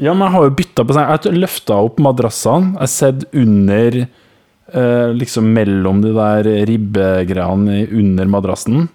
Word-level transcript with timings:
Ja, 0.00 0.14
men 0.16 0.24
jeg 0.24 0.32
har 0.32 0.44
jo 0.46 0.52
bytta 0.56 0.84
på 0.88 0.94
seng. 0.96 1.10
Jeg 1.10 1.20
har 1.26 1.34
løfta 1.36 1.76
opp 1.84 1.98
madrassene. 2.00 2.70
Jeg 2.72 2.80
har 2.80 2.88
sett 2.88 3.24
under 3.36 3.98
eh, 4.00 5.10
Liksom 5.12 5.50
mellom 5.52 6.00
de 6.00 6.14
der 6.16 6.46
ribbegreiene 6.70 7.82
under 7.92 8.30
madrassen. 8.32 8.86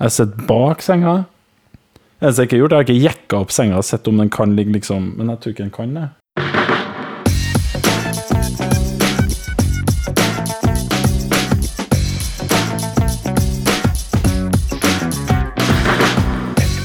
Jeg 0.00 0.08
har 0.08 0.14
sett 0.16 0.34
bak 0.48 0.82
senga. 0.82 1.20
Det 2.18 2.32
jeg 2.34 2.48
ikke 2.48 2.56
har 2.56 2.62
gjort, 2.64 2.74
jeg 2.74 2.88
ikke 2.88 3.04
jekka 3.04 3.38
opp 3.44 3.54
senga 3.54 3.78
og 3.78 3.86
sett 3.86 4.10
om 4.10 4.18
den 4.18 4.30
kan 4.30 4.54
ligge 4.54 4.74
liksom 4.76 5.08
Men 5.18 5.30
jeg 5.30 5.40
tror 5.42 5.54
ikke 5.54 5.64
den 5.64 5.72
kan 5.74 5.94
det. 5.94 6.08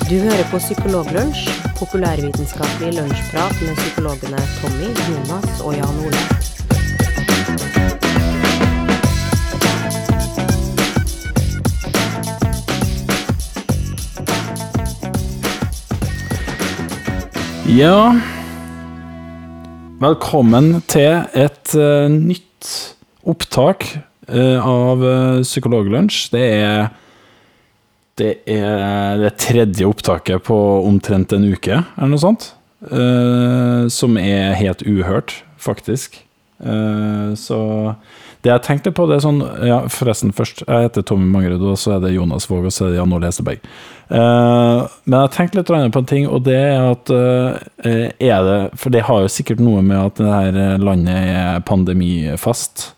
Du 0.08 0.16
hører 0.16 0.46
på 0.54 0.62
Psykologlunsj, 0.62 1.67
populærvitenskapelig 1.80 2.92
lunsjprat 2.98 3.56
med 3.62 3.76
psykologene 3.76 4.40
Tommy, 4.60 4.88
Jonas 5.10 5.62
og 5.66 5.74
Jan 5.78 5.98
Ole. 6.06 6.24
Ja 17.78 18.16
Velkommen 20.00 20.82
til 20.88 21.24
et 21.34 21.74
uh, 21.74 22.06
nytt 22.10 22.68
opptak 23.26 23.86
uh, 24.30 24.62
av 24.62 25.02
uh, 25.02 25.42
Psykologlunsj. 25.42 26.28
Det 26.34 26.44
er 26.54 26.90
det 28.18 28.34
er 28.50 29.20
det 29.22 29.36
tredje 29.42 29.88
opptaket 29.88 30.46
på 30.48 30.58
omtrent 30.88 31.34
en 31.36 31.46
uke, 31.54 31.84
eller 31.96 32.14
noe 32.16 32.22
sånt. 32.22 32.52
Uh, 32.78 33.88
som 33.90 34.18
er 34.22 34.58
helt 34.58 34.84
uhørt, 34.86 35.40
faktisk. 35.62 36.20
Uh, 36.62 37.34
så 37.38 37.58
det 38.46 38.52
jeg 38.52 38.64
tenkte 38.66 38.94
på, 38.94 39.06
det 39.10 39.18
er 39.18 39.24
sånn 39.26 39.42
Ja, 39.66 39.80
forresten, 39.92 40.32
først. 40.34 40.64
Jeg 40.66 40.88
heter 40.88 41.06
Tommy 41.06 41.26
Mangerud, 41.30 41.64
og 41.74 41.78
så 41.82 41.96
er 41.96 42.04
det 42.06 42.16
Jonas 42.16 42.46
Våg, 42.50 42.68
og 42.70 42.74
så 42.74 42.88
er 42.88 42.94
det 42.94 43.00
Jan 43.00 43.14
Ole 43.18 43.30
Hesteberg. 43.30 43.66
Uh, 44.10 44.86
men 45.06 45.18
jeg 45.20 45.34
tenkte 45.36 45.60
litt 45.60 45.94
på 45.94 46.04
en 46.04 46.10
ting, 46.10 46.28
og 46.30 46.46
det 46.46 46.58
er 46.58 46.86
at 46.94 47.12
er 47.14 48.46
det 48.46 48.60
For 48.80 48.94
det 48.94 49.06
har 49.10 49.26
jo 49.26 49.34
sikkert 49.34 49.62
noe 49.62 49.82
med 49.86 49.98
at 50.00 50.22
det 50.22 50.30
her 50.32 50.82
landet 50.82 51.34
er 51.34 51.66
pandemifast, 51.66 52.92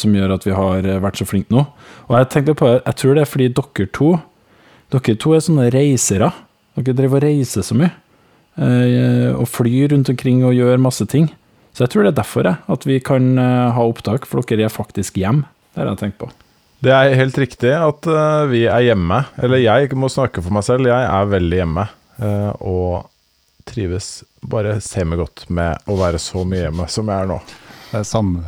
som 0.00 0.14
gjør 0.16 0.32
at 0.34 0.44
vi 0.46 0.54
har 0.56 0.86
vært 1.02 1.20
så 1.20 1.26
flinke 1.28 1.52
nå. 1.52 1.66
Og 2.08 2.14
jeg 2.16 2.28
tenkte 2.32 2.56
på 2.56 2.68
Jeg 2.78 2.96
tror 2.96 3.16
det 3.16 3.22
er 3.22 3.28
fordi 3.28 3.48
dere 3.54 3.88
to 3.94 4.14
Dere 4.90 5.16
to 5.22 5.34
er 5.36 5.42
sånne 5.44 5.68
reisere. 5.72 6.32
Dere 6.78 6.96
driver 6.98 7.20
og 7.20 7.26
reiser 7.28 7.62
så 7.66 7.76
mye. 7.78 7.90
eh, 8.58 9.30
Og 9.36 9.46
flyr 9.48 9.92
rundt 9.92 10.08
omkring 10.10 10.42
og 10.44 10.54
gjør 10.56 10.80
masse 10.82 11.06
ting. 11.06 11.28
Så 11.72 11.84
jeg 11.84 11.90
tror 11.92 12.02
det 12.02 12.12
er 12.14 12.22
derfor 12.22 12.42
jeg, 12.48 12.56
at 12.68 12.86
vi 12.86 12.98
kan 13.00 13.38
eh, 13.38 13.70
ha 13.76 13.82
opptak, 13.86 14.26
for 14.26 14.42
dere 14.42 14.66
er 14.66 14.72
faktisk 14.74 15.14
hjemme. 15.22 15.46
Det 15.74 15.84
har 15.84 15.92
jeg 15.92 16.00
tenkt 16.02 16.18
på. 16.18 16.30
Det 16.82 16.90
er 16.96 17.14
helt 17.14 17.36
riktig 17.38 17.70
at 17.76 18.06
eh, 18.10 18.46
vi 18.50 18.64
er 18.66 18.80
hjemme. 18.88 19.22
Eller 19.38 19.62
jeg 19.62 19.92
må 19.94 20.08
snakke 20.10 20.42
for 20.42 20.50
meg 20.56 20.64
selv. 20.66 20.88
Jeg 20.90 21.06
er 21.06 21.30
veldig 21.30 21.60
hjemme. 21.62 21.86
eh, 22.20 22.50
og 22.60 23.06
trives 23.70 24.24
bare 24.42 24.78
semigodt 24.82 25.44
med 25.52 25.78
å 25.86 25.94
være 26.00 26.18
så 26.18 26.42
mye 26.48 26.64
hjemme 26.66 26.88
som 26.90 27.06
jeg 27.12 27.22
er 27.22 27.28
nå. 27.30 27.36
Det 27.92 28.00
er 28.00 28.08
samme. 28.08 28.42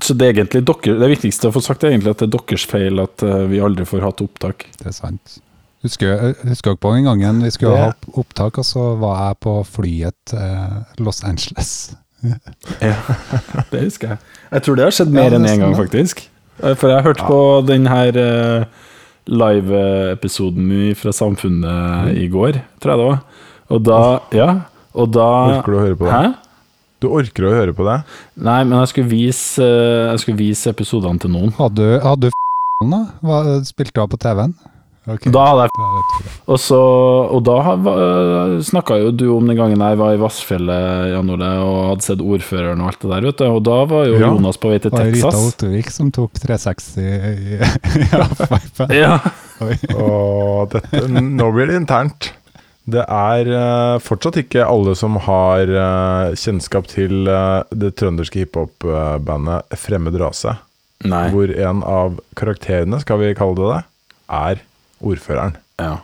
Så 0.00 0.14
det 0.16 0.26
er 0.28 0.32
egentlig 0.38 0.62
dere, 0.64 0.98
det 1.00 1.08
viktigste 1.12 1.48
å 1.50 1.52
få 1.52 1.60
sagt 1.62 1.84
er 1.84 1.90
egentlig 1.92 2.10
at 2.14 2.22
det 2.22 2.28
er 2.30 2.36
deres 2.38 2.64
feil 2.66 3.00
at 3.02 3.22
eh, 3.22 3.42
vi 3.50 3.58
aldri 3.60 3.84
får 3.84 4.00
hatt 4.06 4.22
opptak. 4.24 4.66
Det 4.78 4.86
er 4.88 4.96
sant. 4.96 5.40
Husker 5.82 6.06
jeg 6.14 6.36
dere 6.46 6.76
på 6.78 6.92
den 6.94 7.04
gangen 7.10 7.42
vi 7.42 7.50
skulle 7.50 7.72
Det- 7.74 7.82
ha 7.82 8.20
opptak, 8.22 8.58
og 8.58 8.64
så 8.64 8.96
var 9.00 9.18
jeg 9.28 9.40
på 9.40 9.54
flyet 9.66 10.14
til 10.30 11.04
Los 11.04 11.22
Angeles. 11.24 11.72
Ja, 12.80 12.94
det 13.72 13.80
husker 13.88 14.12
jeg. 14.12 14.18
Jeg 14.52 14.62
tror 14.62 14.76
det 14.78 14.84
har 14.84 14.92
skjedd 14.94 15.10
mer 15.10 15.24
Ja, 15.32 15.38
enn 15.40 15.42
én 15.44 15.52
en 15.56 15.60
gang, 15.64 15.72
faktisk. 15.74 16.20
Eh, 16.62 16.74
For 16.78 16.88
jeg 16.92 17.02
hørte 17.02 17.26
på 17.26 17.38
den 17.66 17.88
her 17.90 18.14
eh, 18.16 18.64
live-episoden 19.26 20.94
fra 20.98 21.10
Samfunnet 21.14 22.14
i 22.18 22.28
går, 22.30 22.60
tror 22.82 22.92
jeg 22.94 23.00
det 23.02 23.08
var. 23.08 23.18
Og 23.74 23.82
da 23.86 24.00
Ja. 24.38 24.48
Og 24.94 25.10
da 25.10 25.26
Orker 25.58 25.72
du 25.72 25.78
å 25.78 25.84
høre 25.86 25.96
på 25.96 26.04
det? 26.04 26.12
Hæ? 26.12 26.34
Du 27.02 27.08
orker 27.10 27.48
å 27.48 27.54
høre 27.54 27.74
på 27.74 27.86
det? 27.88 27.98
Nei, 28.46 28.60
men 28.64 28.78
jeg 28.78 28.92
skulle 28.92 29.10
vise, 29.10 29.62
eh, 29.66 30.10
jeg 30.12 30.22
skulle 30.22 30.38
vise 30.38 30.70
episodene 30.70 31.18
til 31.22 31.32
noen. 31.34 31.50
Hadde 31.58 31.80
du, 31.82 31.96
hadde 32.04 32.28
du 32.28 32.30
f***en 32.30 32.92
da? 32.94 33.00
Hva, 33.26 33.40
spilte 33.66 33.96
du 33.98 34.04
av 34.04 34.12
på 34.12 34.20
TV-en? 34.22 34.54
Okay. 35.02 35.32
Da 35.34 35.42
hadde 35.48 35.64
jeg. 35.66 36.26
Og, 36.46 36.58
så, 36.62 36.78
og 37.34 37.40
da 37.42 37.56
snakka 38.62 39.00
jo 39.00 39.08
du 39.10 39.24
om 39.34 39.48
den 39.50 39.58
gangen 39.58 39.80
jeg 39.82 39.98
var 39.98 40.14
i 40.14 40.20
Vassfjellet 40.20 41.08
Jan 41.10 41.32
Ole, 41.34 41.48
og 41.58 41.78
hadde 41.88 42.06
sett 42.06 42.22
ordføreren 42.22 42.84
og 42.84 42.92
alt 42.92 43.00
det 43.02 43.10
der, 43.10 43.26
vet 43.26 43.40
du. 43.42 43.46
Og 43.50 43.64
da 43.66 43.78
var 43.90 44.06
jo 44.06 44.20
Ja. 44.20 44.28
Jonas 44.28 44.60
på 44.62 44.70
vei 44.70 44.78
til 44.78 44.94
Det 44.94 45.00
var 45.00 45.10
Rita 45.10 45.32
Texas. 45.32 45.48
Ottervik 45.56 45.90
som 45.90 46.12
tok 46.14 46.38
360 46.38 47.02
i, 47.02 47.58
i 47.98 48.10
halfpipe. 48.12 48.86
Ja. 49.02 49.16
Å, 49.62 50.06
dette, 50.70 51.02
nå 51.10 51.50
blir 51.54 51.70
det 51.72 51.82
internt. 51.82 52.30
Det 52.82 53.02
er 53.06 53.46
eh, 53.46 54.00
fortsatt 54.02 54.40
ikke 54.42 54.64
alle 54.66 54.96
som 54.98 55.14
har 55.22 55.70
eh, 55.70 56.34
kjennskap 56.38 56.88
til 56.90 57.28
eh, 57.30 57.60
det 57.70 57.92
trønderske 58.00 58.42
hiphop-bandet 58.42 59.76
Fremmed 59.78 60.18
rase, 60.18 60.56
Nei. 61.06 61.28
hvor 61.30 61.52
en 61.52 61.84
av 61.86 62.18
karakterene, 62.38 62.98
skal 63.04 63.22
vi 63.22 63.34
kalle 63.38 63.58
det 63.60 63.68
det, 63.70 63.82
er 64.34 64.64
ordføreren. 65.02 65.54
Ja. 65.78 66.00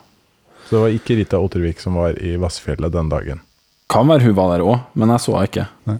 Så 0.68 0.76
det 0.76 0.84
var 0.84 0.94
ikke 0.94 1.18
Rita 1.18 1.40
Ottervik 1.42 1.82
som 1.82 1.98
var 1.98 2.18
i 2.22 2.36
Vassfjellet 2.38 2.94
den 2.94 3.10
dagen. 3.10 3.42
Kan 3.90 4.10
være 4.10 4.28
hun 4.28 4.36
var 4.36 4.52
der 4.52 4.66
òg, 4.66 4.84
men 4.94 5.14
jeg 5.14 5.24
så 5.24 5.34
henne 5.34 5.50
ikke. 5.50 5.66
Nei. 5.88 5.98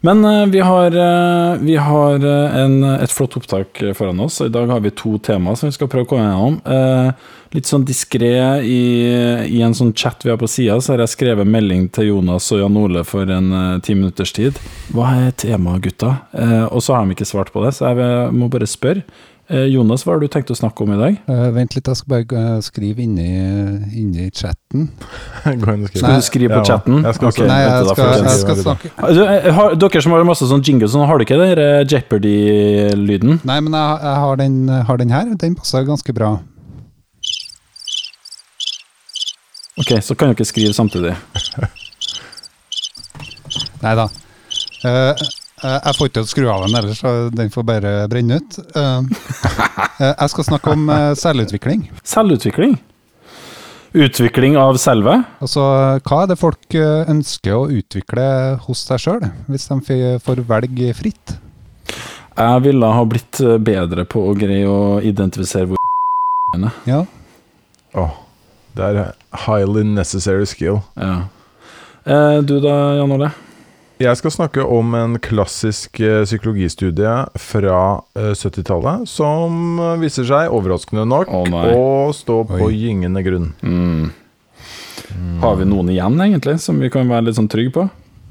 Men 0.00 0.24
eh, 0.24 0.46
vi 0.46 0.60
har, 0.60 0.86
eh, 0.86 1.58
vi 1.60 1.76
har 1.76 2.14
eh, 2.24 2.56
en, 2.56 2.84
et 2.84 3.12
flott 3.12 3.36
opptak 3.36 3.82
foran 3.94 4.20
oss. 4.20 4.40
I 4.40 4.48
dag 4.48 4.66
har 4.66 4.80
vi 4.80 4.90
to 4.96 5.18
temaer 5.18 5.58
som 5.60 5.68
vi 5.68 5.76
skal 5.76 5.90
prøve 5.92 6.08
å 6.08 6.10
komme 6.14 6.24
gjennom. 6.24 6.56
Litt 7.50 7.66
sånn 7.66 7.84
diskré 7.84 8.32
i, 8.62 8.82
i 9.50 9.60
en 9.66 9.74
sånn 9.74 9.90
chat 9.92 10.22
vi 10.24 10.30
har 10.30 10.38
på 10.40 10.48
sida, 10.48 10.78
så 10.80 10.94
har 10.94 11.02
jeg 11.02 11.16
skrevet 11.16 11.48
melding 11.50 11.88
til 11.92 12.12
Jonas 12.12 12.46
og 12.54 12.62
Jan 12.62 12.78
Ole 12.78 13.02
for 13.04 13.28
en 13.34 13.80
ti 13.82 13.96
minutters 13.98 14.30
tid. 14.36 14.60
Hva 14.94 15.08
er 15.26 15.34
temaet, 15.34 15.82
gutta? 15.88 16.12
Og 16.70 16.78
så 16.78 16.94
har 16.94 17.02
de 17.02 17.16
ikke 17.16 17.26
svart 17.26 17.50
på 17.50 17.64
det, 17.64 17.74
så 17.74 17.90
jeg 17.90 18.30
må 18.38 18.46
bare 18.52 18.70
spørre. 18.70 19.02
Eh, 19.50 19.64
Jonas, 19.66 20.04
hva 20.06 20.12
har 20.14 20.20
du 20.22 20.28
tenkt 20.30 20.50
å 20.52 20.54
snakke 20.54 20.84
om 20.84 20.92
i 20.94 20.98
dag? 20.98 21.16
Uh, 21.26 21.48
vent 21.56 21.72
litt, 21.74 21.88
jeg 21.90 21.98
skal 21.98 22.10
bare 22.12 22.38
eh, 22.38 22.58
skrive 22.62 23.02
inni, 23.02 23.24
inni 23.98 24.28
chatten. 24.30 24.84
Skal 25.42 25.80
du 25.90 26.22
skrive 26.22 26.52
på 26.54 26.60
Ja, 26.60 26.66
chatten? 26.68 27.00
jeg 27.02 27.16
skal 27.16 27.32
Ok, 27.32 27.40
Nei, 27.48 27.56
vent 27.66 27.88
jeg 27.88 27.96
skal, 27.96 28.12
jeg 28.28 28.42
skal 28.44 28.60
snakke 28.60 28.90
Altså, 28.94 29.24
har, 29.56 29.74
dere 29.82 30.02
som 30.04 30.14
har 30.14 30.28
masse 30.28 30.46
sånn 30.52 30.62
jingles, 30.62 30.94
sånn, 30.94 31.02
har 31.10 31.18
du 31.18 31.26
ikke 31.26 31.40
den 31.40 31.64
Jeopardy-lyden? 31.90 33.40
Nei, 33.42 33.58
men 33.66 33.74
jeg, 33.74 33.98
jeg 34.06 34.22
har, 34.22 34.38
den, 34.38 34.56
har 34.86 35.02
den 35.02 35.16
her. 35.16 35.34
Den 35.42 35.58
passer 35.58 35.88
ganske 35.88 36.14
bra. 36.14 36.30
Ok, 39.82 39.96
så 40.04 40.14
kan 40.14 40.30
dere 40.30 40.46
skrive 40.46 40.76
samtidig. 40.76 41.16
Nei 43.82 43.98
da. 43.98 44.06
Eh, 44.86 45.28
jeg 45.62 45.96
får 45.96 46.08
ikke 46.08 46.14
til 46.18 46.24
å 46.26 46.30
skru 46.30 46.46
av 46.52 46.62
den 46.66 46.76
ellers, 46.80 47.00
så 47.02 47.10
den 47.34 47.50
får 47.52 47.66
bare 47.68 47.90
brenne 48.12 48.38
ut. 48.40 48.58
Eh, 48.76 49.00
eh, 50.00 50.14
jeg 50.14 50.32
skal 50.32 50.46
snakke 50.48 50.72
om 50.76 50.86
eh, 50.94 51.10
selvutvikling. 51.20 51.84
Selvutvikling. 52.06 52.78
Utvikling 53.90 54.54
av 54.60 54.76
selve. 54.78 55.16
Altså, 55.42 55.64
hva 56.06 56.20
er 56.22 56.30
det 56.30 56.38
folk 56.38 56.76
eh, 56.78 57.08
ønsker 57.10 57.56
å 57.56 57.64
utvikle 57.74 58.26
hos 58.68 58.84
seg 58.86 59.02
sjøl, 59.02 59.24
hvis 59.50 59.66
de 59.72 60.00
får 60.22 60.44
velge 60.46 60.92
fritt? 60.94 61.36
Jeg 62.38 62.62
ville 62.64 62.86
ha 62.94 63.02
blitt 63.10 63.40
eh, 63.42 63.58
bedre 63.60 64.06
på 64.08 64.22
å 64.30 64.36
greie 64.38 64.68
å 64.70 65.00
identifisere 65.04 65.72
hvor 65.72 65.80
Ja, 66.90 67.04
Åh, 67.98 68.12
det 68.78 68.86
er 68.86 69.12
highly 69.48 69.82
necessary 69.86 70.46
skill. 70.46 70.80
ja. 70.96 71.24
Eh, 72.06 72.38
Du 72.46 72.60
da, 72.62 72.94
Jan 72.96 73.12
Ole? 73.18 73.32
Jeg 74.00 74.16
skal 74.16 74.32
snakke 74.32 74.62
om 74.64 74.94
en 74.96 75.18
klassisk 75.20 76.00
eh, 76.00 76.22
psykologistudie 76.24 77.10
fra 77.36 77.80
eh, 78.16 78.30
70-tallet, 78.32 79.02
som 79.10 79.76
eh, 79.76 79.96
viser 80.00 80.24
seg, 80.24 80.48
overraskende 80.56 81.04
nok, 81.04 81.28
Å, 81.28 81.42
å 81.76 81.82
stå 82.16 82.38
på 82.48 82.62
Oi. 82.70 82.72
gyngende 82.80 83.20
grunn. 83.26 83.50
Mm. 83.60 84.08
Har 85.42 85.58
vi 85.60 85.66
noen 85.68 85.90
igjen, 85.92 86.16
egentlig, 86.24 86.56
som 86.64 86.80
vi 86.80 86.88
kan 86.92 87.08
være 87.12 87.28
litt 87.28 87.36
sånn 87.36 87.50
trygge 87.52 87.74
på? 87.76 87.84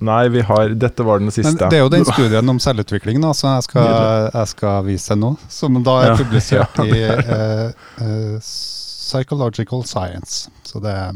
Nei, 0.09 0.23
vi 0.31 0.41
har 0.47 0.71
Dette 0.79 1.03
var 1.03 1.19
den 1.19 1.27
Men 1.27 1.35
siste. 1.35 1.67
det 1.69 1.75
er 1.75 1.83
jo 1.83 1.89
den 1.91 2.05
studien 2.07 2.49
om 2.49 2.59
selvutvikling 2.63 3.19
da, 3.21 3.33
som 3.35 3.51
jeg 3.57 3.65
skal, 3.67 3.89
jeg 4.31 4.51
skal 4.55 4.85
vise 4.87 5.11
deg 5.11 5.19
nå, 5.21 5.33
som 5.51 5.75
da 5.83 5.97
er 6.05 6.13
Ja. 6.13 6.19
publisert 6.21 6.79
Ja, 6.79 6.85
i 6.87 7.01
uh, 7.03 7.67
uh, 7.99 8.39
Psychological 8.41 9.83
Science. 9.85 10.47
Så 10.63 10.79
det 10.81 10.93
er 10.95 11.13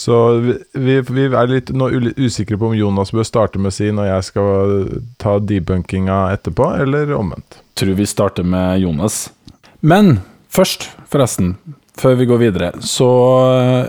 Så 0.00 0.16
vi, 0.40 0.54
vi, 0.72 0.94
vi 1.04 1.24
er 1.28 1.50
litt 1.50 1.70
usikre 2.16 2.56
på 2.56 2.70
om 2.70 2.76
Jonas 2.78 3.12
bør 3.12 3.26
starte 3.28 3.60
med 3.60 3.74
sin, 3.76 4.00
og 4.00 4.08
jeg 4.08 4.28
skal 4.30 4.86
ta 5.20 5.36
debunkinga 5.44 6.22
etterpå, 6.38 6.70
eller 6.86 7.12
omvendt. 7.18 7.58
Tror 7.76 7.98
vi 7.98 8.08
starter 8.08 8.46
med 8.46 8.80
Jonas. 8.80 9.26
Men 9.84 10.22
først, 10.48 10.88
forresten. 11.12 11.58
før 12.00 12.14
vi 12.16 12.24
går 12.30 12.38
videre, 12.40 12.72
så 12.80 13.10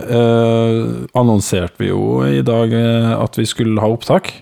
eh, 0.04 0.80
annonserte 1.16 1.80
vi 1.80 1.88
jo 1.88 2.20
i 2.28 2.42
dag 2.44 2.74
eh, 2.76 3.12
at 3.16 3.38
vi 3.40 3.46
skulle 3.48 3.80
ha 3.80 3.88
opptak. 3.88 4.34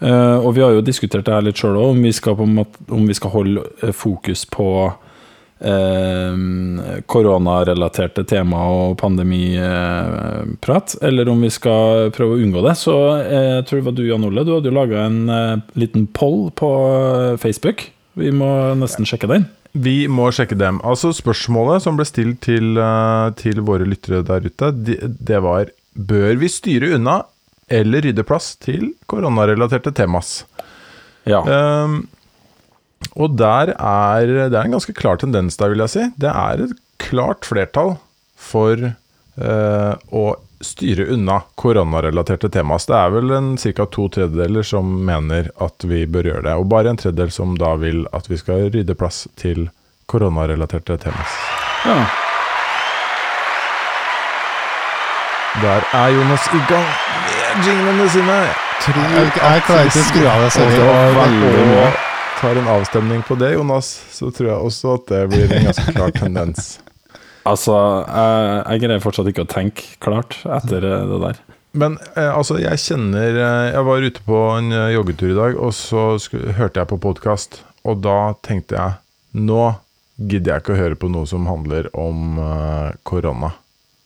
Eh, 0.00 0.38
og 0.40 0.54
vi 0.56 0.64
har 0.64 0.72
jo 0.72 0.86
diskutert 0.86 1.28
det 1.28 1.34
her 1.34 1.44
litt 1.44 1.60
sjøl 1.60 1.76
òg, 1.76 2.00
om, 2.32 2.56
om 2.64 3.04
vi 3.04 3.18
skal 3.18 3.34
holde 3.36 3.66
eh, 3.82 3.92
fokus 3.92 4.46
på 4.48 4.66
koronarelaterte 7.06 8.24
tema 8.26 8.64
og 8.72 8.96
pandemiprat, 8.98 10.96
eller 11.02 11.28
om 11.30 11.40
vi 11.44 11.50
skal 11.54 12.10
prøve 12.14 12.36
å 12.36 12.42
unngå 12.42 12.64
det. 12.66 12.74
Så 12.80 12.96
eh, 13.20 13.48
jeg 13.60 13.66
tror 13.68 13.78
det 13.78 13.86
var 13.86 13.96
du, 13.98 14.04
Jan 14.08 14.26
Ole, 14.28 14.44
du 14.46 14.54
hadde 14.56 14.70
jo 14.70 14.76
laga 14.76 15.06
en 15.06 15.20
eh, 15.30 15.62
liten 15.78 16.06
poll 16.10 16.50
på 16.58 16.70
eh, 16.90 17.36
Facebook. 17.42 17.86
Vi 18.18 18.32
må 18.34 18.50
nesten 18.80 19.06
sjekke 19.08 19.30
den. 19.30 19.46
Vi 19.72 20.04
må 20.12 20.28
sjekke 20.34 20.56
dem. 20.60 20.82
Altså 20.84 21.14
Spørsmålet 21.16 21.84
som 21.84 21.96
ble 21.96 22.04
stilt 22.08 22.42
til, 22.44 22.76
eh, 22.76 23.28
til 23.40 23.62
våre 23.64 23.88
lyttere 23.88 24.22
der 24.28 24.48
ute, 24.48 24.72
det, 24.76 25.38
var 25.44 25.72
Bør 25.92 26.36
vi 26.40 26.48
styre 26.48 26.94
unna 26.96 27.22
eller 27.72 28.04
rydde 28.04 28.24
plass 28.28 28.54
til 28.60 28.92
koronarelaterte 29.08 29.92
temas? 29.96 30.42
Ja. 31.28 31.40
Ehm, 31.46 32.06
og 33.16 33.34
der 33.36 33.74
er 33.76 34.26
det 34.26 34.54
er 34.56 34.64
en 34.64 34.76
ganske 34.78 34.94
klar 34.96 35.18
tendens 35.20 35.56
der, 35.60 35.68
vil 35.74 35.82
jeg 35.84 35.92
si. 35.92 36.06
Det 36.20 36.30
er 36.32 36.62
et 36.64 36.72
klart 37.02 37.44
flertall 37.48 37.96
for 38.40 38.78
eh, 38.86 39.92
å 40.12 40.24
styre 40.62 41.08
unna 41.10 41.40
koronarelaterte 41.58 42.48
temas. 42.54 42.86
Det 42.86 42.94
er 42.94 43.10
vel 43.10 43.32
en 43.34 43.52
ca. 43.58 43.86
to 43.90 44.06
tredjedeler 44.14 44.62
som 44.66 44.92
mener 45.06 45.50
at 45.60 45.82
vi 45.90 46.04
bør 46.06 46.28
gjøre 46.30 46.44
det, 46.46 46.54
og 46.54 46.68
bare 46.70 46.92
en 46.94 47.00
tredjedel 47.00 47.32
som 47.34 47.56
da 47.58 47.74
vil 47.82 48.04
at 48.14 48.30
vi 48.30 48.38
skal 48.38 48.68
rydde 48.70 48.94
plass 48.94 49.24
til 49.36 49.68
koronarelaterte 50.06 50.96
temas. 51.02 51.38
ja. 51.84 51.98
Der 55.62 55.82
er 55.92 56.08
Jonas 56.14 56.46
i 56.56 56.60
gang 56.70 56.86
med 57.26 57.66
jinglene 57.66 58.06
sine. 58.10 58.38
Tror 58.80 59.02
Jeg, 59.02 59.26
jeg 59.36 59.62
klarer 59.66 59.90
ikke 59.90 60.00
å 60.00 60.06
skru 60.08 60.22
av 60.30 60.38
det, 60.40 60.46
Og 60.46 60.54
sorry. 60.54 60.78
da 60.78 61.02
veldig 61.18 61.50
og 61.50 61.66
bra. 61.74 61.90
Tar 62.42 62.58
en 62.58 62.68
avstemning 62.68 63.22
på 63.22 63.36
det, 63.38 63.52
Jonas, 63.54 63.88
så 64.10 64.30
tror 64.34 64.48
jeg 64.50 64.66
også 64.66 64.96
at 64.96 65.10
det 65.12 65.20
blir 65.30 65.52
en 65.54 65.68
ganske 65.68 65.92
klar 65.94 66.10
tendens. 66.24 66.72
Altså, 67.46 67.76
jeg, 68.02 68.56
jeg 68.66 68.82
greier 68.82 69.02
fortsatt 69.02 69.30
ikke 69.30 69.44
å 69.44 69.50
tenke 69.50 69.84
klart 70.02 70.40
etter 70.58 70.82
eh, 70.88 71.04
det 71.10 71.20
der. 71.22 71.38
Men 71.78 71.94
eh, 72.16 72.28
altså, 72.28 72.58
jeg 72.60 72.82
kjenner 72.82 73.38
eh, 73.40 73.68
Jeg 73.72 73.84
var 73.86 74.04
ute 74.04 74.24
på 74.26 74.40
en 74.58 74.74
eh, 74.74 74.90
joggetur 74.96 75.30
i 75.30 75.38
dag, 75.38 75.54
og 75.56 75.70
så 75.78 76.04
sku, 76.22 76.36
hørte 76.58 76.82
jeg 76.82 76.90
på 76.90 76.98
podkast, 77.06 77.62
og 77.86 78.02
da 78.04 78.18
tenkte 78.44 78.76
jeg 78.78 78.98
Nå 79.38 79.62
gidder 80.18 80.56
jeg 80.56 80.62
ikke 80.64 80.74
å 80.74 80.80
høre 80.82 80.98
på 80.98 81.08
noe 81.14 81.30
som 81.30 81.46
handler 81.48 81.88
om 81.98 82.36
eh, 82.42 82.90
korona. 83.06 83.54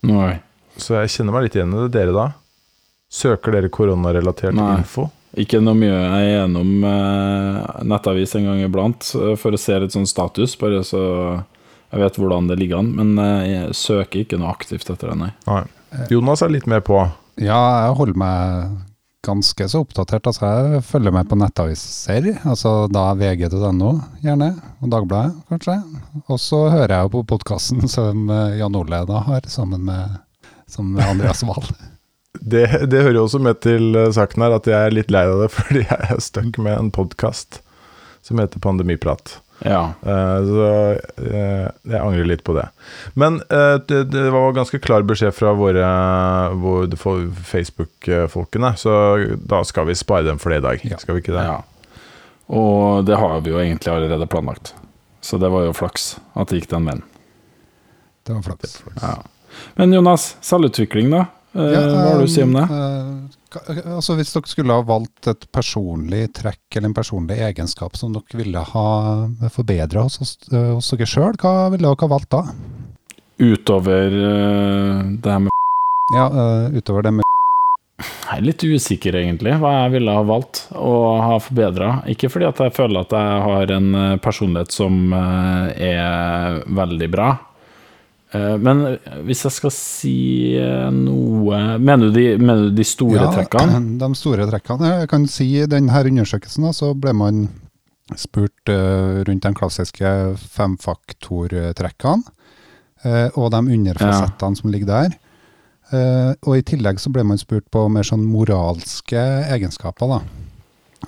Nei. 0.07 0.37
Så 0.77 0.95
jeg 1.01 1.15
kjenner 1.17 1.35
meg 1.35 1.47
litt 1.49 1.57
igjen 1.57 1.73
i 1.73 1.81
det. 1.87 1.91
Dere 1.97 2.13
da? 2.15 2.27
Søker 3.11 3.57
dere 3.57 3.73
koronarelatert 3.73 4.53
info? 4.61 5.09
Ikke 5.37 5.61
noe 5.61 5.77
mye. 5.77 5.93
Jeg 5.93 6.31
er 6.31 6.39
gjennom 6.41 6.87
eh, 6.89 7.83
nettavis 7.85 8.33
en 8.39 8.49
gang 8.49 8.63
iblant 8.65 9.11
eh, 9.19 9.35
for 9.37 9.53
å 9.53 9.61
se 9.61 9.77
litt 9.83 9.93
sånn 9.93 10.09
status, 10.09 10.57
bare 10.59 10.81
så 10.87 11.03
jeg 11.87 12.01
vet 12.01 12.17
hvordan 12.19 12.49
det 12.49 12.57
ligger 12.59 12.81
an. 12.81 12.91
Men 12.97 13.15
eh, 13.21 13.45
jeg 13.51 13.77
søker 13.77 14.23
ikke 14.23 14.41
noe 14.41 14.51
aktivt 14.55 14.89
etter 14.89 15.13
det, 15.13 15.17
nei. 15.21 15.31
Nei. 15.47 15.63
Jonas 16.11 16.43
er 16.43 16.51
litt 16.51 16.67
mer 16.69 16.83
på. 16.85 16.99
Ja, 17.39 17.59
jeg 17.85 17.97
holder 17.99 18.19
meg 18.19 18.77
ganske 19.27 19.67
så 19.69 19.81
oppdatert. 19.83 20.27
Altså, 20.29 20.47
jeg 20.47 20.85
følger 20.87 21.13
med 21.15 21.29
på 21.29 21.37
nettaviser, 21.39 22.31
altså 22.47 22.73
da 22.91 23.09
vg.no 23.17 23.91
gjerne, 24.23 24.51
og 24.81 24.93
Dagbladet 24.93 25.51
kanskje. 25.51 25.77
Og 26.27 26.41
så 26.41 26.63
hører 26.71 26.95
jeg 26.95 27.07
jo 27.07 27.13
på 27.17 27.25
podkasten 27.35 27.87
som 27.97 28.27
eh, 28.31 28.57
Jan 28.61 28.79
Ole 28.79 29.03
da 29.09 29.23
har, 29.29 29.47
sammen 29.51 29.85
med, 29.87 30.17
sammen 30.67 30.97
med 30.97 31.13
Andreas 31.13 31.45
Wahl. 31.47 31.69
Det, 32.47 32.63
det 32.87 33.01
hører 33.03 33.17
jo 33.19 33.25
også 33.25 33.41
med 33.43 33.59
til 33.65 33.95
eh, 33.97 34.11
saken 34.15 34.45
her 34.45 34.55
at 34.55 34.67
jeg 34.69 34.77
er 34.77 34.95
litt 34.95 35.11
lei 35.11 35.25
av 35.27 35.43
det, 35.43 35.51
fordi 35.57 35.83
jeg 35.83 36.13
er 36.13 36.23
stuck 36.23 36.59
med 36.63 36.77
en 36.77 36.93
podkast 36.95 37.61
som 38.23 38.39
heter 38.39 38.63
Pandemiprat. 38.63 39.37
Ja. 39.65 39.93
Uh, 40.05 40.39
så 40.45 40.65
uh, 41.23 41.67
jeg 41.89 41.97
angrer 41.97 42.27
litt 42.29 42.43
på 42.45 42.53
det. 42.57 42.67
Men 43.17 43.39
uh, 43.49 43.79
det, 43.89 44.03
det 44.13 44.27
var 44.33 44.55
ganske 44.55 44.79
klar 44.83 45.05
beskjed 45.07 45.33
fra 45.35 45.53
våre, 45.57 45.87
våre 46.61 46.99
Facebook-folkene, 47.47 48.73
så 48.77 48.97
da 49.41 49.63
skal 49.67 49.89
vi 49.89 49.97
spare 49.97 50.27
dem 50.27 50.39
for 50.43 50.53
det 50.53 50.61
i 50.61 50.67
dag. 50.67 50.85
Ja. 50.91 50.99
Skal 51.01 51.17
vi 51.17 51.25
ikke 51.25 51.35
det? 51.35 51.47
ja. 51.47 51.61
Og 52.47 53.03
det 53.03 53.17
har 53.19 53.41
vi 53.43 53.51
jo 53.51 53.57
egentlig 53.59 53.91
allerede 53.91 54.27
planlagt. 54.31 54.71
Så 55.19 55.35
det 55.41 55.49
var 55.51 55.65
jo 55.65 55.73
flaks 55.75 56.13
at 56.37 56.47
det 56.47 56.61
gikk 56.61 56.69
den 56.71 56.87
veien. 56.87 57.01
Det 58.23 58.37
var 58.37 58.45
flaks. 58.45 58.77
Ja. 59.01 59.17
Men 59.75 59.95
Jonas, 59.95 60.35
selvutvikling, 60.45 61.11
da? 61.11 61.25
Eh, 61.57 61.71
Ja, 61.73 61.81
hva 61.89 62.03
har 62.11 62.19
du 62.21 62.25
å 62.27 62.29
si 62.29 62.43
om 62.45 62.53
det? 62.53 62.65
eh, 62.69 63.93
altså 63.97 64.15
Hvis 64.19 64.33
dere 64.35 64.51
skulle 64.51 64.75
ha 64.77 64.83
valgt 64.85 65.27
et 65.31 65.47
personlig 65.51 66.27
trekk 66.37 66.75
eller 66.77 66.91
en 66.91 66.97
personlig 66.97 67.39
egenskap 67.41 67.97
som 67.97 68.13
dere 68.13 68.37
ville 68.43 68.61
ha 68.73 68.87
forbedra 69.53 70.03
hos, 70.05 70.37
eh, 70.51 70.73
hos 70.75 70.91
dere 70.93 71.07
sjøl, 71.09 71.33
hva 71.41 71.69
ville 71.73 71.87
dere 71.87 72.05
ha 72.05 72.11
valgt 72.13 72.29
da? 72.35 72.43
Utover 73.39 74.07
eh, 74.13 75.01
det 75.21 75.31
her 75.31 75.39
med 75.45 75.51
Ja, 76.13 76.27
eh, 76.27 76.77
Utover 76.77 77.03
det 77.03 77.13
med 77.17 77.23
Jeg 77.99 78.37
er 78.37 78.45
litt 78.45 78.61
usikker, 78.63 79.15
egentlig, 79.17 79.55
hva 79.57 79.71
jeg 79.87 79.91
ville 79.97 80.13
ha 80.13 80.21
valgt 80.27 80.67
å 80.77 81.17
ha 81.23 81.37
forbedra. 81.41 82.03
Ikke 82.11 82.29
fordi 82.29 82.45
at 82.45 82.59
jeg 82.61 82.73
føler 82.75 83.01
at 83.07 83.13
jeg 83.15 83.41
har 83.47 83.71
en 83.73 83.87
eh, 83.95 84.17
personlighet 84.21 84.71
som 84.75 85.13
eh, 85.17 85.71
er 85.95 86.59
veldig 86.67 87.09
bra. 87.09 87.29
Eh, 88.35 88.57
Men 88.59 88.83
hvis 89.27 89.45
jeg 89.45 89.55
skal 89.55 89.71
si 89.71 90.15
eh, 90.59 90.87
noe 90.91 91.59
Mener 91.79 92.09
du 92.09 92.17
de, 92.17 92.25
mener 92.41 92.67
du 92.67 92.75
de 92.75 92.85
store 92.87 93.29
trekkene? 93.31 93.79
De 94.01 94.09
store 94.19 94.47
trekkene. 94.49 94.93
Jeg 95.03 95.11
kan 95.13 95.27
si 95.31 95.47
i 95.61 95.67
denne 95.69 96.03
undersøkelsen 96.11 96.67
så 96.75 96.91
ble 96.97 97.13
man 97.15 97.47
spurt 98.15 98.71
eh, 98.71 99.23
rundt 99.27 99.43
de 99.43 99.53
klassiske 99.55 100.11
femfaktortrekkene 100.57 102.33
og 103.37 103.51
de 103.53 103.59
underfasettene 103.75 104.57
som 104.57 104.71
ligger 104.73 104.87
der. 104.89 105.11
Og 106.49 106.55
i 106.57 106.63
tillegg 106.65 106.97
så 106.99 107.11
ble 107.13 107.21
man 107.29 107.37
spurt 107.39 107.67
på 107.71 107.83
mer 107.93 108.03
sånn 108.03 108.23
moralske 108.25 109.21
egenskaper. 109.53 110.09
da. 110.09 110.17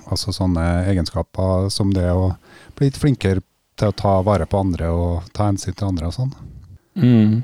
Altså 0.06 0.32
sånne 0.32 0.86
egenskaper 0.88 1.66
som 1.74 1.90
det 1.92 2.06
å 2.14 2.30
bli 2.78 2.88
litt 2.88 3.00
flinkere 3.00 3.42
til 3.76 3.90
å 3.90 3.96
ta 3.98 4.14
vare 4.24 4.46
på 4.48 4.62
andre 4.62 4.88
og 4.94 5.28
ta 5.36 5.50
hensyn 5.50 5.74
til 5.74 5.90
andre 5.90 6.08
og 6.08 6.16
sånn. 6.16 6.32
Mm. 6.98 7.42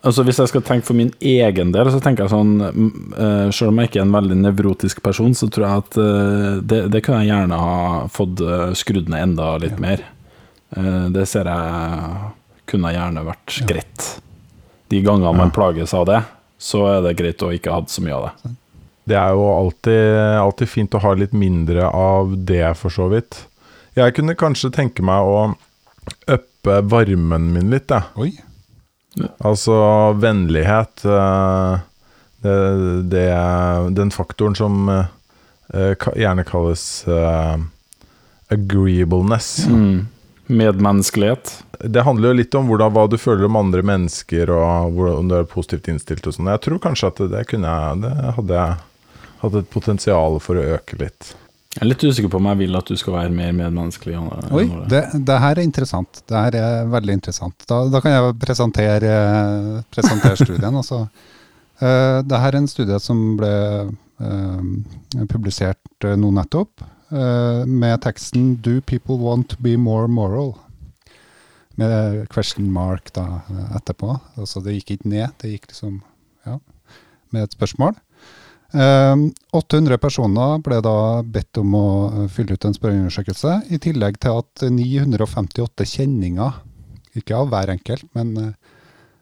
Altså 0.00 0.22
Hvis 0.24 0.38
jeg 0.38 0.48
skal 0.48 0.62
tenke 0.64 0.86
for 0.86 0.96
min 0.96 1.10
egen 1.20 1.72
del, 1.74 1.88
så 1.92 1.98
tenker 2.00 2.24
jeg 2.24 2.32
sånn 2.32 2.52
mm, 2.62 2.90
eh, 3.12 3.48
Selv 3.52 3.72
om 3.72 3.80
jeg 3.82 3.90
ikke 3.90 3.98
er 4.00 4.06
en 4.06 4.14
veldig 4.14 4.36
nevrotisk 4.38 5.02
person, 5.04 5.34
så 5.36 5.48
tror 5.52 5.66
jeg 5.66 5.82
at 5.82 5.98
eh, 6.00 6.60
det, 6.62 6.78
det 6.94 7.02
kunne 7.04 7.24
jeg 7.24 7.32
gjerne 7.32 7.58
ha 7.60 7.76
fått 8.14 8.40
eh, 8.46 8.70
skrudd 8.78 9.10
ned 9.12 9.26
enda 9.32 9.50
litt 9.60 9.78
mer. 9.82 10.04
Eh, 10.76 11.06
det 11.12 11.26
ser 11.28 11.50
jeg 11.50 12.30
kunne 12.70 12.92
gjerne 12.94 13.26
vært 13.26 13.58
Ja. 13.60 13.66
greit. 13.74 14.06
De 14.90 15.00
gangene 15.02 15.34
man 15.36 15.52
plages 15.54 15.92
av 15.94 16.06
det, 16.08 16.22
så 16.58 16.84
er 16.94 17.02
det 17.04 17.16
greit 17.18 17.42
å 17.46 17.50
ikke 17.54 17.70
ha 17.74 17.80
hatt 17.82 17.90
så 17.92 18.02
mye 18.06 18.14
av 18.16 18.28
det. 18.30 18.52
Det 19.10 19.16
er 19.18 19.34
jo 19.34 19.46
alltid, 19.50 20.02
alltid 20.38 20.70
fint 20.70 20.94
å 20.94 21.00
ha 21.02 21.12
litt 21.18 21.32
mindre 21.34 21.88
av 21.90 22.36
det, 22.46 22.62
for 22.78 22.94
så 22.94 23.08
vidt. 23.10 23.42
Jeg 23.98 24.14
kunne 24.14 24.36
kanskje 24.38 24.70
tenke 24.74 25.02
meg 25.02 25.26
å 25.26 25.40
uppe 26.30 26.76
varmen 26.86 27.50
min 27.56 27.74
litt, 27.74 27.90
jeg. 27.90 28.38
Altså 29.38 29.74
vennlighet 30.22 31.04
eh, 31.04 31.78
det, 32.42 32.56
det, 33.10 33.26
Den 33.96 34.12
faktoren 34.14 34.54
som 34.54 34.88
eh, 34.88 36.06
gjerne 36.16 36.44
kalles 36.46 36.84
eh, 37.08 37.56
agreeableness. 38.50 39.66
Mm. 39.66 40.06
Medmenneskelighet. 40.46 41.64
Det 41.80 42.02
handler 42.02 42.32
jo 42.32 42.38
litt 42.40 42.54
om 42.58 42.66
hvordan, 42.70 42.92
hva 42.94 43.06
du 43.06 43.16
føler 43.18 43.46
om 43.46 43.58
andre 43.60 43.82
mennesker, 43.86 44.50
og 44.50 44.96
hvordan 44.96 45.30
du 45.30 45.36
er 45.38 45.50
positivt 45.50 45.90
innstilt 45.92 46.26
og 46.26 46.34
sånn. 46.34 46.50
Jeg 46.50 46.64
tror 46.66 46.82
kanskje 46.82 47.12
at 47.12 47.22
det 47.34 47.44
kunne 47.50 47.70
jeg 47.70 48.02
Det 48.02 48.14
hadde 48.38 48.58
jeg 48.58 48.80
hatt 49.44 49.60
et 49.60 49.70
potensial 49.72 50.40
for 50.42 50.58
å 50.58 50.66
øke 50.76 50.98
litt. 51.00 51.34
Jeg 51.70 51.84
er 51.84 51.86
litt 51.86 52.02
usikker 52.02 52.30
på 52.32 52.38
om 52.40 52.46
jeg 52.50 52.58
vil 52.64 52.76
at 52.80 52.88
du 52.90 52.96
skal 52.98 53.14
være 53.14 53.30
mer 53.30 53.52
medmenneskelig. 53.54 54.16
Oi, 54.58 54.64
det, 54.90 55.04
det 55.22 55.36
her 55.38 55.54
er 55.54 55.62
interessant. 55.62 56.18
Det 56.26 56.34
her 56.34 56.56
er 56.58 56.88
veldig 56.90 57.14
interessant. 57.14 57.62
Da, 57.70 57.84
da 57.92 58.00
kan 58.02 58.16
jeg 58.16 58.32
presentere, 58.42 59.12
presentere 59.94 60.34
studien. 60.40 60.80
Altså. 60.80 61.04
Uh, 61.78 62.18
det 62.28 62.40
her 62.42 62.50
er 62.50 62.58
en 62.58 62.66
studie 62.70 62.98
som 62.98 63.22
ble 63.38 63.52
uh, 63.86 64.66
publisert 65.30 66.08
eh, 66.08 66.18
nå 66.18 66.32
nettopp, 66.40 66.82
med 67.10 67.96
teksten 68.04 68.52
'Do 68.62 68.76
people 68.86 69.16
want 69.18 69.48
to 69.50 69.56
be 69.58 69.72
more 69.74 70.06
moral?' 70.06 70.52
Med 71.74 72.28
question 72.30 72.68
mark 72.70 73.10
da, 73.14 73.40
etterpå. 73.74 74.12
Altså 74.38 74.60
det 74.62 74.76
gikk 74.76 74.92
ikke 74.94 75.10
ned, 75.10 75.32
det 75.42 75.50
gikk 75.54 75.66
liksom 75.72 75.96
ja, 76.46 76.58
med 77.32 77.48
et 77.48 77.56
spørsmål. 77.56 77.96
Eh, 78.70 79.16
800 79.58 79.98
personer 79.98 80.60
ble 80.62 80.80
da 80.84 80.96
bedt 81.26 81.58
om 81.58 81.74
å 81.74 81.86
eh, 82.08 82.26
fylle 82.30 82.54
ut 82.54 82.66
en 82.68 82.76
spørreundersøkelse, 82.76 83.56
i 83.74 83.80
tillegg 83.82 84.20
til 84.22 84.42
at 84.42 84.66
958 84.70 85.88
kjenninger, 85.90 86.60
ikke 87.18 87.40
av 87.40 87.50
hver 87.50 87.74
enkelt, 87.74 88.06
men 88.14 88.36
eh, 88.38 88.76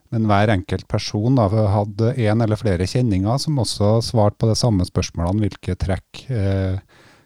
Men 0.08 0.24
hver 0.24 0.48
enkelt 0.48 0.86
person 0.88 1.34
da, 1.36 1.50
hadde 1.68 2.14
en 2.16 2.40
eller 2.40 2.56
flere 2.56 2.86
kjenninger 2.88 3.36
som 3.42 3.58
også 3.60 3.98
svarte 4.00 4.38
på 4.40 4.48
de 4.48 4.54
samme 4.56 4.86
spørsmålene. 4.88 5.42
Hvilke 5.44 5.74
trekk 5.76 6.22
eh, 6.32 6.78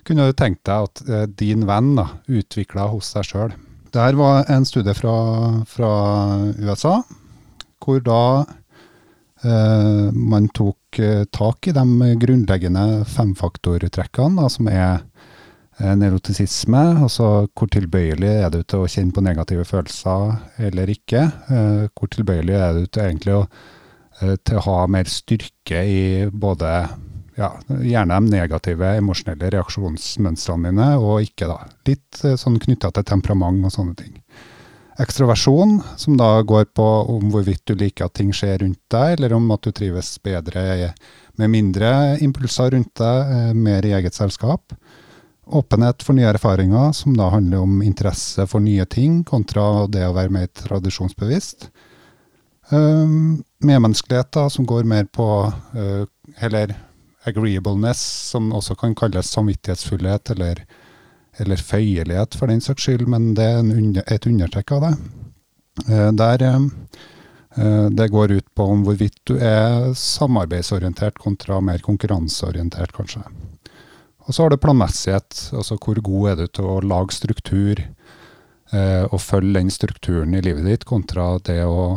kunne 0.02 0.26
du 0.26 0.34
tenkt 0.34 0.64
deg 0.66 0.88
at 0.88 1.02
eh, 1.06 1.28
din 1.30 1.62
venn 1.68 1.92
da, 1.94 2.08
utvikla 2.26 2.88
hos 2.90 3.12
seg 3.14 3.28
sjøl? 3.28 3.54
Dette 3.92 4.18
var 4.18 4.50
en 4.50 4.66
studie 4.66 4.96
fra, 4.98 5.14
fra 5.62 5.92
USA, 6.58 6.96
hvor 7.78 8.02
da 8.02 8.22
man 9.44 10.48
tok 10.54 10.98
eh, 11.02 11.24
tak 11.34 11.66
i 11.66 11.74
de 11.74 12.12
grunnleggende 12.20 13.04
femfaktortrekkene, 13.10 14.48
som 14.52 14.68
er 14.70 15.02
eh, 15.80 15.94
nevrotisisme, 15.98 16.82
altså 17.06 17.48
hvor 17.50 17.70
tilbøyelig 17.72 18.32
er 18.44 18.50
du 18.54 18.60
til 18.62 18.84
å 18.84 18.90
kjenne 18.90 19.14
på 19.14 19.24
negative 19.24 19.66
følelser 19.68 20.36
eller 20.68 20.92
ikke? 20.94 21.24
Eh, 21.50 21.86
hvor 21.90 22.12
tilbøyelig 22.12 22.58
er 22.58 22.76
du 22.78 22.86
til 22.86 23.06
egentlig 23.06 23.38
å, 23.40 23.46
eh, 24.20 24.36
til 24.44 24.60
å 24.60 24.66
ha 24.68 24.76
mer 24.86 25.10
styrke 25.10 25.82
i 25.82 26.02
både 26.30 26.74
ja, 27.38 27.50
gjerne 27.80 28.18
de 28.20 28.32
negative 28.34 28.94
emosjonelle 28.98 29.50
reaksjonsmønstrene 29.54 30.70
dine, 30.70 30.88
og 31.00 31.26
ikke 31.26 31.48
da. 31.50 31.62
Litt 31.88 32.24
eh, 32.26 32.38
sånn 32.40 32.60
knytta 32.62 32.92
til 32.92 33.08
temperament 33.08 33.64
og 33.66 33.74
sånne 33.74 33.96
ting. 33.98 34.18
Ekstroversjon, 35.02 35.80
som 35.96 36.16
da 36.16 36.36
går 36.46 36.68
på 36.76 36.86
om 37.10 37.30
hvorvidt 37.32 37.64
du 37.66 37.74
liker 37.74 38.06
at 38.06 38.14
ting 38.18 38.30
skjer 38.34 38.60
rundt 38.62 38.80
deg, 38.92 39.16
eller 39.16 39.34
om 39.34 39.48
at 39.54 39.64
du 39.66 39.72
trives 39.74 40.14
bedre 40.22 40.92
med 41.40 41.50
mindre 41.50 41.92
impulser 42.22 42.70
rundt 42.76 42.92
deg, 43.00 43.32
eh, 43.34 43.54
mer 43.54 43.86
i 43.88 43.94
eget 43.96 44.14
selskap. 44.14 44.74
Åpenhet 45.46 46.04
for 46.06 46.14
nye 46.14 46.28
erfaringer, 46.30 46.92
som 46.94 47.16
da 47.18 47.30
handler 47.32 47.64
om 47.64 47.80
interesse 47.82 48.46
for 48.46 48.62
nye 48.62 48.84
ting, 48.86 49.24
kontra 49.24 49.88
det 49.90 50.04
å 50.06 50.14
være 50.14 50.30
mer 50.30 50.46
tradisjonsbevisst. 50.54 51.70
Um, 52.70 53.42
medmenneskelighet, 53.60 54.30
da, 54.32 54.46
som 54.48 54.64
går 54.64 54.86
mer 54.88 55.04
på 55.12 55.26
uh, 55.50 56.06
Eller 56.40 56.70
agreeableness, 57.26 58.00
som 58.30 58.52
også 58.54 58.76
kan 58.78 58.94
kalles 58.96 59.28
samvittighetsfullhet 59.34 60.30
eller, 60.30 60.62
eller 61.40 61.60
føyelighet 61.60 62.36
for 62.36 62.50
den 62.52 62.60
saks 62.60 62.86
skyld, 62.86 63.06
men 63.08 63.32
det 63.36 63.46
er 63.46 63.62
under, 63.62 64.04
et 64.06 64.26
undertrekk 64.28 64.74
av 64.76 64.84
det. 64.86 64.92
Uh, 65.88 66.10
der 66.18 66.44
uh, 66.50 67.88
det 67.92 68.10
går 68.12 68.36
ut 68.36 68.48
på 68.56 68.66
om 68.74 68.84
hvorvidt 68.84 69.18
du 69.28 69.36
er 69.38 69.92
samarbeidsorientert 69.96 71.18
kontra 71.20 71.60
mer 71.64 71.80
konkurranseorientert, 71.84 72.92
kanskje. 72.96 73.24
Og 74.22 74.34
så 74.34 74.44
har 74.44 74.52
du 74.52 74.60
planmessighet, 74.60 75.48
altså 75.56 75.76
hvor 75.80 75.98
god 76.04 76.30
er 76.30 76.40
du 76.42 76.46
til 76.46 76.68
å 76.68 76.78
lage 76.84 77.16
struktur 77.16 77.80
uh, 77.80 79.04
og 79.08 79.20
følge 79.20 79.58
den 79.58 79.72
strukturen 79.72 80.36
i 80.36 80.44
livet 80.44 80.68
ditt, 80.68 80.88
kontra 80.88 81.34
det 81.44 81.62
å 81.64 81.96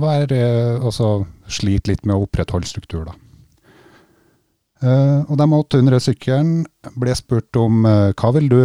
være, 0.00 0.38
altså 0.80 1.24
slite 1.50 1.92
litt 1.92 2.06
med 2.06 2.16
å 2.16 2.24
opprettholde 2.26 2.68
struktur, 2.68 3.04
da. 3.08 3.18
Uh, 4.84 5.24
og 5.32 5.38
de 5.40 5.46
800 5.48 6.02
syklene 6.04 6.90
ble 7.00 7.14
spurt 7.16 7.56
om 7.56 7.86
uh, 7.88 8.12
hva 8.12 8.32
vil 8.36 8.50
du 8.52 8.58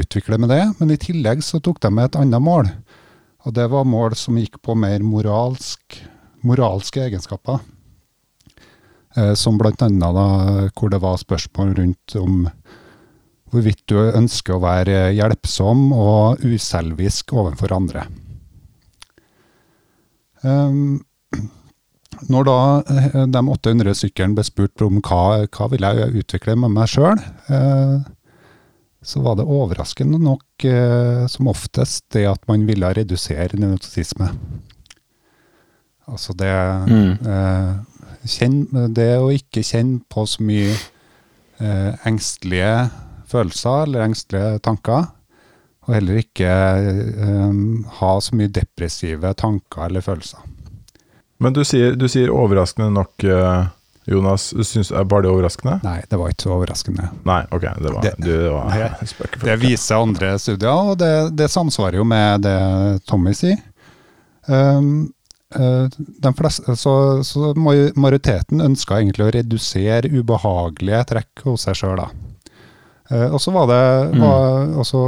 utvikle 0.00 0.40
med 0.42 0.50
det, 0.50 0.64
men 0.80 0.90
i 0.90 0.98
tillegg 0.98 1.44
så 1.46 1.60
tok 1.62 1.78
de 1.84 1.92
med 1.94 2.08
et 2.08 2.18
annet 2.18 2.42
mål. 2.42 2.70
Og 3.46 3.54
det 3.54 3.68
var 3.70 3.86
mål 3.86 4.16
som 4.18 4.38
gikk 4.40 4.58
på 4.66 4.74
mer 4.74 5.04
moralsk, 5.06 6.00
moralske 6.42 7.04
egenskaper. 7.04 7.60
Uh, 9.14 9.34
som 9.38 9.60
blant 9.60 9.84
annet 9.86 10.16
da, 10.16 10.26
hvor 10.74 10.90
det 10.90 11.02
var 11.04 11.22
spørsmål 11.22 11.76
rundt 11.78 12.16
om 12.18 12.48
hvorvidt 13.50 13.84
du 13.90 13.98
ønsker 13.98 14.56
å 14.56 14.64
være 14.64 15.12
hjelpsom 15.14 15.90
og 15.94 16.42
uselvisk 16.46 17.34
overfor 17.34 17.76
andre. 17.78 18.08
Um, 20.42 21.02
når 22.28 22.44
da 22.48 22.56
eh, 22.92 23.26
de 23.32 23.40
800 23.54 23.94
syklene 23.96 24.36
ble 24.36 24.44
spurt 24.44 24.82
om 24.84 25.00
hva, 25.00 25.46
hva 25.48 25.68
vil 25.72 25.86
jeg 25.86 26.24
utvikle 26.24 26.56
med 26.60 26.74
meg 26.74 26.90
sjøl, 26.92 27.20
eh, 27.48 28.00
så 29.00 29.22
var 29.24 29.38
det 29.38 29.46
overraskende 29.48 30.18
nok 30.20 30.64
eh, 30.68 31.22
som 31.32 31.48
oftest 31.48 32.04
det 32.12 32.26
at 32.28 32.42
man 32.50 32.66
ville 32.68 32.90
redusere 32.98 33.56
nevrotisisme. 33.56 34.28
Altså 36.10 36.34
det 36.36 36.52
Mm. 36.90 37.12
eh, 37.24 37.72
kjenn, 38.26 38.58
Det 38.94 39.12
å 39.18 39.30
ikke 39.32 39.62
kjenne 39.64 40.02
på 40.10 40.26
så 40.26 40.42
mye 40.42 40.74
engstelige 42.08 42.90
følelser 43.28 43.82
eller 43.84 44.06
engstelige 44.08 44.58
tanker, 44.64 45.10
og 45.86 45.94
heller 45.94 46.20
ikke 46.22 46.52
ha 48.00 48.12
så 48.20 48.36
mye 48.36 48.48
depressive 48.48 49.34
tanker 49.36 49.84
eller 49.86 50.00
følelser. 50.00 50.40
Men 51.40 51.54
du 51.56 51.62
sier, 51.64 51.94
du 51.96 52.06
sier 52.12 52.30
overraskende 52.34 52.90
nok, 52.92 53.24
eh, 53.24 53.68
Jonas. 54.10 54.50
Syns, 54.66 54.90
var 54.92 55.22
det 55.24 55.30
overraskende? 55.30 55.78
Nei, 55.84 56.00
det 56.10 56.18
var 56.20 56.32
ikke 56.32 56.44
så 56.46 56.52
overraskende. 56.56 57.06
Nei, 57.28 57.40
ok. 57.52 57.66
Det 57.80 57.92
var, 57.94 58.02
Det- 58.04 58.14
du, 58.18 58.30
det 58.32 58.50
var 58.52 58.70
det- 58.76 59.44
Det 59.46 59.56
viser 59.62 60.02
andre 60.02 60.34
studier, 60.38 60.90
og 60.92 60.98
det, 61.00 61.12
det 61.36 61.48
samsvarer 61.52 62.00
jo 62.00 62.04
med 62.04 62.42
det 62.44 62.58
Tommy 63.08 63.32
sier. 63.36 63.56
Um, 64.48 65.12
uh, 65.56 65.86
fleste, 66.36 66.74
så, 66.80 66.94
så 67.24 67.52
majoriteten 67.56 68.60
ønska 68.64 68.98
egentlig 69.00 69.26
å 69.28 69.32
redusere 69.36 70.10
ubehagelige 70.10 71.04
trekk 71.12 71.44
hos 71.44 71.68
seg 71.68 71.76
sjøl, 71.78 71.96
da. 72.00 72.08
Eh, 73.10 73.26
og 73.34 73.40
så 73.42 73.50
var 73.52 73.66
det 73.66 74.14
Mm. 74.14 74.20
var, 74.22 74.66
også 74.78 75.00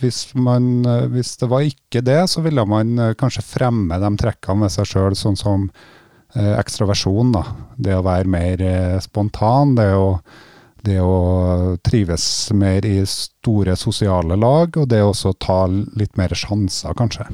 hvis, 0.00 0.34
man, 0.34 0.84
eh, 0.86 1.06
hvis 1.10 1.36
det 1.40 1.48
var 1.50 1.60
ikke 1.66 2.02
det, 2.04 2.28
så 2.30 2.40
ville 2.42 2.64
man 2.64 2.98
eh, 2.98 3.14
kanskje 3.14 3.42
fremme 3.42 3.98
de 3.98 4.10
trekkene 4.16 4.62
ved 4.62 4.70
seg 4.70 4.86
sjøl, 4.86 5.16
sånn 5.18 5.36
som 5.36 5.70
eh, 6.36 6.54
ekstroversjon. 6.58 7.32
da. 7.32 7.44
Det 7.76 7.96
å 7.96 8.04
være 8.06 8.26
mer 8.30 8.62
eh, 8.62 8.98
spontan, 9.00 9.74
det 9.74 9.90
å, 9.94 10.20
det 10.86 11.00
å 11.02 11.76
trives 11.82 12.52
mer 12.54 12.86
i 12.86 13.02
store 13.06 13.74
sosiale 13.76 14.36
lag, 14.38 14.76
og 14.76 14.88
det 14.88 15.02
å 15.02 15.10
også 15.10 15.34
ta 15.38 15.66
litt 15.66 16.16
mer 16.16 16.28
sjanser, 16.28 16.94
kanskje. 16.94 17.26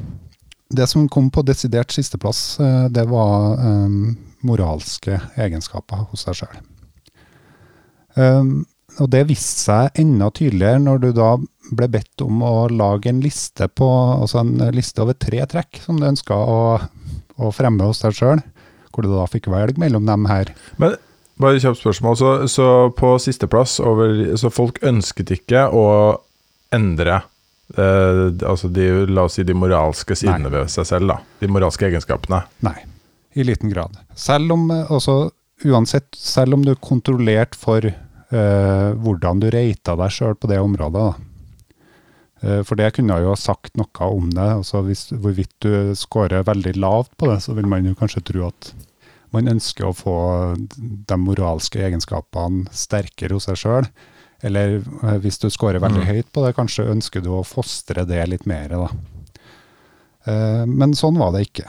Det 0.75 0.88
som 0.88 1.09
kom 1.09 1.28
på 1.31 1.43
desidert 1.45 1.93
sisteplass, 1.93 2.59
eh, 2.61 2.88
det 2.88 3.04
var 3.11 3.61
moralske 4.45 5.21
egenskaper 5.37 6.09
hos 6.11 6.25
deg 6.25 6.35
sjøl. 6.40 6.57
Um, 8.16 8.64
og 9.00 9.10
det 9.10 9.24
viste 9.28 9.64
seg 9.66 10.00
enda 10.00 10.30
tydeligere 10.34 10.82
når 10.82 11.02
du 11.02 11.08
da 11.16 11.30
ble 11.74 11.88
bedt 11.90 12.22
om 12.24 12.42
å 12.44 12.66
lage 12.70 13.10
en 13.10 13.22
liste 13.24 13.68
på, 13.72 13.88
altså 14.20 14.42
en 14.42 14.58
liste 14.74 15.02
over 15.02 15.16
tre 15.18 15.40
trekk 15.50 15.80
som 15.82 15.98
du 15.98 16.06
ønska 16.06 16.36
å, 16.36 16.60
å 17.40 17.50
fremme 17.54 17.88
hos 17.88 18.04
deg 18.04 18.16
sjøl, 18.18 18.44
hvor 18.92 19.06
du 19.06 19.10
da 19.10 19.26
fikk 19.30 19.48
velge 19.52 19.80
mellom 19.82 20.06
dem 20.06 20.28
her. 20.30 20.52
Men 20.78 20.96
bare 21.40 21.62
kjapt 21.62 21.80
spørsmål. 21.80 22.18
Så, 22.20 22.32
så 22.48 22.66
på 22.94 23.16
sisteplass 23.18 23.80
over 23.82 24.36
Så 24.38 24.52
folk 24.54 24.78
ønsket 24.86 25.32
ikke 25.34 25.66
å 25.74 25.86
endre 26.74 27.22
eh, 27.74 28.26
altså 28.46 28.70
de, 28.70 28.86
la 29.10 29.26
oss 29.26 29.38
si 29.38 29.46
de 29.46 29.56
moralske 29.56 30.16
sidene 30.18 30.52
ved 30.52 30.70
seg 30.72 30.86
selv, 30.90 31.10
da. 31.10 31.18
De 31.42 31.50
moralske 31.50 31.88
egenskapene. 31.88 32.44
Nei, 32.66 32.76
i 33.34 33.46
liten 33.46 33.72
grad. 33.72 33.96
Selv 34.18 34.54
om, 34.54 34.68
eh, 34.74 34.90
altså, 34.90 35.32
uansett, 35.64 36.10
selv 36.18 36.58
om 36.58 36.66
du 36.66 36.74
kontrollerte 36.78 37.58
for 37.58 37.90
hvordan 38.35 39.41
du 39.41 39.49
reita 39.53 39.95
deg 40.00 40.11
sjøl 40.11 40.35
på 40.35 40.49
det 40.50 40.59
området. 40.62 41.14
Eh, 42.43 42.62
For 42.67 42.75
det 42.76 42.93
kunne 42.97 43.14
jeg 43.17 43.25
jo 43.26 43.35
ha 43.35 43.37
sagt 43.41 43.76
noe 43.81 44.09
om 44.11 44.31
det. 44.31 44.49
altså 44.59 44.83
hvis, 44.87 45.07
Hvorvidt 45.12 45.55
du 45.64 45.95
scorer 45.95 46.43
veldig 46.45 46.75
lavt 46.76 47.14
på 47.17 47.31
det, 47.31 47.41
så 47.45 47.55
vil 47.55 47.67
man 47.71 47.85
jo 47.87 47.95
kanskje 47.95 48.25
tro 48.25 48.49
at 48.49 48.73
man 49.35 49.49
ønsker 49.50 49.88
å 49.88 49.95
få 49.97 50.17
de 50.79 51.17
moralske 51.19 51.81
egenskapene 51.83 52.69
sterkere 52.71 53.35
hos 53.35 53.49
seg 53.50 53.57
sjøl. 53.59 53.88
Eller 54.45 54.76
eh, 55.03 55.19
hvis 55.25 55.38
du 55.41 55.49
scorer 55.50 55.81
veldig 55.81 56.03
Mm. 56.05 56.11
høyt 56.11 56.33
på 56.33 56.45
det, 56.45 56.55
kanskje 56.55 56.91
ønsker 56.93 57.23
du 57.25 57.31
å 57.35 57.45
fostre 57.47 58.05
det 58.07 58.26
litt 58.29 58.47
mer. 58.47 58.69
Da. 58.69 58.88
Eh, 60.26 60.64
Men 60.67 60.93
sånn 60.95 61.19
var 61.19 61.33
det 61.33 61.47
ikke. 61.49 61.67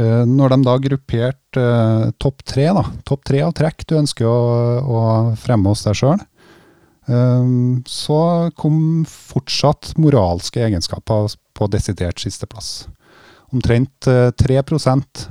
Eh, 0.00 0.24
Når 0.28 0.54
de 0.54 0.58
da 0.66 0.76
grupperte 0.82 1.64
eh, 1.64 2.10
topp 2.22 2.44
tre, 2.46 2.68
da, 2.76 2.84
topp 3.08 3.24
tre 3.28 3.42
av 3.46 3.54
trekk 3.58 3.86
du 3.88 3.96
ønsker 4.00 4.26
å, 4.28 4.40
å 4.80 5.00
fremme 5.40 5.72
hos 5.72 5.86
deg 5.86 5.98
sjøl, 5.98 6.20
så 7.90 8.16
kom 8.54 8.74
fortsatt 9.08 9.96
moralske 9.98 10.60
egenskaper 10.62 11.32
på 11.58 11.66
desidert 11.72 12.20
sisteplass. 12.22 12.84
Omtrent 13.50 14.06
eh, 14.06 14.30
3% 14.38 15.24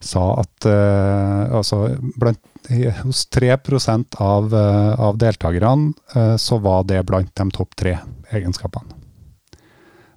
sa 0.00 0.24
at 0.40 0.66
eh, 0.68 1.54
altså 1.56 1.82
blant, 2.16 2.40
hos 3.02 3.26
3 3.32 3.52
av, 4.18 4.54
eh, 4.54 5.00
av 5.00 5.18
deltakerne 5.20 5.92
eh, 6.14 6.36
så 6.40 6.58
var 6.58 6.84
det 6.88 7.02
blant 7.06 7.32
de 7.34 7.50
topp 7.52 7.76
tre 7.76 7.98
egenskapene. 8.30 8.96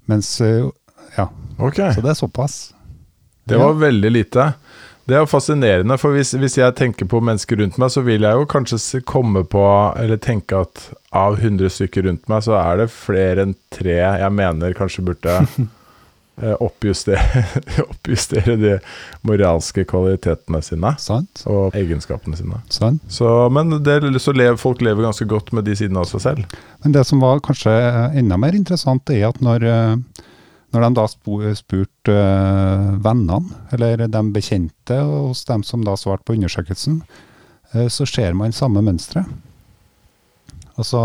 Mens 0.10 0.39
eh, 0.41 0.68
Ja, 1.18 1.27
okay. 1.58 1.94
så 1.94 2.01
det 2.06 2.13
er 2.13 2.20
såpass. 2.20 2.74
Det 3.50 3.62
var 3.62 3.79
veldig 3.82 4.12
lite. 4.13 4.51
Det 5.10 5.15
er 5.18 5.24
jo 5.24 5.29
fascinerende, 5.32 5.96
for 5.98 6.13
hvis, 6.13 6.36
hvis 6.38 6.60
jeg 6.60 6.75
tenker 6.77 7.08
på 7.10 7.22
mennesker 7.25 7.58
rundt 7.58 7.79
meg, 7.82 7.89
så 7.89 8.03
vil 8.06 8.27
jeg 8.27 8.38
jo 8.38 8.46
kanskje 8.50 9.01
komme 9.10 9.41
på, 9.41 9.63
eller 9.98 10.22
tenke 10.22 10.60
at 10.62 10.84
av 11.18 11.39
100 11.39 11.72
stykker 11.74 12.06
rundt 12.06 12.29
meg, 12.29 12.44
så 12.46 12.60
er 12.60 12.84
det 12.84 12.91
flere 12.94 13.48
enn 13.48 13.56
tre 13.74 13.98
jeg 13.98 14.36
mener 14.38 14.77
kanskje 14.77 15.08
burde 15.08 15.39
eh, 16.44 16.53
oppjustere, 16.62 17.41
oppjustere 17.88 18.60
de 18.62 18.75
moralske 19.25 19.88
kvalitetene 19.89 20.62
sine 20.68 20.94
Sant? 21.01 21.41
og 21.50 21.74
egenskapene 21.79 22.38
sine. 22.38 22.62
Sant? 22.70 23.01
Så, 23.10 23.25
men 23.56 23.79
det, 23.82 24.03
så 24.22 24.36
lever, 24.38 24.62
folk 24.62 24.86
lever 24.86 25.10
ganske 25.10 25.25
godt 25.25 25.50
med 25.58 25.65
de 25.65 25.79
sidene 25.79 26.06
av 26.06 26.12
seg 26.12 26.27
selv. 26.27 26.58
Men 26.86 26.94
det 26.94 27.08
som 27.10 27.25
var 27.25 27.41
kanskje 27.50 27.74
enda 28.13 28.38
mer 28.38 28.53
interessant, 28.53 29.10
er 29.10 29.32
at 29.32 29.41
når, 29.41 29.65
eh, 29.74 30.25
når 30.69 30.85
de 30.85 30.89
da 30.97 31.05
spurte 31.57 32.13
eh, 32.13 32.89
vennene, 33.01 33.57
eller 33.73 34.05
de 34.05 34.21
bekjente 34.33 34.99
hos 35.01 35.45
dem 35.49 35.63
som 35.65 35.85
da 35.85 35.95
svarte 35.97 36.27
på 36.27 36.35
undersøkelsen, 36.38 36.99
eh, 37.73 37.88
så 37.89 38.05
ser 38.09 38.38
man 38.38 38.53
samme 38.55 38.83
mønstre. 38.85 39.25
Altså, 40.79 41.01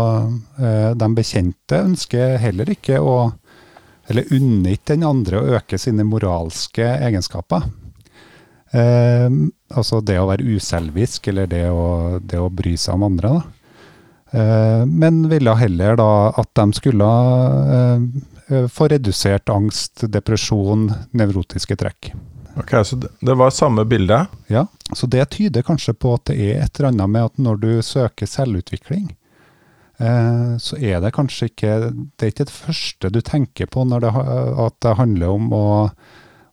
eh, 0.61 0.91
de 0.95 1.09
bekjente 1.17 1.81
ønsker 1.81 2.37
heller 2.39 2.69
ikke 2.71 3.01
å 3.01 3.33
Eller 4.05 4.27
unner 4.29 4.75
ikke 4.75 4.93
den 4.93 5.01
andre 5.01 5.39
å 5.39 5.53
øke 5.57 5.79
sine 5.81 6.03
moralske 6.05 6.85
egenskaper. 7.07 7.63
Eh, 8.69 9.29
altså 9.73 9.97
det 10.05 10.19
å 10.21 10.27
være 10.29 10.45
uselvisk, 10.45 11.31
eller 11.31 11.49
det 11.49 11.63
å, 11.73 12.19
det 12.21 12.37
å 12.37 12.51
bry 12.53 12.75
seg 12.77 12.99
om 12.99 13.07
andre. 13.07 13.31
da. 13.33 13.65
Eh, 14.35 14.83
men 14.85 15.23
ville 15.31 15.55
heller 15.57 15.97
da 15.97 16.11
at 16.37 16.51
de 16.59 16.65
skulle 16.77 17.09
eh, 17.79 18.05
eh, 18.49 18.67
få 18.71 18.87
redusert 18.91 19.49
angst, 19.49 20.05
depresjon, 20.11 20.89
nevrotiske 21.11 21.77
trekk. 21.79 22.13
Ok, 22.55 22.71
Så 22.87 22.95
det, 22.95 23.11
det 23.19 23.35
var 23.35 23.49
samme 23.51 23.85
bilde. 23.85 24.25
Ja, 24.47 24.67
Så 24.93 25.07
det 25.07 25.25
tyder 25.35 25.63
kanskje 25.63 25.93
på 25.93 26.13
at 26.15 26.25
det 26.31 26.37
er 26.39 26.63
et 26.63 26.79
eller 26.79 26.93
annet 26.93 27.09
med 27.09 27.25
at 27.31 27.37
når 27.37 27.59
du 27.59 27.71
søker 27.83 28.29
selvutvikling, 28.29 29.09
eh, 29.99 30.55
så 30.61 30.79
er 30.79 31.01
det 31.03 31.13
kanskje 31.15 31.49
ikke 31.51 31.73
Det 31.91 32.23
er 32.23 32.31
ikke 32.31 32.47
det 32.47 32.55
første 32.55 33.11
du 33.11 33.19
tenker 33.21 33.67
på 33.67 33.83
når 33.83 34.05
det, 34.05 34.13
at 34.67 34.79
det 34.81 34.97
handler 35.01 35.35
om 35.35 35.51
å, 35.53 35.67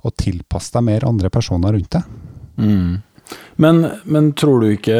å 0.02 0.14
tilpasse 0.18 0.74
deg 0.74 0.88
mer 0.90 1.06
andre 1.06 1.30
personer 1.30 1.76
rundt 1.76 1.94
deg. 1.94 2.20
Mm. 2.58 3.02
Men, 3.62 3.82
men 4.04 4.30
tror 4.38 4.62
du 4.62 4.70
ikke 4.72 4.96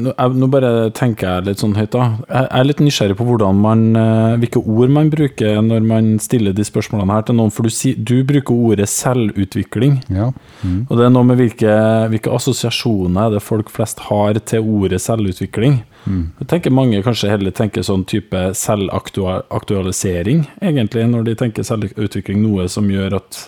nå, 0.00 0.48
bare 0.52 0.90
tenker 0.96 1.28
jeg 1.28 1.46
litt 1.48 1.62
sånn 1.62 1.76
høyt, 1.78 1.94
da. 1.94 2.08
Jeg 2.26 2.48
er 2.58 2.66
litt 2.66 2.82
nysgjerrig 2.82 3.16
på 3.18 3.52
man, 3.54 3.84
eh, 3.96 4.34
hvilke 4.42 4.60
ord 4.60 4.92
man 4.92 5.10
bruker 5.12 5.60
når 5.62 5.86
man 5.86 6.10
stiller 6.22 6.52
de 6.52 6.64
spørsmålene 6.66 7.14
her 7.14 7.22
til 7.28 7.38
noen. 7.38 7.52
For 7.54 7.62
du, 7.66 7.72
du 7.96 8.24
bruker 8.26 8.54
ordet 8.54 8.88
selvutvikling. 8.92 10.02
Ja. 10.12 10.30
Mm. 10.62 10.86
Og 10.88 10.98
det 10.98 11.06
er 11.06 11.14
noe 11.14 11.28
med 11.30 11.40
hvilke, 11.40 11.74
hvilke 12.12 12.34
assosiasjoner 12.34 13.28
er 13.28 13.36
det 13.36 13.44
folk 13.44 13.72
flest 13.72 13.98
har 14.10 14.38
til 14.44 14.60
ordet 14.64 15.00
selvutvikling. 15.04 15.80
Mm. 16.04 16.24
Jeg 16.42 16.50
tenker 16.50 16.74
mange 16.74 17.02
kanskje 17.04 17.32
heller 17.32 17.54
tenker 17.56 17.84
sånn 17.86 18.04
type 18.08 18.40
selvaktualisering, 18.58 20.44
egentlig, 20.60 21.06
når 21.08 21.30
de 21.30 21.34
tenker 21.40 21.66
selvutvikling, 21.66 22.42
noe 22.44 22.68
som 22.68 22.90
gjør 22.90 23.20
at 23.22 23.44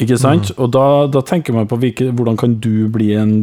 Ikke 0.00 0.16
sant? 0.20 0.52
Og 0.56 0.70
da, 0.72 1.06
da 1.12 1.22
tenker 1.26 1.56
man 1.56 1.68
på 1.68 1.78
hvilke, 1.80 2.10
hvordan 2.16 2.38
kan 2.40 2.56
du 2.64 2.88
bli 2.92 3.10
en 3.16 3.34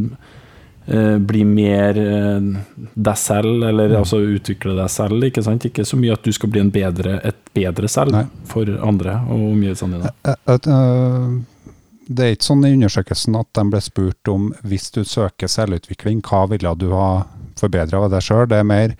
eh, 0.86 1.18
bli 1.18 1.44
mer 1.46 1.98
eh, 2.00 2.50
deg 2.94 3.18
selv, 3.20 3.63
eller 3.70 3.96
altså 4.00 4.22
utvikle 4.22 4.75
deg 4.78 4.92
selv, 4.92 5.24
ikke 5.30 5.44
sant? 5.46 5.66
Ikke 5.70 5.86
så 5.86 6.00
mye 6.00 6.16
at 6.16 6.25
du 6.25 6.34
skal 6.36 6.52
bli 6.54 6.63
en 6.63 6.74
bedre, 6.74 7.20
et 7.24 7.40
bedre 7.56 7.90
selv 7.92 8.16
Nei. 8.18 8.25
for 8.50 8.70
andre 8.82 9.20
og 9.28 9.50
omgivelsene 9.54 10.00
dine. 10.00 10.13
Eh, 10.25 10.40
eh, 10.56 10.70
eh, 10.78 11.74
Det 12.04 12.24
er 12.25 12.34
ikke 12.36 12.50
sånn 12.50 12.66
i 12.68 12.74
undersøkelsen 12.75 13.36
at 13.40 13.50
de 13.56 13.63
ble 13.72 13.80
spurt 13.82 14.28
om 14.32 14.50
hvis 14.68 14.90
du 14.92 15.04
søker 15.08 15.48
selvutvikling, 15.48 16.20
hva 16.25 16.46
ville 16.52 16.74
du 16.75 16.90
ha 16.92 17.28
forbedra 17.60 18.02
ved 18.04 18.18
deg 18.18 18.25
sjøl? 18.25 18.48
Det 18.50 18.60
er 18.60 18.68
mer 18.68 18.98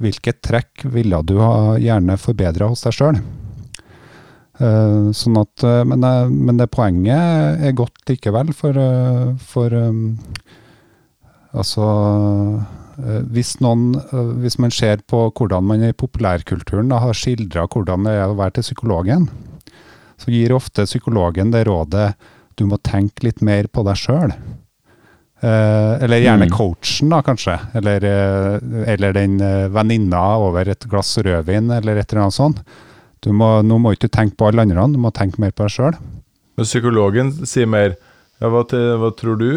hvilke 0.00 0.32
trekk 0.44 0.86
ville 0.92 1.20
du 1.24 1.38
ha 1.40 1.76
gjerne 1.80 2.16
forbedra 2.20 2.70
hos 2.70 2.84
deg 2.86 2.96
sjøl? 2.96 3.20
Sånn 4.58 5.36
at, 5.40 5.64
eh, 5.64 5.82
men, 5.84 6.00
det- 6.00 6.30
men 6.32 6.56
det 6.56 6.70
poenget 6.70 7.60
er 7.60 7.72
godt 7.76 7.98
likevel, 8.08 8.54
for, 8.54 8.70
eh, 8.78 9.34
for 9.38 9.70
Altså 11.56 11.84
eh, 13.00 13.22
hvis, 13.32 13.54
noen, 13.64 13.94
eh, 13.96 14.32
hvis 14.42 14.58
man 14.60 14.72
ser 14.74 15.00
på 15.08 15.22
hvordan 15.32 15.64
man 15.64 15.84
i 15.86 15.92
populærkulturen 15.96 16.90
da, 16.92 16.98
har 17.00 17.16
skildra 17.16 17.66
hvordan 17.72 18.04
det 18.04 18.12
er 18.18 18.26
å 18.28 18.36
være 18.36 18.58
til 18.58 18.66
psykologen, 18.66 19.28
så 20.20 20.32
gir 20.32 20.52
ofte 20.56 20.84
psykologen 20.88 21.52
det 21.54 21.66
rådet 21.68 22.10
du 22.56 22.64
må 22.68 22.78
tenke 22.84 23.24
litt 23.24 23.42
mer 23.44 23.68
på 23.68 23.84
deg 23.84 23.96
sjøl. 24.00 24.32
Eh, 25.44 25.92
eller 26.02 26.22
gjerne 26.24 26.46
Mm. 26.48 26.52
coachen, 26.56 27.08
da, 27.12 27.18
kanskje. 27.22 27.56
Eller, 27.76 28.04
eh, 28.04 28.58
eller 28.94 29.12
den 29.12 29.40
eh, 29.40 29.68
venninna 29.68 30.22
over 30.40 30.68
et 30.72 30.86
glass 30.88 31.16
rødvin, 31.18 31.70
eller 31.70 31.96
et 32.00 32.10
eller 32.12 32.22
annet 32.22 32.32
sånt. 32.38 32.62
Du 33.26 33.32
må, 33.34 33.48
nå 33.66 33.80
må 33.82 33.90
ikke 33.96 34.08
tenke 34.14 34.36
på 34.38 34.46
alle 34.48 34.62
andre, 34.62 34.86
du 34.94 35.00
må 35.02 35.10
tenke 35.14 35.40
mer 35.42 35.50
på 35.50 35.66
deg 35.66 35.74
sjøl. 35.74 35.96
Men 36.56 36.68
psykologen 36.68 37.32
sier 37.46 37.66
mer 37.68 37.96
ja, 38.38 38.46
hva, 38.52 38.62
hva 38.70 39.10
tror 39.18 39.40
du 39.40 39.50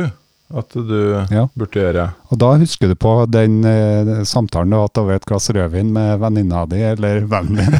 at 0.49 0.73
du 0.73 0.95
Ja. 1.29 1.43
burde 1.53 1.77
gjøre? 1.77 2.07
Og 2.33 2.39
da 2.41 2.49
husker 2.57 2.89
du 2.89 2.95
på 2.97 3.11
den 3.29 3.59
eh, 3.69 4.23
samtalen 4.25 4.73
du 4.73 4.79
har 4.79 4.87
hatt 4.87 4.97
over 4.97 5.19
et 5.19 5.27
glass 5.29 5.51
rødvin 5.53 5.91
med 5.93 6.17
venninna 6.23 6.63
di 6.71 6.81
eller 6.89 7.27
vennen 7.29 7.61
din. 7.61 7.77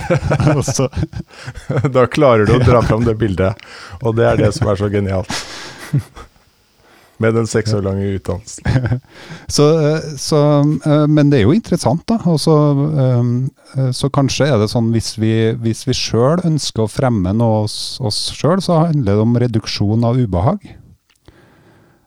Da 1.98 2.06
klarer 2.06 2.46
du 2.46 2.54
å 2.60 2.62
dra 2.62 2.84
fram 2.86 3.08
det 3.10 3.18
bildet, 3.18 3.58
og 4.04 4.14
det 4.22 4.30
er 4.30 4.44
det 4.46 4.54
som 4.60 4.70
er 4.70 4.78
så 4.78 4.92
genialt. 4.94 5.34
Med 7.20 7.36
den 7.36 7.48
seks 7.52 7.74
år 7.76 7.84
lange 7.84 8.06
utdannelsen. 8.16 9.00
så, 9.56 9.66
eh, 9.84 10.10
så, 10.20 10.40
eh, 10.88 11.06
men 11.12 11.32
det 11.32 11.42
er 11.42 11.50
jo 11.50 11.56
interessant, 11.56 12.06
da. 12.08 12.16
Og 12.32 12.40
så, 12.40 12.56
eh, 13.76 14.10
kanskje 14.16 14.48
er 14.48 14.60
det 14.62 14.70
sånn 14.72 14.92
hvis 14.96 15.18
vi, 15.20 15.34
hvis 15.60 15.84
vi 15.90 15.98
sjøl 15.98 16.46
ønsker 16.48 16.86
å 16.86 16.92
fremme 16.92 17.36
noe 17.36 17.66
hos 17.66 18.00
oss 18.00 18.30
sjøl, 18.38 18.64
så 18.64 18.86
handler 18.86 19.20
det 19.20 19.26
om 19.26 19.42
reduksjon 19.44 20.08
av 20.08 20.20
ubehag. 20.20 20.64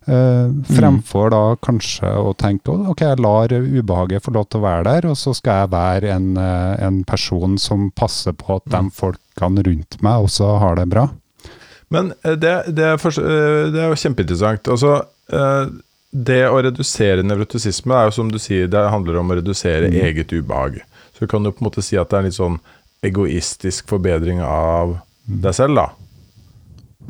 Eh, 0.02 0.48
fremfor 0.72 1.30
da 1.30 1.42
kanskje 1.62 2.08
å 2.18 2.32
tenke 2.34 2.72
«Å, 2.72 2.88
ok, 2.90 3.04
jeg 3.04 3.22
lar 3.22 3.52
ubehaget 3.52 4.24
få 4.24 4.32
lov 4.34 4.48
til 4.48 4.62
å 4.62 4.64
være 4.64 4.86
der, 4.88 5.10
og 5.12 5.20
så 5.20 5.36
skal 5.36 5.60
jeg 5.60 5.74
være 5.76 6.16
en, 6.16 6.32
en 6.40 7.02
person 7.06 7.60
som 7.60 7.90
passer 7.94 8.34
på 8.34 8.56
at 8.56 8.72
de 8.72 8.86
folkene 8.96 9.62
rundt 9.68 10.00
meg 10.02 10.24
også 10.24 10.56
har 10.64 10.80
det 10.80 10.88
bra. 10.90 11.10
Men 11.92 12.12
eh, 12.24 12.36
det, 12.40 12.52
det, 12.76 12.84
er, 12.94 13.00
for, 13.02 13.12
eh, 13.20 13.70
det 13.74 13.80
er 13.84 13.90
jo 13.92 13.98
kjempeinteressant. 14.02 14.70
Altså, 14.72 14.94
eh, 15.32 15.72
det 16.12 16.42
å 16.48 16.60
redusere 16.64 17.24
nevrotisisme 17.24 17.96
er 17.96 18.08
jo 18.10 18.16
som 18.18 18.30
du 18.32 18.38
sier, 18.42 18.66
det 18.72 18.82
handler 18.92 19.20
om 19.20 19.32
å 19.32 19.38
redusere 19.40 19.88
Mm. 19.92 19.98
eget 20.06 20.32
ubehag. 20.36 20.80
Så 21.14 21.24
du 21.24 21.30
kan 21.32 21.44
jo 21.44 21.52
på 21.52 21.62
en 21.64 21.68
måte 21.70 21.84
si 21.84 21.96
at 22.00 22.10
det 22.10 22.18
er 22.18 22.24
en 22.24 22.28
litt 22.30 22.36
sånn 22.38 22.58
egoistisk 23.04 23.88
forbedring 23.90 24.40
av 24.44 24.98
deg 25.26 25.54
selv, 25.56 25.74
da. 25.78 25.86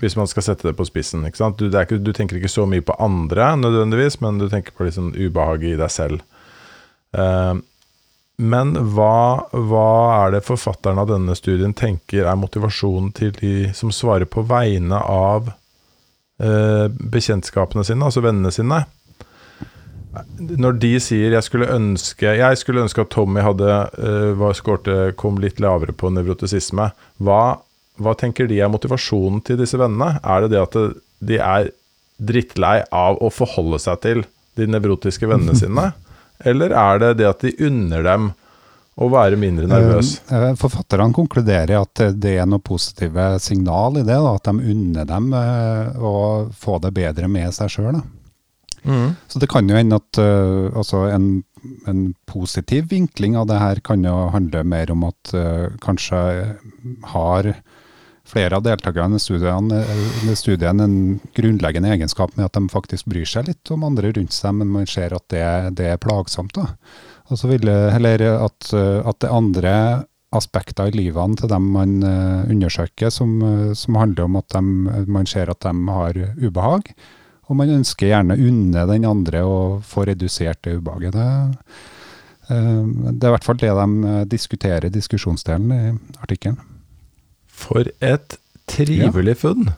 Hvis 0.00 0.16
man 0.16 0.26
skal 0.30 0.42
sette 0.46 0.64
det 0.70 0.76
på 0.78 0.86
spissen. 0.88 1.26
ikke 1.28 1.36
sant? 1.36 1.58
Du, 1.60 1.68
det 1.70 1.82
ikke, 1.86 1.98
du 2.02 2.12
tenker 2.16 2.38
ikke 2.38 2.48
så 2.50 2.64
mye 2.66 2.80
på 2.82 2.94
andre 3.02 3.50
nødvendigvis, 3.60 4.20
men 4.24 4.38
du 4.40 4.48
tenker 4.48 4.72
på 4.74 4.86
litt 4.86 4.96
sånn 4.96 5.12
ubehaget 5.14 5.74
i 5.74 5.80
deg 5.82 5.90
selv. 5.92 6.22
Eh, 7.12 7.54
men 8.40 8.72
hva, 8.94 9.48
hva 9.52 9.88
er 10.24 10.36
det 10.36 10.46
forfatteren 10.46 11.00
av 11.02 11.10
denne 11.10 11.34
studien 11.36 11.74
tenker 11.76 12.24
er 12.24 12.38
motivasjonen 12.40 13.12
til 13.16 13.34
de 13.36 13.54
som 13.76 13.92
svarer 13.92 14.28
på 14.30 14.44
vegne 14.48 14.98
av 14.98 15.52
eh, 16.40 16.88
bekjentskapene 16.88 17.84
sine, 17.86 18.08
altså 18.08 18.24
vennene 18.24 18.52
sine? 18.54 18.82
Når 20.40 20.76
de 20.80 20.92
sier 21.00 21.32
jeg 21.32 21.44
skulle 21.46 21.70
ønske, 21.72 22.34
jeg 22.36 22.58
skulle 22.60 22.82
ønske 22.84 23.04
at 23.04 23.12
Tommy 23.14 23.44
hadde 23.44 23.68
eh, 23.68 24.32
var 24.40 24.56
skårte, 24.56 25.12
kom 25.20 25.38
litt 25.40 25.60
lavere 25.62 25.94
på 25.96 26.10
nevrotisisme, 26.12 26.90
hva, 27.22 27.42
hva 28.00 28.16
tenker 28.18 28.48
de 28.48 28.60
er 28.60 28.72
motivasjonen 28.72 29.44
til 29.46 29.60
disse 29.60 29.80
vennene? 29.80 30.18
Er 30.24 30.44
det 30.44 30.54
det 30.56 30.64
at 30.64 30.78
de 31.22 31.38
er 31.38 31.72
drittlei 32.22 32.80
av 32.92 33.20
å 33.22 33.30
forholde 33.32 33.80
seg 33.82 34.02
til 34.04 34.24
de 34.58 34.68
nevrotiske 34.68 35.28
vennene 35.28 35.56
sine? 35.62 35.92
Eller 36.48 36.74
er 36.76 37.02
det 37.02 37.12
det 37.20 37.28
at 37.28 37.44
de 37.44 37.52
unner 37.66 38.06
dem 38.06 38.30
å 39.00 39.08
være 39.12 39.38
mindre 39.40 39.68
nervøs? 39.70 40.14
Eh, 40.28 40.48
eh, 40.50 40.56
Forfatterne 40.60 41.14
konkluderer 41.16 41.78
at 41.80 42.02
det 42.20 42.34
er 42.38 42.48
noe 42.48 42.62
positive 42.64 43.36
signal 43.42 44.00
i 44.00 44.04
det, 44.06 44.16
da, 44.16 44.34
at 44.36 44.48
de 44.50 44.72
unner 44.74 45.08
dem 45.08 45.30
eh, 45.36 46.02
å 46.02 46.16
få 46.52 46.78
det 46.82 46.92
bedre 46.96 47.30
med 47.32 47.54
seg 47.56 47.72
sjøl. 47.72 48.02
Mm. 48.82 49.14
Så 49.30 49.38
det 49.38 49.48
kan 49.50 49.68
jo 49.70 49.76
hende 49.78 49.94
at 50.00 50.18
uh, 50.18 50.66
altså 50.74 51.04
en, 51.14 51.44
en 51.86 52.00
positiv 52.26 52.88
vinkling 52.90 53.36
av 53.38 53.46
det 53.46 53.60
her 53.60 53.80
kan 53.86 54.02
jo 54.02 54.26
handle 54.34 54.64
mer 54.66 54.90
om 54.90 55.04
at 55.06 55.34
uh, 55.38 55.68
kanskje 55.84 56.18
har 57.12 57.52
flere 58.28 58.56
av 58.56 58.64
deltakerne 58.64 59.18
i 59.18 59.22
studiene, 59.22 59.80
i 60.30 60.36
studien 60.38 60.80
en 60.80 60.96
grunnleggende 61.36 61.90
egenskap 61.94 62.36
med 62.36 62.46
at 62.46 62.56
de 62.56 62.70
faktisk 62.72 63.08
bryr 63.10 63.28
seg 63.28 63.48
litt 63.50 63.72
om 63.74 63.84
andre 63.88 64.12
rundt 64.14 64.36
seg, 64.36 64.54
men 64.60 64.70
man 64.72 64.86
ser 64.88 65.14
at 65.16 65.26
det, 65.32 65.44
det 65.80 65.90
er 65.92 66.02
plagsomt. 66.02 66.54
da. 66.56 66.70
Og 67.30 67.40
så 67.40 67.50
vil 67.50 67.68
eller 67.68 68.24
at, 68.36 68.72
eh, 68.76 69.00
at 69.08 69.20
det 69.24 69.32
andre 69.32 69.74
aspekter 70.32 70.88
i 70.88 70.96
livene 70.96 71.36
til 71.38 71.50
dem 71.52 71.72
man 71.74 71.98
eh, 72.06 72.50
undersøker, 72.52 73.12
som, 73.12 73.34
eh, 73.42 73.72
som 73.78 73.98
handler 74.00 74.28
om 74.28 74.38
at 74.40 74.48
de, 74.54 74.62
man 75.12 75.28
ser 75.28 75.52
at 75.52 75.60
de 75.64 75.74
har 75.88 76.22
ubehag. 76.40 76.94
Og 77.50 77.58
man 77.58 77.72
ønsker 77.74 78.08
gjerne 78.08 78.38
unne 78.40 78.86
den 78.88 79.04
andre 79.08 79.42
å 79.44 79.56
få 79.84 80.06
redusert 80.08 80.62
det 80.64 80.78
ubehaget. 80.78 81.18
Det, 81.18 81.74
eh, 82.48 82.84
det 83.10 83.26
er 83.26 83.32
i 83.32 83.34
hvert 83.36 83.48
fall 83.48 83.60
det 83.60 83.72
de 83.76 84.12
eh, 84.12 84.22
diskuterer 84.30 84.88
i 84.88 84.94
diskusjonsdelen 84.94 85.74
i 85.76 85.82
artikkelen. 86.22 86.60
For 87.52 87.86
et 88.00 88.38
trivelig 88.70 89.36
funn. 89.42 89.68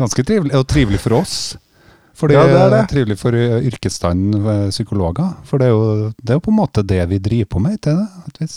Ganske 0.00 0.24
trivelig, 0.24 0.54
og 0.56 0.66
trivelig 0.70 1.00
for 1.02 1.20
oss. 1.20 1.34
For 2.16 2.28
det, 2.28 2.36
Ja, 2.36 2.44
det 2.48 2.58
er 2.60 2.70
det. 2.74 2.82
trivelig 2.90 3.16
for 3.20 3.32
ø, 3.36 3.60
yrkesstanden 3.70 4.42
ved 4.44 4.70
psykologer. 4.74 5.34
For 5.48 5.58
det 5.60 5.70
er, 5.70 5.70
jo, 5.70 6.12
det 6.20 6.34
er 6.34 6.38
jo 6.40 6.44
på 6.44 6.52
en 6.52 6.58
måte 6.60 6.84
det 6.84 7.00
vi 7.08 7.18
driver 7.18 7.48
på 7.54 7.62
med, 7.64 7.78
ikke 7.78 7.94
det? 7.96 8.50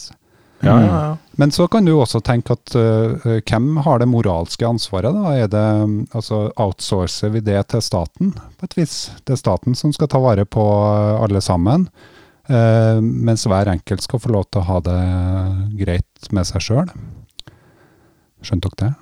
Ja, 0.63 0.73
ja, 0.79 0.87
ja. 0.87 1.17
Men 1.35 1.51
så 1.51 1.67
kan 1.67 1.83
du 1.85 1.93
også 1.99 2.21
tenke 2.23 2.55
at 2.55 2.75
ø, 2.75 3.39
hvem 3.43 3.77
har 3.83 3.99
det 3.99 4.07
moralske 4.07 4.67
ansvaret? 4.67 5.13
da? 5.15 5.33
Er 5.35 5.47
det, 5.51 5.63
mm, 5.87 6.07
altså 6.15 6.51
Outsourcer 6.55 7.29
vi 7.35 7.39
det 7.43 7.67
til 7.71 7.81
staten, 7.83 8.33
på 8.59 8.67
et 8.69 8.77
vis? 8.77 9.11
Det 9.25 9.35
er 9.35 9.41
staten 9.43 9.75
som 9.75 9.93
skal 9.95 10.07
ta 10.11 10.19
vare 10.23 10.45
på 10.45 10.63
alle 11.23 11.41
sammen. 11.43 11.87
Uh, 12.49 12.99
mens 12.99 13.45
hver 13.47 13.69
enkelt 13.71 14.03
skal 14.03 14.19
få 14.19 14.31
lov 14.35 14.49
til 14.51 14.59
å 14.59 14.67
ha 14.67 14.79
det 14.83 14.97
greit 15.79 16.31
med 16.35 16.43
seg 16.49 16.59
sjøl. 16.65 16.89
Skjønte 18.43 18.71
dere 18.73 18.91
det? 18.91 18.93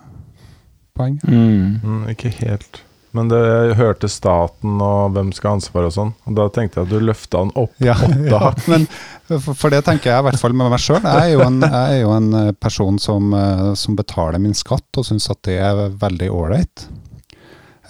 Poeng? 0.98 1.20
Mm. 1.26 1.82
Mm, 1.82 2.02
ikke 2.14 2.32
helt. 2.42 2.82
Men 3.16 3.28
det 3.28 3.40
jeg 3.42 3.76
hørte 3.76 4.08
staten 4.12 4.80
og 4.80 5.16
hvem 5.16 5.34
skal 5.36 5.52
ha 5.52 5.58
ansvaret 5.60 5.92
og 5.92 5.96
sånn. 5.96 6.14
Og 6.30 6.38
da 6.38 6.46
tenkte 6.54 6.80
jeg 6.80 6.88
at 6.88 6.94
du 6.94 7.04
løfta 7.04 7.42
den 7.44 7.52
opp 7.60 7.84
Ja, 7.84 7.98
åtte 7.98 8.28
ja 8.32 8.40
hakk. 8.46 8.64
men 8.72 8.88
for, 9.28 9.52
for 9.58 9.74
det 9.74 9.82
tenker 9.88 10.14
jeg 10.14 10.24
i 10.24 10.28
hvert 10.30 10.40
fall 10.40 10.56
med 10.56 10.72
meg 10.72 10.84
sjøl. 10.84 11.04
Jeg, 11.04 11.36
jeg 11.36 11.82
er 11.82 12.00
jo 12.06 12.16
en 12.16 12.32
eh, 12.40 12.54
person 12.56 13.00
som, 13.04 13.34
eh, 13.36 13.68
som 13.80 14.00
betaler 14.00 14.40
min 14.44 14.56
skatt 14.56 15.00
og 15.02 15.08
syns 15.08 15.28
at 15.34 15.42
det 15.48 15.60
er 15.60 15.84
veldig 16.00 16.32
ålreit. 16.32 16.88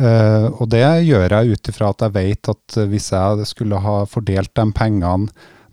Uh, 0.02 0.48
og 0.56 0.72
det 0.72 0.82
gjør 1.06 1.30
jeg 1.30 1.54
ut 1.54 1.70
ifra 1.70 1.92
at 1.92 2.02
jeg 2.02 2.14
vet 2.16 2.50
at 2.50 2.78
hvis 2.90 3.12
jeg 3.12 3.46
skulle 3.46 3.78
ha 3.84 4.00
fordelt 4.10 4.50
de 4.58 4.64
pengene 4.74 5.28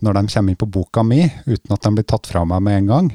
når 0.05 0.19
de 0.19 0.21
kommer 0.29 0.53
inn 0.53 0.59
på 0.59 0.67
boka 0.69 1.01
mi, 1.07 1.23
uten 1.47 1.73
at 1.73 1.87
de 1.87 1.91
blir 1.95 2.05
tatt 2.05 2.29
fra 2.29 2.43
meg 2.45 2.61
med 2.63 2.77
en 2.83 2.91
gang, 2.91 3.07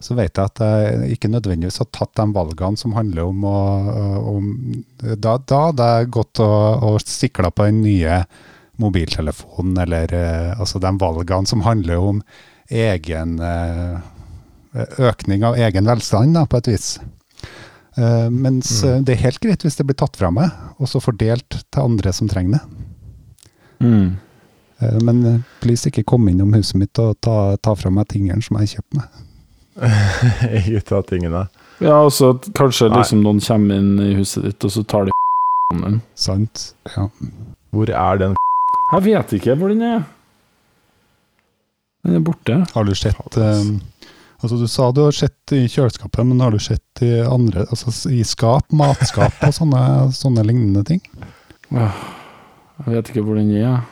så 0.00 0.16
vet 0.16 0.32
jeg 0.32 0.48
at 0.48 0.62
jeg 0.64 1.16
ikke 1.16 1.28
nødvendigvis 1.28 1.80
har 1.82 1.90
tatt 1.92 2.14
de 2.16 2.24
valgene 2.32 2.80
som 2.80 2.94
handler 2.96 3.28
om 3.28 3.44
å 3.44 3.58
om, 4.30 4.46
Da, 4.96 5.36
da 5.36 5.58
hadde 5.68 5.90
jeg 5.92 6.14
gått 6.16 6.40
og, 6.40 6.86
og 6.88 7.02
sikla 7.04 7.52
på 7.52 7.68
den 7.68 7.82
nye 7.84 8.22
mobiltelefonen, 8.80 9.78
eller 9.78 10.14
eh, 10.14 10.60
altså 10.60 10.80
de 10.80 10.92
valgene 11.00 11.46
som 11.46 11.64
handler 11.66 12.00
om 12.00 12.22
egen 12.70 13.38
eh, 13.44 14.00
økning 15.10 15.44
av 15.44 15.58
egen 15.58 15.88
velstand, 15.90 16.34
da, 16.38 16.46
på 16.46 16.60
et 16.60 16.70
vis. 16.72 16.88
Eh, 17.98 18.28
mens 18.30 18.72
mm. 18.84 19.04
det 19.04 19.16
er 19.16 19.24
helt 19.26 19.42
greit 19.44 19.66
hvis 19.66 19.78
det 19.80 19.88
blir 19.88 19.98
tatt 20.00 20.16
fra 20.20 20.32
meg, 20.34 20.54
og 20.78 20.90
så 20.90 21.02
fordelt 21.02 21.60
til 21.60 21.82
andre 21.84 22.14
som 22.16 22.30
trenger 22.30 22.58
det. 22.58 22.64
Mm. 23.80 24.10
Men 25.04 25.42
please 25.60 25.88
ikke 25.90 26.06
komme 26.08 26.32
innom 26.32 26.54
huset 26.56 26.78
mitt 26.80 26.96
og 27.00 27.18
ta, 27.20 27.56
ta 27.60 27.74
fra 27.76 27.90
meg 27.92 28.06
tingene 28.08 28.40
som 28.44 28.56
jeg 28.62 28.78
kjøper 28.78 29.02
meg. 29.02 29.18
Ikke 30.76 30.98
av 30.98 31.06
tingene. 31.08 31.46
Ja, 31.80 32.02
og 32.04 32.12
så 32.12 32.34
kanskje 32.56 32.90
liksom 32.92 33.22
noen 33.24 33.40
kommer 33.44 33.80
inn 33.80 33.94
i 34.02 34.14
huset 34.18 34.44
ditt, 34.44 34.64
og 34.66 34.72
så 34.74 34.82
tar 34.84 35.08
de 35.08 35.14
din. 35.80 36.00
Sant? 36.18 36.70
Ja. 36.96 37.06
Hvor 37.70 37.92
er 37.94 38.20
den 38.20 38.34
Jeg 38.94 39.04
vet 39.06 39.36
ikke 39.38 39.54
hvor 39.56 39.70
den 39.72 39.84
er. 39.86 40.02
Den 42.04 42.16
er 42.18 42.24
borte. 42.24 42.58
Har 42.74 42.88
du 42.88 42.94
sett 42.96 43.36
um, 43.36 43.76
Altså 44.40 44.56
Du 44.56 44.64
sa 44.72 44.88
du 44.96 45.02
har 45.04 45.12
sett 45.14 45.52
i 45.52 45.66
kjøleskapet, 45.68 46.24
men 46.26 46.40
har 46.40 46.54
du 46.54 46.58
sett 46.62 47.02
i 47.04 47.10
andre 47.20 47.66
Altså 47.68 47.92
i 48.10 48.22
skap, 48.24 48.64
matskap 48.72 49.36
og 49.44 49.52
sånne, 49.52 49.82
sånne 50.16 50.44
lignende 50.48 50.82
ting? 50.88 51.02
Jeg 51.70 52.88
vet 52.88 53.10
ikke 53.12 53.24
hvor 53.26 53.36
den 53.36 53.52
er. 53.60 53.82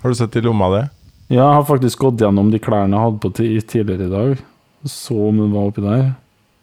Har 0.00 0.10
du 0.10 0.16
sett 0.16 0.38
i 0.40 0.42
lomma 0.42 0.70
di? 0.72 0.80
Ja, 1.28 1.42
jeg 1.42 1.56
har 1.58 1.66
faktisk 1.68 2.00
gått 2.06 2.22
gjennom 2.24 2.48
de 2.50 2.60
klærne 2.62 2.96
jeg 2.96 3.04
hadde 3.04 3.20
på 3.20 3.30
tidligere 3.36 4.06
i 4.08 4.12
dag. 4.14 4.44
Så 4.90 5.16
om 5.28 5.38
den 5.44 5.52
var 5.54 5.68
oppi 5.70 5.84
der. 5.84 6.08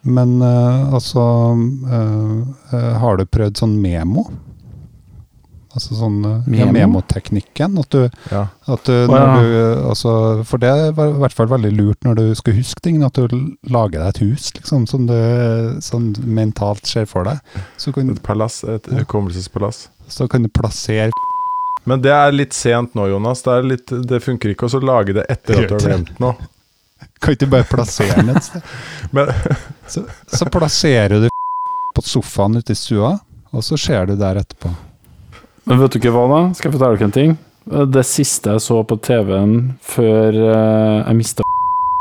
Men 0.06 0.36
uh, 0.42 0.92
altså 0.94 1.22
uh, 1.90 2.74
Har 3.00 3.16
du 3.18 3.24
prøvd 3.26 3.58
sånn 3.58 3.78
memo? 3.82 4.28
Altså 5.76 5.92
sånn 5.98 6.20
memo? 6.22 6.54
ja, 6.56 6.66
memoteknikken. 6.72 7.74
At 7.82 7.90
du, 7.92 8.06
Ja. 8.32 8.46
at 8.70 8.84
du, 8.88 8.92
når 9.10 9.18
ja. 9.18 9.32
du 9.36 9.88
altså, 9.90 10.12
For 10.48 10.62
det 10.62 10.70
er 10.72 10.86
i 10.94 10.94
hvert 11.20 11.34
fall 11.36 11.50
veldig 11.52 11.72
lurt 11.76 12.06
når 12.06 12.16
du 12.16 12.24
skal 12.38 12.56
huske 12.56 12.80
ting, 12.86 13.02
at 13.04 13.18
du 13.18 13.34
lager 13.68 14.00
deg 14.00 14.08
et 14.14 14.22
hus 14.24 14.48
liksom, 14.56 14.86
som 14.88 15.04
du 15.10 15.12
sånn 15.84 16.14
mentalt 16.24 16.86
ser 16.88 17.04
for 17.10 17.28
deg. 17.28 17.42
Så 17.76 17.92
kan, 17.92 18.08
Et 18.14 18.22
palass, 18.24 18.62
et 18.64 18.88
hukommelsespalass. 19.02 19.88
så 20.08 20.28
kan 20.30 20.46
du 20.46 20.48
plassere 20.48 21.10
Men 21.84 22.00
det 22.02 22.10
er 22.14 22.32
litt 22.32 22.54
sent 22.56 22.94
nå, 22.96 23.10
Jonas. 23.12 23.42
Det, 23.44 23.52
er 23.52 23.62
litt, 23.74 23.92
det 24.08 24.22
funker 24.24 24.54
ikke 24.54 24.66
å 24.70 24.72
så 24.72 24.80
lage 24.80 25.12
det 25.18 25.26
etter 25.28 25.60
at 25.60 25.68
du 25.68 25.74
har 25.76 25.84
glemt 25.90 26.16
noe. 26.22 26.34
Kan 27.20 27.32
ikke 27.34 27.46
du 27.46 27.52
bare 27.52 27.68
plassere 27.68 28.18
den 28.20 28.34
et 28.36 28.44
sted? 28.44 28.74
Men 29.16 29.32
Så, 29.88 30.02
så 30.26 30.48
plasserer 30.52 31.22
du 31.22 31.28
på 31.96 32.04
sofaen 32.04 32.58
ute 32.58 32.74
i 32.74 32.78
stua, 32.78 33.14
og 33.54 33.64
så 33.64 33.78
ser 33.80 34.10
du 34.10 34.16
der 34.20 34.42
etterpå. 34.42 34.72
Men 35.66 35.80
vet 35.80 35.94
du 35.94 36.00
ikke 36.00 36.12
hva, 36.14 36.26
da? 36.30 36.40
Skal 36.54 36.68
jeg 36.68 36.76
fortelle 36.76 36.98
dere 36.98 37.08
en 37.08 37.14
ting? 37.16 37.36
Det 37.96 38.04
siste 38.06 38.52
jeg 38.54 38.62
så 38.62 38.82
på 38.86 38.98
TV-en 39.02 39.56
før 39.82 40.36
eh, 40.36 41.00
jeg 41.00 41.18
mista 41.18 41.46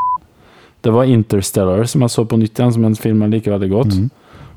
Det 0.86 0.94
var 0.94 1.10
Interstellar, 1.10 1.88
som 1.90 2.04
jeg 2.06 2.14
så 2.14 2.26
på 2.30 2.38
nytt 2.38 2.60
igjen, 2.60 2.76
som 2.76 2.86
en 2.86 3.00
film 3.00 3.24
jeg 3.26 3.38
liker 3.38 3.56
veldig 3.56 3.72
godt. 3.72 3.96
Mm. 3.98 4.12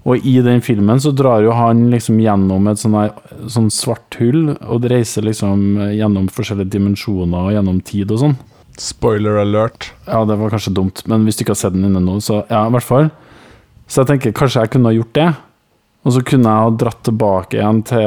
Og 0.08 0.26
i 0.28 0.34
den 0.44 0.60
filmen 0.64 1.00
så 1.00 1.12
drar 1.16 1.42
jo 1.44 1.54
han 1.56 1.86
liksom 1.92 2.20
gjennom 2.20 2.68
et 2.70 2.80
sånn 2.80 2.96
sånn 3.48 3.70
svart 3.72 4.18
hull, 4.20 4.52
og 4.60 4.86
reiser 4.88 5.24
liksom 5.24 5.64
gjennom 5.96 6.28
forskjellige 6.32 6.72
dimensjoner 6.76 7.48
og 7.48 7.56
gjennom 7.56 7.80
tid 7.84 8.12
og 8.12 8.22
sånn. 8.24 8.36
Spoiler 8.80 9.40
alert. 9.42 9.92
Ja, 10.06 10.24
det 10.24 10.38
var 10.40 10.52
kanskje 10.52 10.74
dumt, 10.76 11.02
men 11.10 11.26
hvis 11.26 11.38
du 11.38 11.44
ikke 11.44 11.54
har 11.56 11.62
sett 11.62 11.76
den 11.76 11.88
inne 11.88 12.02
nå, 12.02 12.18
så 12.24 12.42
ja, 12.48 12.64
i 12.66 12.74
hvert 12.74 12.86
fall. 12.86 13.10
Så 13.88 14.02
jeg 14.02 14.10
tenker 14.12 14.36
kanskje 14.36 14.64
jeg 14.64 14.72
kunne 14.74 14.90
ha 14.90 14.96
gjort 14.96 15.14
det, 15.16 15.28
og 16.06 16.14
så 16.14 16.22
kunne 16.24 16.52
jeg 16.52 16.66
ha 16.66 16.76
dratt 16.82 17.02
tilbake 17.08 17.58
igjen 17.58 17.82
til 17.88 18.06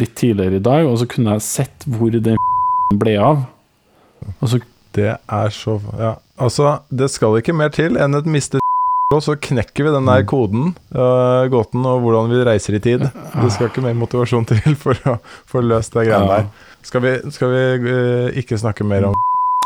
litt 0.00 0.14
tidligere 0.18 0.60
i 0.60 0.64
dag, 0.64 0.86
og 0.88 0.98
så 1.00 1.08
kunne 1.10 1.36
jeg 1.36 1.46
sett 1.46 1.88
hvor 1.90 2.14
den 2.14 2.38
ble 3.02 3.18
av. 3.20 3.44
Og 4.40 4.48
så 4.52 4.62
Det 4.96 5.10
er 5.12 5.50
så 5.52 5.74
Ja, 6.00 6.14
altså, 6.40 6.78
det 6.88 7.10
skal 7.12 7.36
ikke 7.36 7.52
mer 7.52 7.68
til 7.68 7.98
enn 8.00 8.16
et 8.16 8.24
mistet 8.26 8.62
og 9.14 9.20
så 9.22 9.36
knekker 9.36 9.86
vi 9.86 9.92
den 9.92 10.08
der 10.08 10.24
koden, 10.26 10.72
uh, 10.96 11.44
gåten, 11.52 11.84
og 11.86 12.00
hvordan 12.02 12.32
vi 12.32 12.42
reiser 12.48 12.78
i 12.78 12.80
tid. 12.82 13.04
Det 13.06 13.52
skal 13.52 13.68
ikke 13.68 13.84
mer 13.84 13.94
motivasjon 13.94 14.48
til 14.50 14.74
for 14.80 14.98
å 15.06 15.18
få 15.46 15.62
løst 15.62 15.94
det 15.94 16.08
greiene 16.08 16.32
der. 16.32 16.48
Skal 16.86 17.04
vi, 17.04 17.14
skal 17.34 17.52
vi 17.52 17.64
uh, 17.86 18.40
ikke 18.40 18.58
snakke 18.58 18.86
mer 18.88 19.10
om 19.10 19.20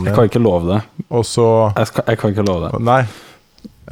Jeg 0.06 0.14
kan 0.16 0.24
ikke 0.30 0.40
love 0.42 0.64
det. 0.74 0.80
Og 1.10 1.24
så 1.28 1.44
Jeg, 1.76 1.86
skal, 1.90 2.04
jeg 2.08 2.18
kan 2.18 2.30
ikke 2.34 2.44
love 2.48 2.70
det. 2.70 2.80
Nei, 2.86 3.02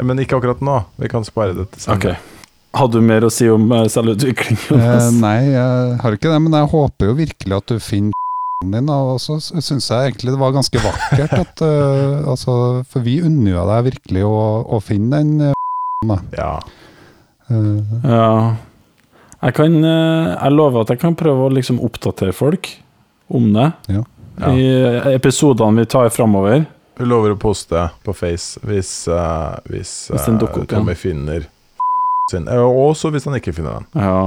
men 0.04 0.18
ikke 0.22 0.38
akkurat 0.38 0.60
nå. 0.64 0.76
Vi 1.02 1.08
kan 1.10 1.24
spare 1.26 1.54
det 1.56 1.68
til 1.74 1.82
senere. 1.84 2.00
senere. 2.16 2.34
Hadde 2.78 3.00
du 3.00 3.04
mer 3.08 3.24
å 3.24 3.30
si 3.32 3.46
om 3.50 3.64
eh, 3.72 3.86
selvutvikling? 3.90 4.58
Eh, 4.76 5.08
nei, 5.18 5.38
jeg 5.54 5.98
har 6.02 6.14
ikke 6.14 6.30
det, 6.30 6.40
men 6.44 6.52
jeg 6.58 6.68
håper 6.70 7.08
jo 7.10 7.14
virkelig 7.18 7.56
at 7.56 7.72
du 7.72 7.78
finner 7.82 8.12
din. 8.74 8.90
Og 8.92 9.16
så 9.24 9.38
syns 9.40 9.88
jeg 9.90 10.12
egentlig 10.12 10.34
det 10.34 10.40
var 10.40 10.52
ganske 10.54 10.82
vakkert 10.84 11.32
at 11.38 11.62
uh, 11.64 12.28
altså, 12.32 12.54
For 12.92 13.04
vi 13.06 13.18
unner 13.24 13.54
jo 13.56 13.64
deg 13.72 13.86
virkelig 13.92 14.24
å, 14.28 14.36
å 14.76 14.80
finne 14.84 15.22
den. 15.22 15.50
eh. 15.50 15.54
Ja. 16.38 16.52
Uh, 17.50 17.80
Ja. 18.04 18.56
Jeg 19.38 19.54
kan 19.54 19.74
Jeg 19.84 20.50
lover 20.50 20.82
at 20.82 20.88
jeg 20.90 20.98
kan 20.98 21.14
prøve 21.14 21.44
å 21.46 21.50
liksom 21.54 21.76
oppdatere 21.86 22.32
folk 22.34 22.66
om 23.30 23.52
det. 23.54 23.68
Ja. 23.86 24.00
Ja. 24.40 24.52
I 24.54 25.14
episodene 25.14 25.80
vi 25.80 25.86
tar 25.86 26.08
framover. 26.14 26.64
Vi 26.98 27.06
lover 27.06 27.34
å 27.34 27.38
poste 27.38 27.88
på 28.02 28.14
Face 28.16 28.58
hvis, 28.66 28.90
uh, 29.10 29.58
hvis, 29.70 30.10
Hvis 30.10 30.28
opp 30.42 30.56
Tommy 30.70 30.94
finner 30.98 31.46
sin. 32.30 32.48
Eh, 32.48 32.58
Og 32.62 32.92
også 32.92 33.12
hvis 33.14 33.26
han 33.28 33.38
ikke 33.38 33.54
finner 33.56 33.78
den. 33.78 33.86
Ja. 33.94 34.22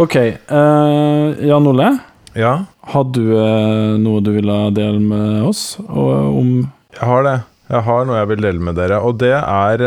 Ok. 0.00 0.16
Uh, 0.50 1.36
Jan 1.44 1.68
Ole, 1.68 1.90
Ja, 2.36 2.54
hadde 2.92 3.20
du 3.20 4.00
noe 4.02 4.20
du 4.20 4.32
ville 4.34 4.56
dele 4.76 5.00
med 5.00 5.44
oss 5.48 5.78
og, 5.86 6.10
om 6.36 6.50
Jeg 6.92 7.04
har 7.08 7.22
det. 7.24 7.36
Jeg 7.70 7.82
har 7.82 8.04
noe 8.06 8.18
jeg 8.20 8.30
vil 8.32 8.44
dele 8.44 8.62
med 8.68 8.76
dere. 8.78 9.00
Og 9.00 9.16
det 9.20 9.32
er, 9.36 9.84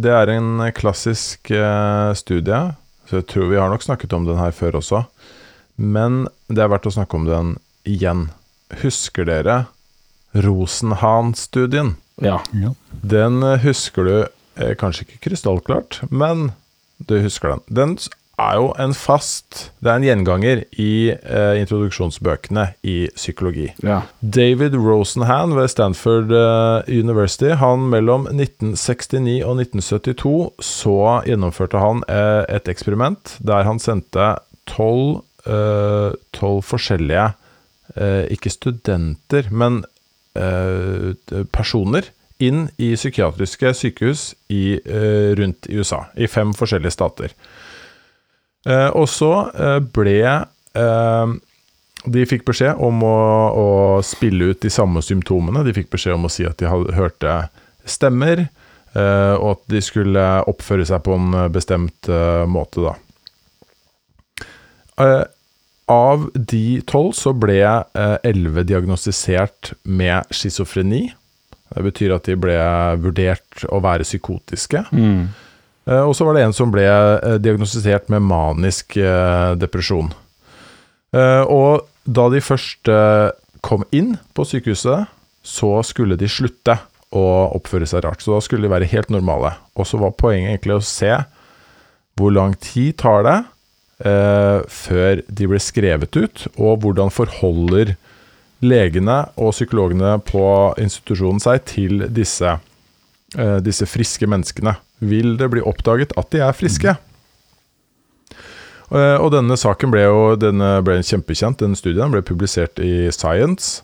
det 0.00 0.14
er 0.16 0.32
en 0.32 0.64
klassisk 0.74 1.52
studie. 2.18 2.60
Så 3.08 3.20
jeg 3.20 3.28
tror 3.30 3.52
vi 3.52 3.60
har 3.60 3.70
nok 3.70 3.84
snakket 3.84 4.16
om 4.16 4.26
den 4.26 4.40
her 4.40 4.50
før 4.56 4.80
også. 4.80 5.04
Men 5.78 6.26
det 6.50 6.64
er 6.64 6.72
verdt 6.72 6.88
å 6.90 6.94
snakke 6.96 7.20
om 7.20 7.28
den 7.28 7.54
igjen. 7.88 8.28
Husker 8.82 9.28
dere 9.28 9.62
Rosenhan-studien? 10.36 11.96
Ja. 12.22 12.40
ja. 12.52 12.74
Den 13.02 13.42
eh, 13.42 13.58
husker 13.64 14.04
du 14.08 14.14
eh, 14.58 14.74
kanskje 14.78 15.06
ikke 15.06 15.28
krystallklart, 15.28 16.02
men 16.10 16.50
du 16.98 17.18
husker 17.22 17.54
den. 17.54 17.62
Den 17.70 17.98
er 18.38 18.58
jo 18.58 18.68
en 18.78 18.94
fast 18.94 19.70
Det 19.82 19.90
er 19.90 19.98
en 19.98 20.06
gjenganger 20.06 20.60
i 20.78 21.10
eh, 21.10 21.58
introduksjonsbøkene 21.60 22.68
i 22.86 23.08
psykologi. 23.16 23.68
ja. 23.82 24.02
David 24.20 24.76
Rosenhan 24.78 25.56
ved 25.56 25.68
Stanford 25.72 26.32
eh, 26.32 27.00
University, 27.00 27.50
han 27.58 27.88
mellom 27.90 28.28
1969 28.30 29.42
og 29.42 29.62
1972 29.64 30.36
så 30.62 30.98
gjennomførte 31.26 31.82
han 31.82 32.04
eh, 32.08 32.44
et 32.56 32.70
eksperiment 32.70 33.36
der 33.38 33.66
han 33.66 33.82
sendte 33.82 34.36
tolv 34.70 35.22
eh, 35.46 36.14
forskjellige 36.38 37.26
eh, 37.26 37.36
Ikke 37.96 38.50
studenter, 38.52 39.46
men 39.50 39.80
eh, 40.36 41.14
personer 41.54 42.10
inn 42.38 42.68
i 42.78 42.92
psykiatriske 42.94 43.72
sykehus 43.74 44.34
i, 44.48 44.78
eh, 44.78 45.34
rundt 45.38 45.66
i 45.66 45.78
USA, 45.78 46.04
i 46.14 46.26
fem 46.26 46.54
forskjellige 46.54 46.94
stater. 46.94 47.34
Eh, 48.66 48.90
og 48.94 49.08
så 49.10 49.32
eh, 49.54 49.78
ble 49.94 50.18
eh, 50.22 51.34
De 52.08 52.24
fikk 52.30 52.44
beskjed 52.46 52.78
om 52.82 53.02
å, 53.06 53.18
å, 53.50 53.66
spille 54.06 54.52
ut 54.52 54.60
de 54.62 54.70
samme 54.70 55.02
symptomene. 55.02 55.64
De 55.66 55.74
fikk 55.74 55.90
beskjed 55.90 56.14
om 56.14 56.28
å 56.28 56.32
si 56.32 56.46
at 56.46 56.58
de 56.62 56.70
hørte 56.70 57.34
stemmer, 57.88 58.46
eh, 58.94 59.34
og 59.34 59.56
at 59.56 59.64
de 59.74 59.82
skulle 59.82 60.26
oppføre 60.48 60.86
seg 60.86 61.02
på 61.04 61.16
en 61.18 61.34
bestemt 61.52 62.08
eh, 62.12 62.44
måte, 62.46 62.86
da. 62.86 62.94
Eh, 65.88 65.94
av 65.94 66.30
de 66.34 66.80
tolv 66.86 67.14
så 67.16 67.32
ble 67.32 67.58
elleve 68.22 68.64
diagnostisert 68.68 69.72
med 69.84 70.28
schizofreni. 70.30 71.08
Det 71.68 71.84
betyr 71.84 72.14
at 72.16 72.28
de 72.28 72.36
ble 72.36 72.56
vurdert 73.00 73.64
å 73.68 73.80
være 73.84 74.06
psykotiske. 74.06 74.84
Mm. 74.92 75.28
Og 75.88 76.12
så 76.16 76.24
var 76.24 76.36
det 76.36 76.44
en 76.44 76.52
som 76.56 76.72
ble 76.72 76.84
diagnostisert 77.40 78.10
med 78.12 78.24
manisk 78.28 78.96
depresjon. 79.60 80.10
Og 81.12 81.84
da 82.04 82.26
de 82.32 82.40
først 82.44 82.88
kom 83.64 83.84
inn 83.92 84.14
på 84.36 84.44
sykehuset, 84.48 85.08
så 85.44 85.70
skulle 85.84 86.16
de 86.20 86.28
slutte 86.28 86.76
å 87.16 87.24
oppføre 87.56 87.88
seg 87.88 88.04
rart. 88.04 88.20
Så 88.24 88.34
da 88.34 88.40
skulle 88.44 88.68
de 88.68 88.72
være 88.72 88.88
helt 88.92 89.12
normale. 89.12 89.54
Og 89.76 89.88
så 89.88 90.00
var 90.00 90.16
poenget 90.16 90.58
egentlig 90.58 90.76
å 90.76 90.84
se 90.84 91.14
hvor 92.18 92.32
lang 92.36 92.56
tid 92.60 92.98
tar 93.00 93.24
det 93.24 93.38
eh, 94.04 94.60
før 94.68 95.22
de 95.26 95.48
ble 95.50 95.60
skrevet 95.62 96.18
ut, 96.18 96.46
og 96.56 96.84
hvordan 96.84 97.12
forholder 97.14 97.96
legene 98.64 99.20
og 99.38 99.52
psykologene 99.54 100.16
på 100.26 100.44
institusjonen 100.82 101.42
seg 101.42 101.62
til 101.68 102.06
disse, 102.10 102.56
eh, 103.38 103.58
disse 103.62 103.86
friske 103.86 104.26
menneskene. 104.26 104.76
Vil 104.98 105.36
det 105.38 105.50
bli 105.52 105.62
oppdaget 105.62 106.16
at 106.18 106.30
de 106.34 106.42
er 106.42 106.56
friske? 106.56 106.96
Eh, 108.88 109.16
og 109.20 109.30
denne 109.34 109.56
saken 109.60 109.92
ble 109.92 110.06
jo 110.06 110.22
denne 110.40 110.78
ble 110.84 110.98
kjempekjent. 111.04 111.60
Den 111.60 111.76
studien 111.78 112.10
ble 112.10 112.22
publisert 112.24 112.80
i 112.80 113.10
Science. 113.14 113.82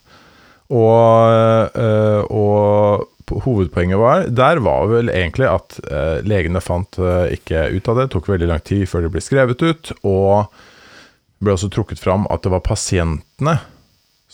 Og, 0.73 1.71
eh, 1.77 2.23
og 2.33 3.05
hovedpoenget 3.31 3.99
var 4.01 4.27
Der 4.29 4.61
var 4.61 4.89
vel 4.91 5.09
egentlig 5.13 5.47
at 5.49 5.79
eh, 5.89 6.21
legene 6.27 6.61
fant 6.61 6.99
eh, 6.99 7.37
ikke 7.39 7.69
ut 7.75 7.89
av 7.89 7.97
det. 7.97 8.09
Det 8.09 8.15
tok 8.17 8.33
veldig 8.35 8.51
lang 8.51 8.65
tid 8.65 8.89
før 8.91 9.07
det 9.07 9.13
ble 9.15 9.23
skrevet 9.25 9.65
ut. 9.65 9.93
Og 10.03 10.49
det 10.49 11.47
ble 11.47 11.57
også 11.57 11.73
trukket 11.73 12.03
fram 12.03 12.29
at 12.33 12.45
det 12.45 12.53
var 12.53 12.65
pasientene 12.67 13.59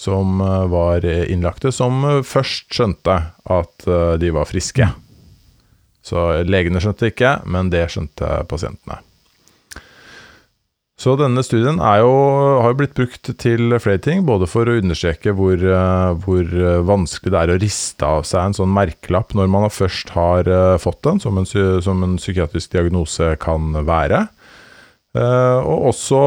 som 0.01 0.41
eh, 0.41 0.67
var 0.67 1.05
innlagte, 1.05 1.73
som 1.73 2.05
eh, 2.05 2.23
først 2.25 2.73
skjønte 2.73 3.17
at 3.45 3.87
eh, 3.87 4.15
de 4.23 4.33
var 4.33 4.49
friske. 4.49 4.89
Så 6.01 6.23
legene 6.49 6.81
skjønte 6.81 7.11
ikke, 7.11 7.35
men 7.45 7.69
det 7.73 7.85
skjønte 7.93 8.41
pasientene. 8.49 9.03
Så 11.01 11.15
denne 11.17 11.41
studien 11.41 11.79
jo, 11.81 12.09
har 12.61 12.75
jo 12.75 12.77
blitt 12.77 12.97
brukt 12.97 13.31
til 13.41 13.77
flere 13.81 14.03
ting, 14.05 14.27
både 14.29 14.49
for 14.51 14.69
å 14.69 14.77
understreke 14.83 15.33
hvor, 15.37 15.57
eh, 15.57 16.11
hvor, 16.27 16.51
vanskelig 16.85 17.33
det 17.33 17.41
er 17.41 17.53
å 17.55 17.61
riste 17.63 18.11
av 18.19 18.27
seg 18.29 18.51
en 18.51 18.57
sånn 18.59 18.75
merkelapp 18.77 19.33
når 19.37 19.49
man 19.49 19.71
først 19.73 20.13
har 20.13 20.51
eh, 20.51 20.77
fått 20.83 21.01
den, 21.09 21.23
som 21.23 21.41
en, 21.41 21.49
som 21.49 22.05
en 22.05 22.19
psykiatrisk 22.21 22.77
diagnose 22.77 23.33
kan 23.41 23.73
være. 23.89 24.27
Og 25.11 25.89
også 25.89 26.19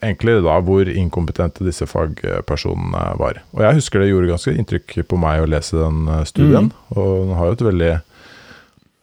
egentlig 0.00 0.38
da 0.40 0.54
hvor 0.64 0.88
inkompetente 0.88 1.66
disse 1.66 1.84
fagpersonene 1.84 3.02
var. 3.20 3.42
Og 3.52 3.60
jeg 3.60 3.76
husker 3.76 4.00
det 4.00 4.06
gjorde 4.08 4.30
ganske 4.30 4.54
inntrykk 4.56 4.94
på 5.10 5.18
meg 5.20 5.42
å 5.42 5.50
lese 5.52 5.76
den 5.76 6.08
studien. 6.30 6.70
Mm. 6.70 6.94
Og 6.96 7.10
den 7.26 7.34
har 7.36 7.50
jo 7.50 7.58
et 7.58 7.66
veldig 7.66 7.90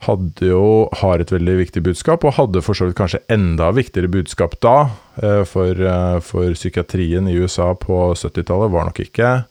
hadde 0.05 0.49
jo, 0.49 0.87
har 1.01 1.21
et 1.21 1.31
veldig 1.33 1.57
viktig 1.59 1.83
budskap, 1.85 2.25
og 2.25 2.37
hadde 2.37 2.63
for 2.65 2.77
så 2.77 2.87
vidt 2.87 2.97
kanskje 2.99 3.23
enda 3.31 3.71
viktigere 3.75 4.11
budskap 4.11 4.57
da. 4.63 4.75
Eh, 5.21 5.43
for, 5.49 5.73
eh, 5.73 6.19
for 6.25 6.55
psykiatrien 6.57 7.27
i 7.29 7.37
USA 7.37 7.73
på 7.73 8.13
70-tallet 8.15 8.73
var 8.73 8.89
nok 8.89 8.99
ikke 8.99 9.45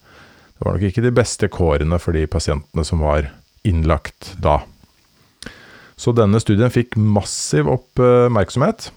Det 0.55 0.63
var 0.63 0.77
nok 0.77 0.85
ikke 0.87 1.03
de 1.03 1.11
beste 1.11 1.49
kårene 1.51 1.99
for 1.99 2.15
de 2.15 2.29
pasientene 2.31 2.85
som 2.87 3.01
var 3.03 3.27
innlagt 3.67 4.37
da. 4.41 4.61
Så 5.99 6.15
denne 6.15 6.39
studien 6.41 6.71
fikk 6.73 6.95
massiv 6.97 7.67
oppmerksomhet. 7.69 8.93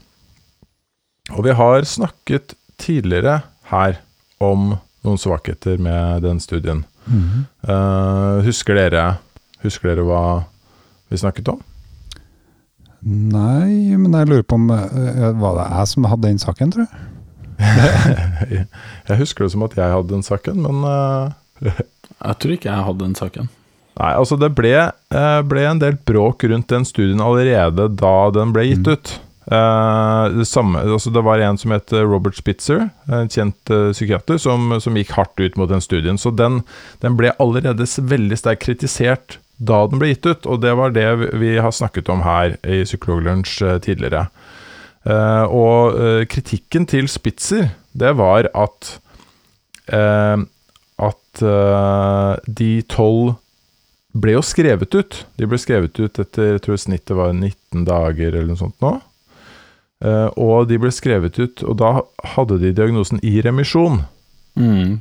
Og 1.34 1.43
vi 1.48 1.56
har 1.58 1.82
snakket 1.82 2.54
tidligere 2.78 3.41
her 3.72 3.98
om 4.39 4.78
noen 5.04 5.20
svakheter 5.20 5.82
med 5.82 6.22
den 6.24 6.39
studien. 6.39 6.86
Mm 7.08 7.24
-hmm. 7.24 7.43
uh, 7.70 8.43
husker 8.43 8.76
dere 8.76 9.17
Husker 9.63 9.88
dere 9.89 10.04
hva 10.04 10.43
vi 11.10 11.20
snakket 11.22 11.52
om? 11.54 11.62
Nei, 13.08 13.96
men 13.96 14.15
jeg 14.15 14.30
lurer 14.32 14.48
på 14.48 14.58
om 14.58 14.72
uh, 14.74 15.36
Var 15.38 15.60
det 15.60 15.67
jeg 15.70 15.91
som 15.91 16.08
hadde 16.10 16.26
den 16.26 16.41
saken, 16.41 16.74
tror 16.74 16.88
jeg? 16.88 17.04
jeg 19.10 19.20
husker 19.22 19.46
det 19.46 19.54
som 19.54 19.63
at 19.65 19.78
jeg 19.78 19.93
hadde 19.93 20.12
den 20.13 20.26
saken, 20.26 20.65
men 20.65 20.82
uh, 20.86 21.30
Jeg 22.17 22.41
tror 22.41 22.56
ikke 22.56 22.70
jeg 22.72 22.88
hadde 22.88 23.04
den 23.04 23.15
saken. 23.17 23.48
Nei, 23.98 24.12
altså 24.13 24.38
det 24.38 24.52
ble, 24.58 24.74
uh, 25.13 25.39
ble, 25.46 25.63
en 25.70 25.82
del 25.82 25.98
bråk 26.10 26.46
rundt 26.50 26.70
den 26.74 26.86
studien 26.86 27.22
allerede 27.24 27.88
da 27.98 28.17
den 28.34 28.54
ble 28.54 28.65
gitt 28.72 28.86
mm. 28.86 28.93
ut. 28.93 29.15
det, 29.48 30.43
samme, 30.50 30.82
altså 30.84 31.12
det 31.13 31.22
var 31.24 31.39
en 31.39 31.58
som 31.58 31.72
het 31.72 31.93
Robert 31.96 32.36
Spitzer, 32.36 32.89
en 33.08 33.30
kjent 33.32 33.72
psykiater, 33.93 34.36
som, 34.43 34.74
som, 34.84 34.98
gikk 35.00 35.13
hardt 35.15 35.39
ut 35.39 35.56
mot 35.56 35.72
den 35.72 35.82
studien. 35.82 36.20
Så 36.20 36.34
den, 36.36 36.60
den 37.00 37.15
ble 37.15 37.32
allerede 37.39 37.88
veldig 37.88 38.41
sterkt 38.41 38.65
kritisert 38.65 39.38
da 39.58 39.82
den 39.89 40.02
ble 40.02 40.12
gitt 40.12 40.28
ut, 40.28 40.46
og 40.46 40.62
det 40.62 40.74
var 40.78 40.93
det 40.93 41.08
vi 41.41 41.56
har 41.58 41.74
snakket 41.74 42.10
om 42.13 42.22
her 42.26 42.58
i 42.62 42.84
Psykologlunsj 42.86 43.58
eh, 43.65 43.80
tidligere. 43.82 44.28
Uh, 45.08 45.46
og 45.48 45.96
uh, 45.96 46.24
kritikken 46.28 46.84
til 46.89 47.08
Spitzer, 47.08 47.72
det 47.98 48.15
var 48.20 48.50
at 48.54 48.96
at 49.88 51.39
de 52.60 52.72
tolv 52.91 53.38
ble 54.12 54.34
jo 54.34 54.41
skrevet 54.43 54.91
ut. 54.98 55.20
De 55.39 55.48
ble 55.48 55.56
skrevet 55.63 55.96
ut 55.96 56.20
etter 56.20 56.50
jeg 56.50 56.63
tror 56.65 56.82
snittet 56.82 57.15
var 57.15 57.32
19 57.32 57.86
dager 57.88 58.34
eller 58.34 58.50
noe 58.50 58.60
sånt 58.60 58.76
nå. 58.84 58.91
og 60.36 60.67
de 60.67 60.82
ble 60.82 60.91
skrevet 60.91 61.39
ut, 61.39 61.63
og 61.63 61.78
da 61.80 61.93
hadde 62.34 62.60
de 62.65 62.74
diagnosen 62.76 63.24
i 63.24 63.38
remisjon. 63.46 64.02
Mm. 64.60 65.00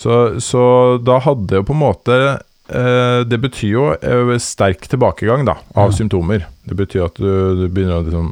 Så, 0.00 0.40
så 0.40 0.64
da 1.04 1.20
hadde 1.26 1.60
jo 1.60 1.68
på 1.68 1.76
en 1.76 1.84
måte 1.84 2.18
Eh, 2.22 2.38
det 2.64 3.38
betyr 3.42 3.68
jo 3.68 3.84
eh, 3.92 4.34
sterk 4.40 4.86
tilbakegang 4.88 5.44
da, 5.44 5.58
av 5.76 5.92
ja. 5.92 5.96
symptomer. 5.98 6.46
Det 6.64 6.76
betyr 6.78 7.08
at 7.08 7.18
du, 7.20 7.28
du 7.60 7.66
begynner, 7.68 8.00
å, 8.00 8.06
liksom, 8.06 8.30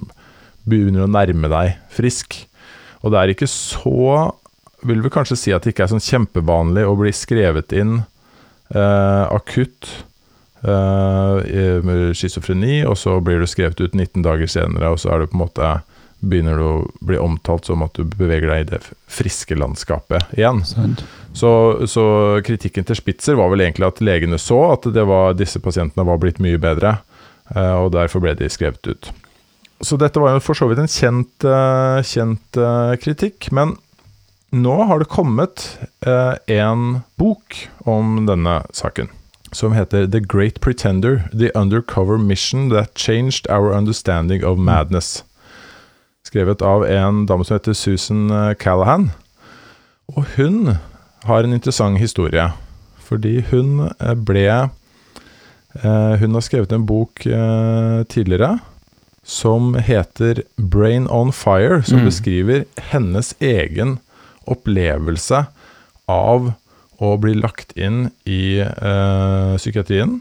begynner, 0.65 1.05
å, 1.05 1.11
nærme 1.13 1.51
deg 1.53 1.77
frisk. 1.93 2.39
Og 3.03 3.13
det 3.13 3.21
er 3.21 3.33
ikke 3.35 3.51
så 3.51 4.31
Vil 4.87 5.03
vi 5.03 5.11
kanskje 5.15 5.37
si 5.39 5.53
at 5.55 5.63
det 5.63 5.75
ikke 5.75 5.85
er 5.85 5.93
sånn 5.93 6.03
kjempevanlig 6.03 6.83
å 6.89 6.97
bli 6.99 7.13
skrevet 7.15 7.71
inn 7.77 8.01
eh, 8.75 9.25
akutt 9.31 9.87
eh, 10.67 11.79
med 11.87 12.17
schizofreni, 12.19 12.81
og 12.89 12.97
så 12.99 13.21
blir 13.23 13.39
du 13.39 13.47
skrevet 13.47 13.79
ut 13.79 13.95
19 13.95 14.25
dager 14.27 14.51
senere, 14.51 14.91
og 14.91 14.99
så 14.99 15.13
er 15.13 15.23
det 15.23 15.29
på 15.31 15.39
en 15.39 15.45
måte 15.45 15.71
begynner 16.23 16.59
du 16.59 16.65
å 16.65 16.75
bli 17.03 17.19
omtalt 17.19 17.67
som 17.67 17.83
at 17.83 17.97
du 17.99 18.07
beveger 18.07 18.47
deg 18.53 18.63
i 18.63 18.69
det 18.71 18.81
friske 19.11 19.57
landskapet 19.59 20.37
igjen. 20.39 20.63
Så, 21.35 21.53
så, 21.91 22.05
kritikken 22.47 22.87
til 22.87 22.99
Spitzer 22.99 23.39
var 23.39 23.51
vel 23.53 23.65
egentlig 23.65 23.89
at 23.89 24.03
legene 24.05 24.39
så 24.41 24.61
at 24.77 24.87
var, 24.87 25.35
disse 25.39 25.61
pasientene 25.63 26.07
var 26.07 26.21
blitt 26.23 26.39
mye 26.43 26.61
bedre, 26.63 26.99
eh, 27.55 27.75
og 27.75 27.95
derfor 27.97 28.23
ble 28.23 28.37
de 28.39 28.51
skrevet 28.53 28.87
ut. 28.87 29.11
Så 29.83 29.99
dette 29.99 30.21
var 30.23 30.37
jo 30.37 30.45
for 30.45 30.59
så 30.59 30.69
vidt 30.71 30.83
en 30.85 30.91
kjent, 30.91 31.49
eh, 31.49 31.99
kjent 32.07 32.61
eh, 32.61 32.93
kritikk, 33.03 33.51
men 33.51 33.75
nå 34.53 34.77
har 34.87 35.01
det 35.01 35.09
kommet 35.09 35.65
en 36.05 36.83
bok 37.17 37.57
om 37.89 38.27
denne 38.29 38.59
saken. 38.77 39.09
Som 39.53 39.73
heter 39.73 40.05
The 40.13 40.21
Great 40.21 40.61
Pretender 40.61 41.23
The 41.33 41.49
Undercover 41.57 42.21
Mission 42.21 42.69
That 42.69 42.93
Changed 42.95 43.49
Our 43.49 43.73
Understanding 43.73 44.45
of 44.45 44.61
Madness 44.61 45.23
skrevet 46.27 46.63
av 46.63 46.85
en 46.87 47.25
dame 47.27 47.45
som 47.45 47.57
heter 47.57 47.77
Susan 47.77 48.31
eh, 48.31 48.55
Callahan. 48.55 49.11
Og 50.13 50.27
hun 50.37 50.77
har 51.27 51.45
en 51.45 51.55
interessant 51.55 52.01
historie, 52.01 52.49
fordi 53.03 53.41
hun 53.51 53.89
eh, 53.99 54.15
ble 54.15 54.47
eh, 54.51 56.15
Hun 56.21 56.35
har 56.35 56.45
skrevet 56.45 56.73
en 56.73 56.87
bok 56.87 57.25
tidligere 58.13 58.59
som 59.23 59.75
heter 59.79 60.43
Brain 60.57 61.07
on 61.09 61.31
Fire, 61.33 61.83
som 61.83 62.03
mm. 62.03 62.07
beskriver 62.11 62.65
hennes 62.91 63.35
egen 63.39 63.99
opplevelse 64.51 65.45
av 66.11 66.53
å 67.03 67.13
bli 67.23 67.35
lagt 67.39 67.73
inn 67.79 68.11
i 68.27 68.63
uh, 68.63 69.55
psykiatrien 69.59 70.21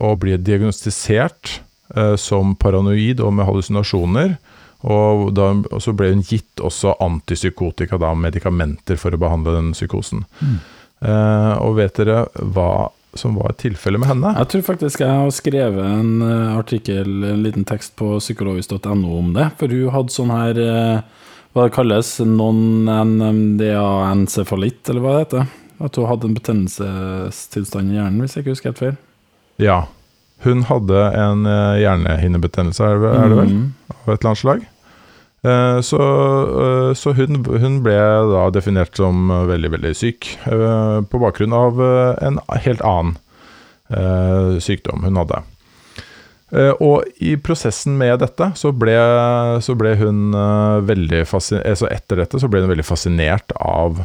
og 0.00 0.22
bli 0.24 0.38
diagnostisert 0.40 1.60
uh, 1.96 2.16
som 2.16 2.56
paranoid 2.56 3.20
og 3.20 3.36
med 3.36 3.48
hallusinasjoner 3.48 4.36
og, 4.82 5.28
da, 5.36 5.52
og, 5.70 5.78
så 5.82 5.94
ble 5.94 6.10
hun 6.12 6.24
gitt 6.26 6.60
også 6.62 6.96
antipsykotika, 7.02 7.98
da, 8.02 8.14
medikamenter 8.18 8.98
for 9.00 9.14
å 9.14 9.20
behandle 9.20 9.54
den 9.58 9.72
psykosen. 9.76 10.24
Mm. 10.42 10.58
Uh, 11.02 11.54
og 11.62 11.78
vet 11.80 11.96
dere 11.98 12.26
hva 12.38 12.90
som 13.14 13.34
var 13.36 13.50
et 13.52 13.58
tilfelle 13.66 13.98
med 14.00 14.08
henne. 14.08 14.30
Jeg 14.38 14.48
tror 14.52 14.62
faktisk 14.70 15.00
jeg 15.02 15.12
har 15.12 15.30
skrevet 15.34 15.84
en 15.84 16.22
eh, 16.24 16.56
artikkel, 16.56 17.24
en 17.28 17.42
liten 17.44 17.64
tekst 17.68 17.92
på 17.98 18.18
psykologisk.no 18.18 19.18
om 19.18 19.32
det. 19.36 19.46
For 19.60 19.68
hun 19.68 19.92
hadde 19.92 20.12
sånn 20.14 20.32
her 20.32 20.56
eh, 20.62 21.02
Hva 21.52 21.66
det 21.66 21.74
kalles? 21.76 22.08
Non-NMDA-encefalitt, 22.24 24.88
eller 24.88 25.00
hva 25.04 25.12
det 25.12 25.22
heter. 25.26 25.42
At 25.84 25.92
hun 26.00 26.08
hadde 26.08 26.24
en 26.30 26.38
betennelsestilstand 26.38 27.86
i 27.92 27.96
hjernen, 27.98 28.20
hvis 28.24 28.34
jeg 28.36 28.40
ikke 28.46 28.54
husker 28.54 28.70
helt 28.72 28.80
feil. 28.80 28.96
Ja. 29.60 29.78
Hun 30.46 30.58
hadde 30.70 30.98
en 31.12 31.40
eh, 31.44 31.80
hjernehinnebetennelse, 31.84 32.82
er 32.88 32.96
er 33.12 33.28
det 33.28 33.36
vel? 33.42 33.52
Mm. 33.52 33.68
Av 33.92 34.08
et 34.08 34.16
eller 34.16 34.32
annet 34.32 34.44
slag. 34.46 34.60
Eh, 35.42 35.80
Så, 35.80 35.98
eh, 36.62 36.94
så 36.94 37.12
hun, 37.12 37.42
hun 37.44 37.80
ble 37.82 37.96
da 38.30 38.46
definert 38.54 38.96
som 38.96 39.30
eh, 39.30 39.46
veldig, 39.50 39.72
veldig 39.76 39.94
syk, 39.98 40.36
på 40.46 41.22
bakgrunn 41.22 41.56
av 41.56 41.82
en 41.82 42.38
helt 42.62 42.82
annen 42.86 43.18
sykdom 44.62 45.02
hun 45.04 45.18
hadde. 45.20 45.42
Og 46.80 47.02
i 47.20 47.34
prosessen 47.36 47.98
med 48.00 48.22
dette, 48.22 48.46
så 48.56 48.70
ble, 48.72 48.94
så 49.60 49.74
ble 49.76 49.90
hun 50.00 50.32
veldig 50.88 51.26
fascinert 51.28 51.76
Så 51.80 51.90
Etter 51.92 52.22
dette 52.22 52.40
så 52.40 52.48
ble 52.48 52.62
hun 52.62 52.70
veldig 52.72 52.86
fascinert 52.88 53.52
av 53.60 54.00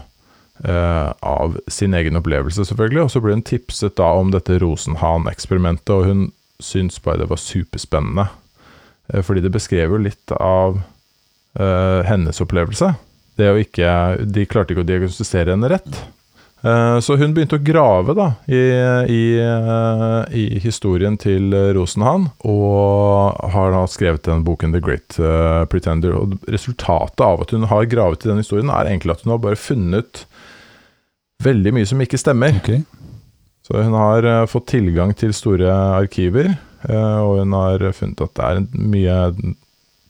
av 0.58 1.56
sin 1.72 1.94
egen 1.94 2.18
opplevelse, 2.20 2.66
selvfølgelig. 2.66 3.04
Og 3.06 3.12
så 3.14 3.22
ble 3.24 3.38
hun 3.38 3.46
tipset 3.46 3.96
da 4.00 4.10
om 4.18 4.32
dette 4.34 4.58
Rosenhan-eksperimentet, 4.60 5.94
og 5.94 6.08
hun 6.10 6.28
syntes 6.60 7.00
bare 7.06 7.22
det 7.22 7.30
var 7.30 7.40
superspennende. 7.40 8.26
Fordi 9.22 9.46
det 9.46 9.54
beskrev 9.54 9.94
jo 9.94 10.04
litt 10.10 10.34
av 10.36 10.82
eh, 11.60 12.04
hennes 12.08 12.42
opplevelse. 12.44 12.94
Ikke, 13.38 13.90
de 14.26 14.48
klarte 14.50 14.74
ikke 14.74 14.82
å 14.82 14.88
diagnostisere 14.88 15.54
henne 15.54 15.70
rett. 15.70 16.00
Eh, 16.66 16.98
så 17.06 17.18
hun 17.20 17.36
begynte 17.36 17.60
å 17.60 17.64
grave 17.64 18.16
da, 18.18 18.32
i, 18.50 18.62
i, 19.14 19.22
eh, 19.38 20.22
i 20.34 20.46
historien 20.64 21.20
til 21.22 21.54
Rosenhan, 21.78 22.32
og 22.50 23.38
har 23.54 23.76
da 23.76 23.84
skrevet 23.90 24.26
den 24.26 24.46
boken 24.48 24.74
The 24.74 24.82
Great 24.84 25.20
Pretender. 25.70 26.18
Og 26.18 26.38
resultatet 26.50 27.26
av 27.26 27.46
at 27.46 27.54
hun 27.54 27.70
har 27.70 27.90
gravet 27.92 28.26
i 28.26 28.32
den 28.32 28.42
historien, 28.42 28.74
er 28.74 28.90
egentlig 28.90 29.18
at 29.18 29.26
hun 29.26 29.36
har 29.36 29.44
bare 29.44 29.60
funnet 29.60 30.26
veldig 31.46 31.76
mye 31.78 31.86
som 31.86 32.02
ikke 32.02 32.18
stemmer. 32.18 32.58
Okay. 32.64 32.82
Så 33.68 33.84
hun 33.84 33.94
har 33.94 34.48
fått 34.50 34.72
tilgang 34.72 35.12
til 35.14 35.36
store 35.36 35.70
arkiver, 36.00 36.56
og 36.88 37.42
hun 37.44 37.54
har 37.54 37.84
funnet 37.94 38.22
at 38.24 38.34
det 38.38 38.48
er 38.48 38.62
mye 38.80 39.16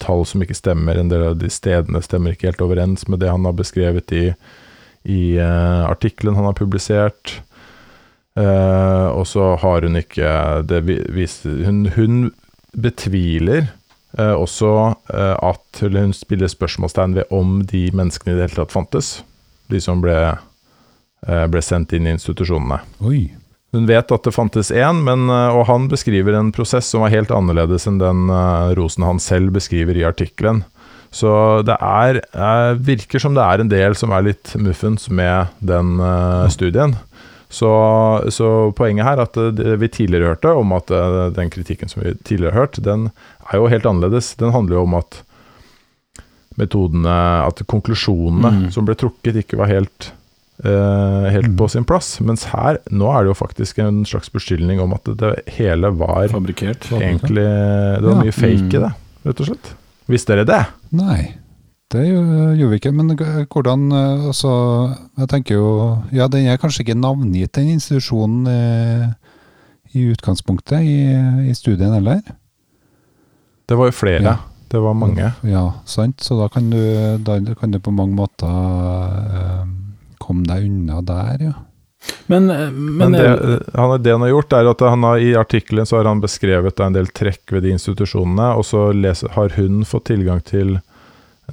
tall 0.04 0.26
som 0.28 0.44
ikke 0.44 0.58
stemmer. 0.58 0.98
En 1.00 1.12
del 1.12 1.24
av 1.30 1.38
de 1.42 1.50
stedene 1.52 2.02
stemmer 2.06 2.36
ikke 2.36 2.52
helt 2.52 2.64
overens 2.66 3.08
med 3.08 3.22
det 3.24 3.32
han 3.32 3.48
har 3.48 3.56
beskrevet 3.58 4.14
i, 4.16 4.24
i 5.08 5.22
uh, 5.40 5.86
artikkelen 5.90 6.38
han 6.38 6.48
har 6.50 6.58
publisert. 6.58 7.38
Uh, 8.38 9.10
og 9.18 9.26
så 9.30 9.56
har 9.64 9.88
hun 9.88 9.98
ikke 9.98 10.30
det 10.70 10.84
vi- 10.86 11.02
vis, 11.16 11.40
hun, 11.44 11.88
hun 11.96 12.20
betviler 12.78 13.72
uh, 14.20 14.36
også 14.38 14.74
at 15.10 15.82
eller 15.82 16.06
Hun 16.06 16.14
spiller 16.14 16.48
spørsmålstegn 16.52 17.16
ved 17.18 17.34
om 17.34 17.62
de 17.66 17.88
menneskene 17.94 18.34
i 18.34 18.38
det 18.38 18.48
hele 18.50 18.62
tatt 18.62 18.76
fantes. 18.76 19.10
De 19.70 19.82
som 19.84 20.00
ble, 20.02 20.16
ble 21.26 21.62
sendt 21.62 21.92
inn 21.94 22.08
i 22.08 22.14
institusjonene. 22.16 22.80
Oi. 23.04 23.28
Hun 23.78 23.86
vet 23.86 24.10
at 24.10 24.26
det 24.26 24.34
fantes 24.34 24.72
én, 24.74 25.04
men, 25.06 25.28
eh, 25.30 25.54
og 25.54 25.68
han 25.70 25.86
beskriver 25.92 26.34
en 26.34 26.50
prosess 26.56 26.90
som 26.90 27.04
var 27.06 27.14
helt 27.14 27.30
annerledes 27.30 27.86
enn 27.86 28.00
den 28.02 28.26
eh, 28.34 28.72
rosen 28.80 29.06
han 29.06 29.22
selv 29.22 29.54
beskriver 29.54 30.00
i 30.00 30.06
artikkelen. 30.08 30.64
Så 31.14 31.30
det 31.68 31.76
er, 31.78 32.18
eh, 32.34 32.72
virker 32.90 33.22
som 33.22 33.38
det 33.38 33.46
er 33.46 33.62
en 33.62 33.70
del 33.72 33.94
som 33.96 34.12
er 34.18 34.26
litt 34.32 34.56
muffens 34.58 35.08
med 35.14 35.54
den 35.62 35.94
studien. 36.52 36.98
Så, 37.54 37.70
så 38.34 38.48
poenget 38.76 39.06
her 39.08 39.22
er 39.22 39.24
at 39.24 39.38
det, 39.56 39.78
vi 39.80 39.88
tidligere 39.88 40.34
hørte 40.34 40.52
om 40.58 40.74
at 40.76 40.92
den 41.38 41.54
kritikken 41.54 41.88
som 41.88 42.02
vi 42.04 42.12
tidligere 42.28 42.58
hørt, 42.58 42.82
den 42.84 43.08
er 43.48 43.62
jo 43.62 43.70
helt 43.72 43.88
annerledes. 43.88 44.34
Den 44.42 44.52
handler 44.52 44.82
jo 44.82 44.84
om 44.84 44.98
at 45.00 45.22
metodene, 46.60 47.16
at 47.46 47.62
konklusjonene 47.70 48.52
Mm. 48.52 48.72
som 48.74 48.86
ble 48.90 48.98
trukket, 49.00 49.38
ikke 49.46 49.62
var 49.62 49.72
helt 49.72 50.12
eh, 50.64 51.30
helt 51.32 51.48
Mm. 51.52 51.58
på 51.58 51.70
sin 51.70 51.84
plass. 51.86 52.20
Mens 52.22 52.46
her, 52.46 52.80
nå 52.92 53.10
er 53.14 53.24
det 53.24 53.30
jo 53.36 53.46
faktisk 53.46 53.80
en 53.80 54.04
slags 54.06 54.30
beskyldning 54.30 54.80
om 54.82 54.94
at 54.94 55.04
det 55.18 55.44
hele 55.58 55.92
var 55.92 56.28
Fabrikert. 56.30 56.90
egentlig 56.92 57.44
Det 57.46 58.04
var 58.04 58.16
Ja. 58.16 58.22
mye 58.24 58.32
fake 58.34 58.74
i 58.74 58.80
Mm. 58.80 58.82
det, 58.82 58.94
rett 59.26 59.40
og 59.42 59.46
slett. 59.48 59.74
Visste 60.10 60.28
dere 60.36 60.46
det? 60.46 60.66
Nei, 60.92 61.34
det 61.92 62.06
gjorde 62.08 62.70
vi 62.70 62.80
ikke. 62.80 62.94
Men 62.94 63.16
hvordan 63.18 63.92
eh, 63.92 64.28
Altså, 64.28 64.96
jeg 65.18 65.28
tenker 65.30 65.56
jo 65.56 66.04
Ja, 66.12 66.28
den 66.28 66.48
er 66.48 66.58
kanskje 66.58 66.84
ikke 66.86 66.96
navngitt, 67.00 67.52
den 67.54 67.68
institusjonen 67.80 68.48
eh, 68.48 69.08
i 69.96 70.12
utgangspunktet 70.14 70.82
i, 70.82 71.50
i 71.50 71.54
studien 71.54 71.94
heller? 71.94 72.22
Det 73.68 73.78
var 73.78 73.86
jo 73.88 73.92
flere. 73.92 74.22
Ja. 74.24 74.36
Det 74.70 74.82
var 74.82 74.94
mange. 74.94 75.34
Ja, 75.44 75.72
sant. 75.86 76.18
Så 76.22 76.36
da 76.38 76.48
kan 76.50 76.70
du, 76.70 77.18
da 77.24 77.40
kan 77.56 77.72
du 77.72 77.80
på 77.80 77.92
mange 77.92 78.14
måter 78.16 78.48
eh, 78.48 79.66
komme 80.28 80.46
deg 80.50 80.68
unna 80.68 81.02
der, 81.08 81.44
ja. 81.52 81.54
Men, 82.30 82.50
eh, 82.54 82.70
Men 82.72 82.98
men, 83.00 83.16
det, 83.18 83.24
er- 83.26 83.64
han, 83.76 83.96
det 84.04 84.12
han 84.14 84.22
har 84.22 84.30
gjort, 84.30 84.54
er 84.54 84.70
at 84.70 84.84
han 84.86 85.04
har, 85.08 85.18
i 85.24 85.32
artikkelen 85.40 85.88
så 85.90 85.98
har 85.98 86.06
han 86.12 86.22
beskrevet 86.24 86.80
en 86.84 86.94
del 86.96 87.08
trekk 87.10 87.52
ved 87.56 87.64
de 87.66 87.72
institusjonene, 87.74 88.52
og 88.60 88.68
så 88.70 88.90
leser, 88.94 89.34
har 89.36 89.56
hun 89.58 89.82
fått 89.88 90.06
tilgang 90.12 90.44
til 90.46 90.78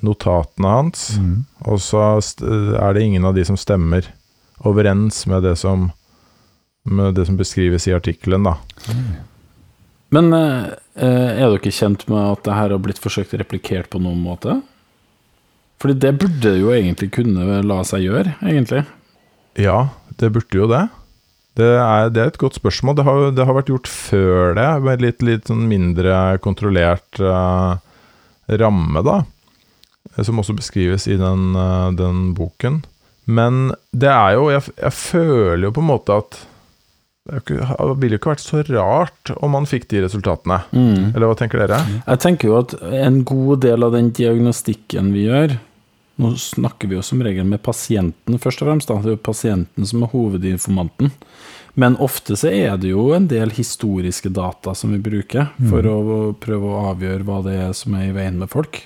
notatene 0.03 0.69
hans, 0.75 1.05
Mm. 1.19 1.45
og 1.71 1.79
så 1.81 2.01
er 2.19 2.95
det 2.95 3.03
ingen 3.07 3.25
av 3.25 3.35
de 3.37 3.45
som 3.47 3.57
stemmer 3.57 4.09
overens 4.67 5.23
med 5.31 5.43
det 5.47 5.55
som, 5.59 5.93
med 6.85 7.15
det 7.15 7.27
som 7.29 7.37
beskrives 7.39 7.87
i 7.89 7.95
artikkelen, 7.95 8.43
da. 8.45 8.57
men 10.15 10.33
eh, 10.33 10.67
eh, 10.99 11.31
er 11.43 11.49
dere 11.55 11.73
kjent 11.75 12.05
med 12.11 12.21
at 12.33 12.45
det 12.47 12.55
her 12.59 12.71
har 12.75 12.83
blitt 12.83 13.01
forsøkt 13.03 13.35
replikert 13.39 13.89
på 13.91 13.99
noen 14.03 14.21
måte? 14.23 14.61
Fordi 15.83 15.97
det 16.01 16.15
burde 16.21 16.55
jo 16.59 16.73
egentlig 16.75 17.11
kunne 17.15 17.63
la 17.67 17.81
seg 17.87 18.07
gjøre, 18.07 18.37
egentlig. 18.45 18.85
Ja, 19.61 19.89
det 20.21 20.33
burde 20.35 20.59
jo 20.59 20.69
det. 20.71 20.87
Det 21.59 21.69
er, 21.79 22.09
det 22.11 22.23
er 22.23 22.33
et 22.33 22.41
godt 22.41 22.57
spørsmål. 22.59 22.97
Det 22.99 23.05
har, 23.07 23.21
det 23.35 23.47
har 23.47 23.57
vært 23.57 23.71
gjort 23.71 23.91
før 23.91 24.57
det, 24.59 24.67
med 24.83 25.05
litt, 25.05 25.23
litt 25.23 25.51
sånn 25.51 25.69
mindre 25.71 26.39
kontrollert 26.43 27.21
uh, 27.23 27.77
ramme, 28.51 29.05
da. 29.07 29.21
Som 30.19 30.43
også 30.43 30.57
beskrives 30.59 31.07
i 31.11 31.19
den, 31.21 31.53
uh, 31.55 31.93
den 31.95 32.33
boken. 32.35 32.83
Men 33.25 33.71
det 33.95 34.11
er 34.11 34.35
jo 34.37 34.51
jeg, 34.53 34.67
jeg 34.77 34.97
føler 34.99 35.69
jo 35.69 35.75
på 35.77 35.85
en 35.85 35.91
måte 35.93 36.19
at 36.25 36.43
det 37.25 37.41
ikke- 37.41 37.77
det 37.79 38.01
ville 38.01 38.17
jo 38.17 38.19
ikke 38.19 38.35
vært 38.35 38.45
så 38.45 38.63
rart 38.69 39.31
om 39.43 39.51
man 39.51 39.65
fikk 39.65 39.89
de 39.89 40.03
resultatene. 40.03 40.63
Eller 40.75 41.27
hva 41.27 41.37
tenker 41.37 41.59
dere? 41.67 41.79
Jeg 42.07 42.19
tenker 42.21 42.49
jo 42.49 42.59
at 42.59 42.75
en 42.83 43.23
god 43.25 43.61
del 43.61 43.83
av 43.83 43.93
den 43.93 44.11
diagnostikken 44.11 45.13
vi 45.13 45.27
gjør 45.29 45.59
Nå 46.17 46.29
snakker 46.39 46.87
vi 46.87 46.95
jo 46.95 47.03
som 47.03 47.19
regel 47.21 47.45
med 47.45 47.61
pasienten, 47.61 48.39
først 48.39 48.63
og 48.63 48.69
fremst. 48.69 48.87
Da. 48.87 48.95
Det 49.03 49.07
er 49.07 49.17
jo 49.17 49.33
pasienten 49.33 49.85
som 49.85 50.05
er 50.05 50.13
hovedinformanten. 50.13 51.11
Men 51.75 51.97
ofte 51.97 52.37
så 52.39 52.53
er 52.55 52.77
det 52.79 52.91
jo 52.93 53.09
en 53.17 53.27
del 53.27 53.51
historiske 53.51 54.31
data 54.33 54.77
som 54.79 54.93
vi 54.95 54.99
bruker 55.03 55.49
for 55.69 55.83
å 55.83 56.37
prøve 56.39 56.71
å 56.71 56.95
avgjøre 56.95 57.25
hva 57.27 57.43
det 57.43 57.57
er 57.59 57.73
som 57.73 57.97
er 57.99 58.11
i 58.11 58.15
veien 58.15 58.39
med 58.39 58.49
folk. 58.49 58.81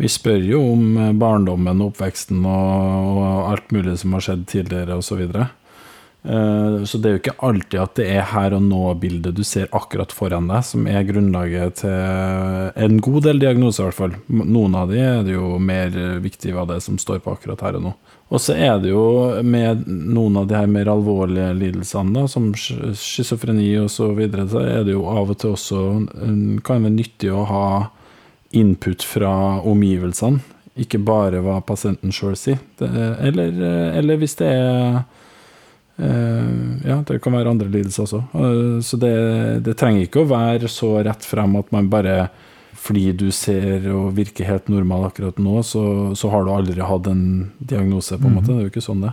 Vi 0.00 0.08
spør 0.08 0.42
jo 0.42 0.72
om 0.72 0.96
eh, 0.98 1.12
barndommen 1.12 1.80
og 1.84 1.92
oppveksten 1.92 2.42
og, 2.42 3.16
og 3.20 3.50
alt 3.52 3.70
mulig 3.70 3.98
som 4.00 4.12
har 4.16 4.20
skjedd 4.24 4.46
tidligere 4.48 4.96
osv. 4.96 5.06
Så, 5.12 5.18
videre. 5.20 5.50
Eh, 5.50 5.59
så 6.22 6.98
det 7.00 7.08
er 7.08 7.14
jo 7.14 7.20
ikke 7.22 7.36
alltid 7.48 7.78
at 7.80 7.94
det 7.96 8.06
er 8.12 8.26
her 8.34 8.52
og 8.52 8.64
nå-bildet 8.66 9.32
du 9.38 9.40
ser 9.46 9.70
akkurat 9.72 10.12
foran 10.12 10.50
deg, 10.50 10.64
som 10.68 10.84
er 10.90 11.06
grunnlaget 11.08 11.78
til 11.80 11.94
en 12.84 12.98
god 13.00 13.22
del 13.24 13.40
diagnoser, 13.40 13.86
i 13.86 13.88
hvert 13.88 13.96
fall. 13.96 14.16
Noen 14.28 14.76
av 14.76 14.92
de 14.92 14.98
er 15.00 15.22
det 15.24 15.32
jo 15.38 15.54
mer 15.64 15.94
viktig 16.20 16.52
hva 16.52 16.66
det 16.68 16.76
er 16.76 16.84
som 16.84 16.98
står 17.00 17.22
på 17.24 17.32
akkurat 17.32 17.64
her 17.64 17.78
og 17.78 17.86
nå. 17.86 17.92
Og 18.30 18.38
så 18.44 18.52
er 18.54 18.76
det 18.82 18.92
jo 18.92 19.04
med 19.42 19.88
noen 19.88 20.36
av 20.42 20.50
de 20.50 20.58
her 20.58 20.68
mer 20.70 20.90
alvorlige 20.92 21.54
lidelsene, 21.56 22.12
da, 22.14 22.26
som 22.30 22.50
sch- 22.52 22.92
schizofreni 23.00 23.70
og 23.80 23.88
så 23.90 24.10
videre, 24.14 24.44
så 24.52 24.60
er 24.62 24.84
det 24.86 24.92
jo 24.94 25.06
av 25.10 25.32
og 25.32 25.40
til 25.40 25.54
også 25.56 25.80
eh, 26.20 26.36
kan 26.68 26.84
være 26.84 26.94
nyttig 26.98 27.32
å 27.32 27.46
ha 27.48 27.64
input 28.60 29.02
fra 29.06 29.32
omgivelsene, 29.66 30.44
ikke 30.80 31.00
bare 31.02 31.40
hva 31.42 31.56
pasienten 31.66 32.12
sjøl 32.14 32.36
sier. 32.38 32.60
Eller, 32.78 33.50
eh, 33.56 33.98
eller 33.98 34.20
hvis 34.20 34.36
det 34.42 34.52
er 34.52 35.00
Eh, 35.00 35.19
ja, 36.00 37.00
det 37.06 37.18
kan 37.22 37.34
være 37.36 37.52
andre 37.52 37.68
lidelser 37.68 38.06
også. 38.06 38.22
Eh, 38.34 38.78
så 38.84 39.00
det, 39.00 39.16
det 39.66 39.76
trenger 39.80 40.06
ikke 40.06 40.24
å 40.24 40.30
være 40.30 40.70
så 40.70 40.94
rett 41.04 41.26
frem 41.26 41.58
at 41.60 41.72
man 41.74 41.90
bare 41.92 42.22
fordi 42.80 43.10
du 43.12 43.26
ser 43.34 43.84
og 43.92 44.14
virker 44.16 44.48
helt 44.48 44.70
normal 44.72 45.10
akkurat 45.10 45.36
nå, 45.42 45.58
så, 45.66 45.82
så 46.16 46.30
har 46.32 46.46
du 46.46 46.52
aldri 46.54 46.80
hatt 46.80 47.10
en 47.10 47.50
diagnose, 47.58 48.16
på 48.16 48.30
en 48.30 48.38
måte. 48.38 48.48
Det 48.48 48.56
er 48.56 48.64
jo 48.64 48.72
ikke 48.72 48.84
sånn 48.84 49.02
det. 49.04 49.10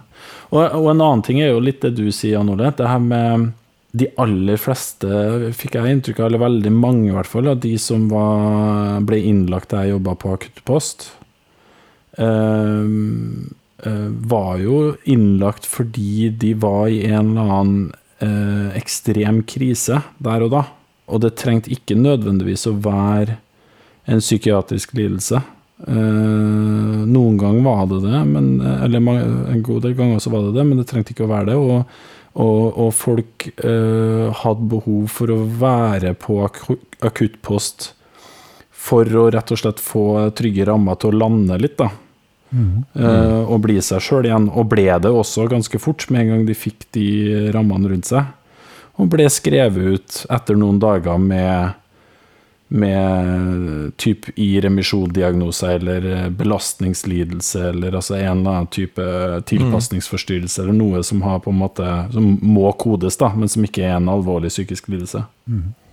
Og, 0.53 0.61
og 0.61 0.87
en 0.93 1.03
annen 1.03 1.23
ting 1.25 1.41
er 1.43 1.51
jo 1.51 1.63
litt 1.65 1.81
det 1.83 1.91
du 1.97 2.05
sier, 2.07 2.37
Jan 2.37 2.53
Ole. 2.53 2.71
Det 2.77 2.87
her 2.87 3.03
med 3.03 3.49
de 3.97 4.07
aller 4.21 4.59
fleste, 4.61 5.09
fikk 5.57 5.75
jeg 5.75 5.97
inntrykk 5.97 6.21
av, 6.21 6.29
eller 6.29 6.45
veldig 6.45 6.73
mange 6.75 7.09
i 7.09 7.15
hvert 7.17 7.29
fall, 7.29 7.51
av 7.51 7.59
de 7.63 7.73
som 7.81 8.07
var, 8.11 9.01
ble 9.07 9.19
innlagt 9.33 9.73
da 9.73 9.83
jeg 9.83 9.97
jobba 9.97 10.15
på 10.21 10.33
akuttpost, 10.37 11.09
eh, 12.19 12.23
eh, 12.23 12.83
var 13.77 14.57
jo 14.57 14.95
innlagt 15.05 15.67
fordi 15.69 16.31
de 16.33 16.55
var 16.57 16.87
i 16.89 17.03
en 17.11 17.35
eller 17.35 17.51
annen 17.57 17.83
eh, 18.25 18.77
ekstrem 18.79 19.43
krise 19.45 20.01
der 20.17 20.45
og 20.47 20.55
da. 20.55 20.63
Og 21.07 21.21
det 21.23 21.35
trengte 21.39 21.71
ikke 21.71 21.95
nødvendigvis 21.99 22.65
å 22.67 22.73
være 22.83 23.37
en 24.07 24.23
psykiatrisk 24.23 24.95
lidelse. 24.97 25.39
Uh, 25.77 27.03
noen 27.05 27.35
ganger 27.37 27.61
var 27.61 27.83
det 27.91 27.99
det, 28.07 28.21
men, 28.25 28.47
eller 28.65 29.03
en 29.51 29.59
god 29.61 29.83
del 29.85 29.93
ganger 29.97 30.23
så 30.23 30.31
var 30.33 30.47
det 30.47 30.55
det, 30.55 30.63
men 30.65 30.79
det 30.81 30.87
trengte 30.89 31.13
ikke 31.13 31.27
å 31.27 31.31
være 31.31 31.51
det. 31.51 31.57
Og, 31.59 31.99
og, 32.41 32.63
og 32.81 32.89
folk 32.97 33.45
uh, 33.61 34.33
hadde 34.41 34.71
behov 34.73 35.05
for 35.13 35.35
å 35.35 35.37
være 35.61 36.15
på 36.17 36.39
aku- 36.47 36.79
akuttpost 37.05 37.91
for 38.87 39.19
å 39.19 39.27
rett 39.33 39.53
og 39.53 39.61
slett 39.61 39.83
få 39.83 40.07
trygge 40.37 40.65
rammer 40.67 40.97
til 40.99 41.13
å 41.13 41.21
lande 41.25 41.59
litt, 41.61 41.77
da. 41.79 41.91
Eh, 42.53 43.41
og 43.43 43.61
bli 43.65 43.79
seg 43.83 44.03
sjøl 44.03 44.29
igjen. 44.29 44.47
Og 44.53 44.69
ble 44.71 44.87
det 45.03 45.11
også 45.11 45.47
ganske 45.51 45.81
fort, 45.81 46.07
med 46.11 46.25
en 46.25 46.33
gang 46.33 46.45
de 46.47 46.57
fikk 46.57 46.87
de 46.95 47.07
rammene 47.55 47.91
rundt 47.91 48.09
seg. 48.09 48.29
Og 48.97 49.11
ble 49.13 49.27
skrevet 49.29 49.97
ut 49.97 50.23
etter 50.33 50.57
noen 50.57 50.79
dager 50.81 51.19
med 51.21 51.75
med 52.67 53.93
typ 53.95 54.25
i 54.35 54.61
remisjondiagnose 54.61 55.69
eller 55.77 56.05
eh, 56.11 56.29
belastningslidelse 56.29 57.69
eller 57.69 57.95
altså 57.95 58.17
en 58.17 58.41
eller 58.41 58.49
annen 58.51 58.67
type 58.67 59.05
tilpasningsforstyrrelse 59.47 60.65
eller 60.65 60.75
noe 60.75 61.03
som 61.03 61.21
har 61.23 61.39
på 61.45 61.53
en 61.53 61.61
måte 61.61 61.87
som 62.11 62.33
må 62.43 62.71
kodes, 62.75 63.15
da, 63.21 63.31
men 63.39 63.47
som 63.47 63.63
ikke 63.63 63.85
er 63.87 63.95
en 63.95 64.11
alvorlig 64.11 64.51
psykisk 64.51 64.89
lidelse. 64.91 65.23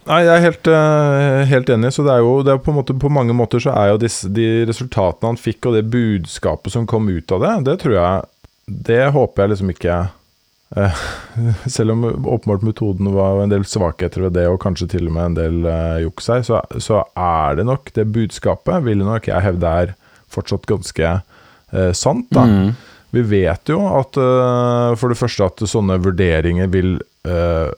Nei, 0.04 0.18
jeg 0.26 0.34
er 0.34 0.42
helt, 0.44 0.68
eh, 0.68 1.42
helt 1.48 1.70
enig. 1.72 1.92
Så 1.96 2.04
det 2.04 2.12
er 2.12 2.24
jo 2.24 2.34
det 2.44 2.52
er 2.52 2.60
på, 2.60 2.74
måte, 2.76 2.96
på 3.00 3.12
mange 3.12 3.36
måter 3.36 3.62
så 3.62 3.72
er 3.72 3.92
jo 3.92 4.02
disse, 4.02 4.28
de 4.28 4.66
resultatene 4.68 5.32
han 5.32 5.40
fikk, 5.40 5.68
og 5.68 5.78
det 5.78 5.86
budskapet 5.92 6.74
som 6.74 6.88
kom 6.90 7.08
ut 7.08 7.32
av 7.32 7.44
det, 7.44 7.54
det 7.70 7.78
tror 7.84 7.96
jeg 7.96 8.30
Det 8.84 9.02
håper 9.12 9.42
jeg 9.42 9.52
liksom 9.52 9.72
ikke 9.72 9.96
eh, 10.76 11.02
Selv 11.76 11.96
om 11.96 12.04
åpenbart 12.04 12.64
metoden 12.66 13.12
var 13.16 13.42
en 13.42 13.52
del 13.52 13.64
svakheter 13.64 14.26
ved 14.26 14.36
det, 14.36 14.46
og 14.48 14.60
kanskje 14.64 14.90
til 14.96 15.08
og 15.08 15.16
med 15.16 15.30
en 15.30 15.38
del 15.38 15.68
uh, 15.68 16.00
juks 16.04 16.28
her, 16.32 16.44
så, 16.46 16.60
så 16.78 17.04
er 17.16 17.60
det 17.60 17.68
nok 17.68 17.92
det 17.96 18.10
budskapet, 18.12 18.84
vil 18.84 19.04
nok 19.04 19.28
jeg 19.28 19.44
hevde 19.44 19.76
er 19.84 19.94
fortsatt 20.34 20.66
ganske 20.68 21.14
eh, 21.72 21.92
sant. 21.96 22.28
da 22.34 22.44
Mm. 22.44 22.74
vi 23.14 23.22
vet 23.22 23.70
jo 23.70 23.78
at 23.94 24.16
øh, 24.18 24.96
for 24.98 25.12
det 25.12 25.18
første 25.18 25.46
at 25.46 25.62
sånne 25.70 26.00
vurderinger 26.02 26.66
vil 26.72 26.96
øh, 27.28 27.70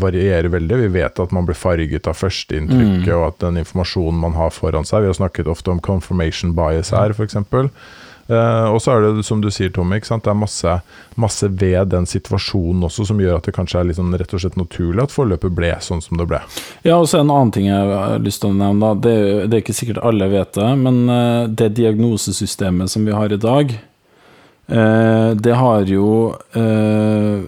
varierer 0.00 0.48
veldig. 0.52 0.80
Vi 0.84 0.90
vet 0.98 1.20
at 1.20 1.32
man 1.32 1.46
blir 1.46 1.56
farget 1.58 2.06
av 2.08 2.18
førsteinntrykket, 2.18 3.06
Mm. 3.08 3.16
og 3.20 3.26
at 3.28 3.38
den 3.46 3.56
informasjonen 3.62 4.20
man 4.20 4.32
har 4.34 4.50
foran 4.50 4.84
seg 4.84 5.02
Vi 5.02 5.06
har 5.12 5.14
snakket 5.14 5.46
ofte 5.46 5.70
om 5.70 5.80
confirmation 5.80 6.54
bias 6.54 6.90
her, 6.90 7.10
f.eks. 7.10 7.36
Uh, 8.28 8.68
og 8.74 8.82
så 8.84 8.92
er 8.92 9.06
det 9.16 9.24
som 9.24 9.40
du 9.40 9.48
sier, 9.48 9.70
Tommy, 9.72 10.02
det 10.04 10.26
er 10.28 10.34
masse, 10.36 10.72
masse 11.16 11.48
ved 11.48 11.88
den 11.88 12.04
situasjonen 12.04 12.84
også 12.84 13.06
som 13.08 13.22
gjør 13.22 13.38
at 13.38 13.46
det 13.48 13.54
kanskje 13.56 13.78
er 13.80 13.88
litt 13.88 13.96
sånn 13.96 14.12
rett 14.12 14.34
og 14.36 14.42
slett 14.42 14.58
naturlig 14.60 15.00
at 15.06 15.14
forløpet 15.14 15.54
ble 15.56 15.70
sånn 15.80 16.02
som 16.04 16.20
det 16.20 16.26
ble. 16.28 16.42
Ja, 16.84 16.98
og 16.98 17.08
så 17.08 17.22
en 17.22 17.32
annen 17.32 17.54
ting 17.56 17.70
jeg 17.70 17.88
har 17.88 18.20
lyst 18.20 18.42
til 18.44 18.52
å 18.52 18.58
nevne. 18.58 18.92
Det, 19.00 19.14
det 19.48 19.56
er 19.56 19.64
ikke 19.64 19.78
sikkert 19.80 20.02
alle 20.04 20.28
vet 20.28 20.52
det, 20.60 20.68
men 20.76 21.00
eh, 21.08 21.48
det 21.48 21.70
diagnosesystemet 21.80 22.92
som 22.92 23.08
vi 23.08 23.16
har 23.16 23.32
i 23.32 23.40
dag, 23.40 23.72
eh, 23.72 23.87
det 24.68 25.54
har 25.56 25.88
jo 25.88 26.08
eh, 26.52 27.44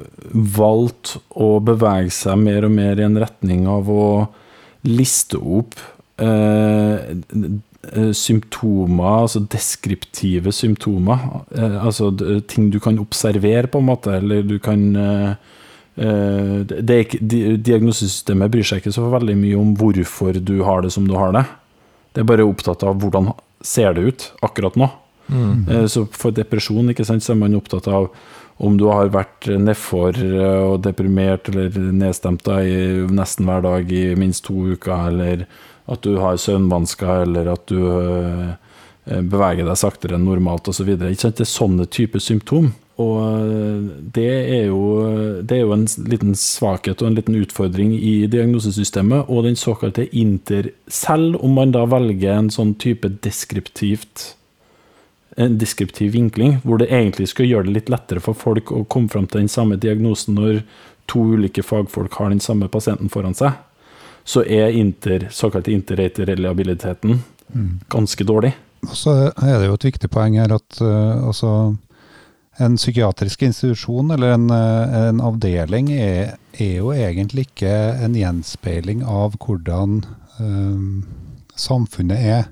valgt 0.57 1.19
å 1.37 1.49
bevege 1.61 2.13
seg 2.15 2.39
mer 2.41 2.65
og 2.65 2.73
mer 2.73 3.01
i 3.01 3.05
en 3.05 3.19
retning 3.21 3.67
av 3.69 3.91
å 3.93 4.07
liste 4.89 5.37
opp 5.37 5.77
eh, 6.21 6.95
eh, 7.93 8.13
symptomer, 8.17 9.25
altså 9.25 9.43
deskriptive 9.53 10.53
symptomer. 10.55 11.27
Eh, 11.57 11.79
altså 11.85 12.11
ting 12.49 12.71
du 12.73 12.81
kan 12.81 13.01
observere, 13.03 13.69
på 13.69 13.81
en 13.81 13.91
måte, 13.91 14.17
eller 14.21 14.47
du 14.47 14.59
kan 14.63 14.87
eh, 14.97 15.35
eh, 16.01 17.01
ikke, 17.01 17.21
Diagnosesystemet 17.21 18.53
bryr 18.53 18.67
seg 18.67 18.83
ikke 18.83 18.97
så 18.97 19.11
veldig 19.13 19.37
mye 19.41 19.61
om 19.61 19.77
hvorfor 19.79 20.41
du 20.41 20.61
har 20.67 20.85
det 20.85 20.95
som 20.97 21.09
du 21.09 21.17
har 21.19 21.37
det. 21.37 21.47
Det 22.15 22.25
er 22.25 22.33
bare 22.33 22.49
opptatt 22.49 22.83
av 22.87 22.99
hvordan 23.03 23.33
ser 23.63 23.95
det 23.95 24.09
ut 24.09 24.31
akkurat 24.43 24.77
nå. 24.81 24.89
Eh, 25.31 25.87
Så 25.87 26.07
for 26.13 26.35
depresjon 26.35 26.91
ikke 26.93 27.07
sant, 27.07 27.25
så 27.25 27.35
er 27.35 27.43
man 27.43 27.57
opptatt 27.59 27.89
av 27.91 28.11
om 28.61 28.77
du 28.77 28.87
har 28.93 29.09
vært 29.13 29.49
nedfor 29.57 30.17
eh, 30.21 30.63
og 30.67 30.83
deprimert 30.85 31.49
eller 31.49 31.73
nedstemt 31.97 32.45
da, 32.45 32.61
i 32.61 33.07
nesten 33.09 33.49
hver 33.49 33.65
dag 33.65 33.93
i 33.93 34.11
minst 34.21 34.45
to 34.49 34.75
uker, 34.75 35.09
eller 35.09 35.47
at 35.91 36.05
du 36.05 36.19
har 36.21 36.37
søvnvansker, 36.39 37.25
eller 37.25 37.55
at 37.55 37.65
du 37.71 37.81
eh, 37.81 38.53
beveger 39.07 39.67
deg 39.67 39.81
saktere 39.81 40.19
enn 40.19 40.29
normalt 40.29 40.69
osv. 40.71 40.93
Det 40.99 41.17
er 41.17 41.49
sånne 41.49 41.89
typer 41.91 42.23
symptom. 42.23 42.73
Og 43.01 43.89
det 44.13 44.27
er, 44.29 44.67
jo, 44.69 45.41
det 45.41 45.57
er 45.57 45.63
jo 45.63 45.73
en 45.73 45.87
liten 46.05 46.35
svakhet 46.37 47.01
og 47.01 47.09
en 47.09 47.17
liten 47.17 47.39
utfordring 47.39 47.95
i 47.97 48.27
diagnosesystemet, 48.29 49.25
og 49.33 49.47
den 49.49 49.57
såkalte 49.57 50.05
inter... 50.13 50.69
Selv 50.85 51.41
om 51.41 51.57
man 51.57 51.73
da 51.73 51.87
velger 51.89 52.37
en 52.37 52.53
sånn 52.53 52.75
type 52.77 53.09
deskriptivt 53.25 54.35
en 55.37 55.59
deskriptiv 55.59 56.13
vinkling, 56.13 56.59
hvor 56.65 56.81
det 56.81 56.91
egentlig 56.91 57.29
skal 57.31 57.47
gjøre 57.47 57.69
det 57.69 57.75
litt 57.77 57.91
lettere 57.93 58.23
for 58.25 58.35
folk 58.39 58.73
å 58.75 58.85
komme 58.91 59.13
fram 59.13 59.29
til 59.31 59.45
den 59.45 59.53
samme 59.53 59.79
diagnosen 59.81 60.39
når 60.39 60.63
to 61.11 61.23
ulike 61.35 61.63
fagfolk 61.67 62.17
har 62.19 62.31
den 62.31 62.43
samme 62.43 62.69
pasienten 62.71 63.11
foran 63.13 63.37
seg, 63.39 63.55
så 64.25 64.43
er 64.45 64.75
inter, 64.77 65.29
såkalt 65.35 65.69
interrater-reliabiliteten 65.71 67.23
ganske 67.89 68.25
dårlig. 68.25 68.53
Og 68.87 68.97
så 68.97 69.15
er 69.29 69.59
det 69.59 69.69
jo 69.69 69.77
et 69.77 69.89
viktig 69.91 70.11
poeng 70.13 70.39
her 70.41 70.53
at 70.55 70.81
uh, 70.81 71.27
altså, 71.29 71.75
en 72.61 72.77
psykiatrisk 72.79 73.43
institusjon 73.49 74.13
eller 74.15 74.37
en, 74.37 74.47
eh, 74.53 74.95
en 75.09 75.21
avdeling 75.25 75.91
er, 75.95 76.35
er 76.59 76.75
jo 76.77 76.91
egentlig 76.93 77.47
ikke 77.49 77.73
en 78.05 78.17
gjenspeiling 78.19 79.01
av 79.09 79.39
hvordan 79.41 80.03
um, 80.41 81.07
samfunnet 81.57 82.21
er, 82.21 82.51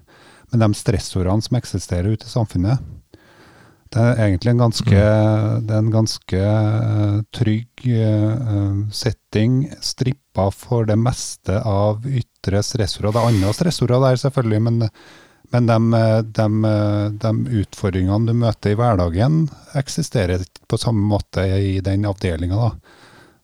med 0.52 0.62
de 0.64 0.70
stressordene 0.76 1.44
som 1.44 1.58
eksisterer 1.58 2.14
ute 2.14 2.26
i 2.28 2.32
samfunnet. 2.32 2.84
Det 3.88 4.00
er 4.04 4.18
egentlig 4.20 4.52
en 4.52 4.60
ganske, 4.60 4.96
er 5.00 5.78
en 5.78 5.92
ganske 5.92 6.40
eh, 6.40 7.20
trygg 7.32 7.86
eh, 7.88 8.74
setting, 8.92 9.62
strippa 9.80 10.50
for 10.52 10.84
det 10.88 10.98
meste 11.00 11.56
av 11.64 12.04
ytre 12.04 12.60
stressorder. 12.64 13.14
Det 13.14 13.22
er 13.22 13.30
andre 13.32 13.54
stressorder 13.56 14.04
der, 14.04 14.20
selvfølgelig, 14.20 14.60
men, 14.66 14.82
men 15.54 15.70
de, 15.72 16.02
de, 16.36 16.74
de 17.24 17.62
utfordringene 17.62 18.28
du 18.28 18.36
møter 18.36 18.74
i 18.74 18.78
hverdagen, 18.78 19.46
eksisterer 19.80 20.44
ikke 20.44 20.68
på 20.68 20.80
samme 20.84 21.08
måte 21.08 21.48
i 21.56 21.78
den 21.84 22.04
avdelinga. 22.08 22.74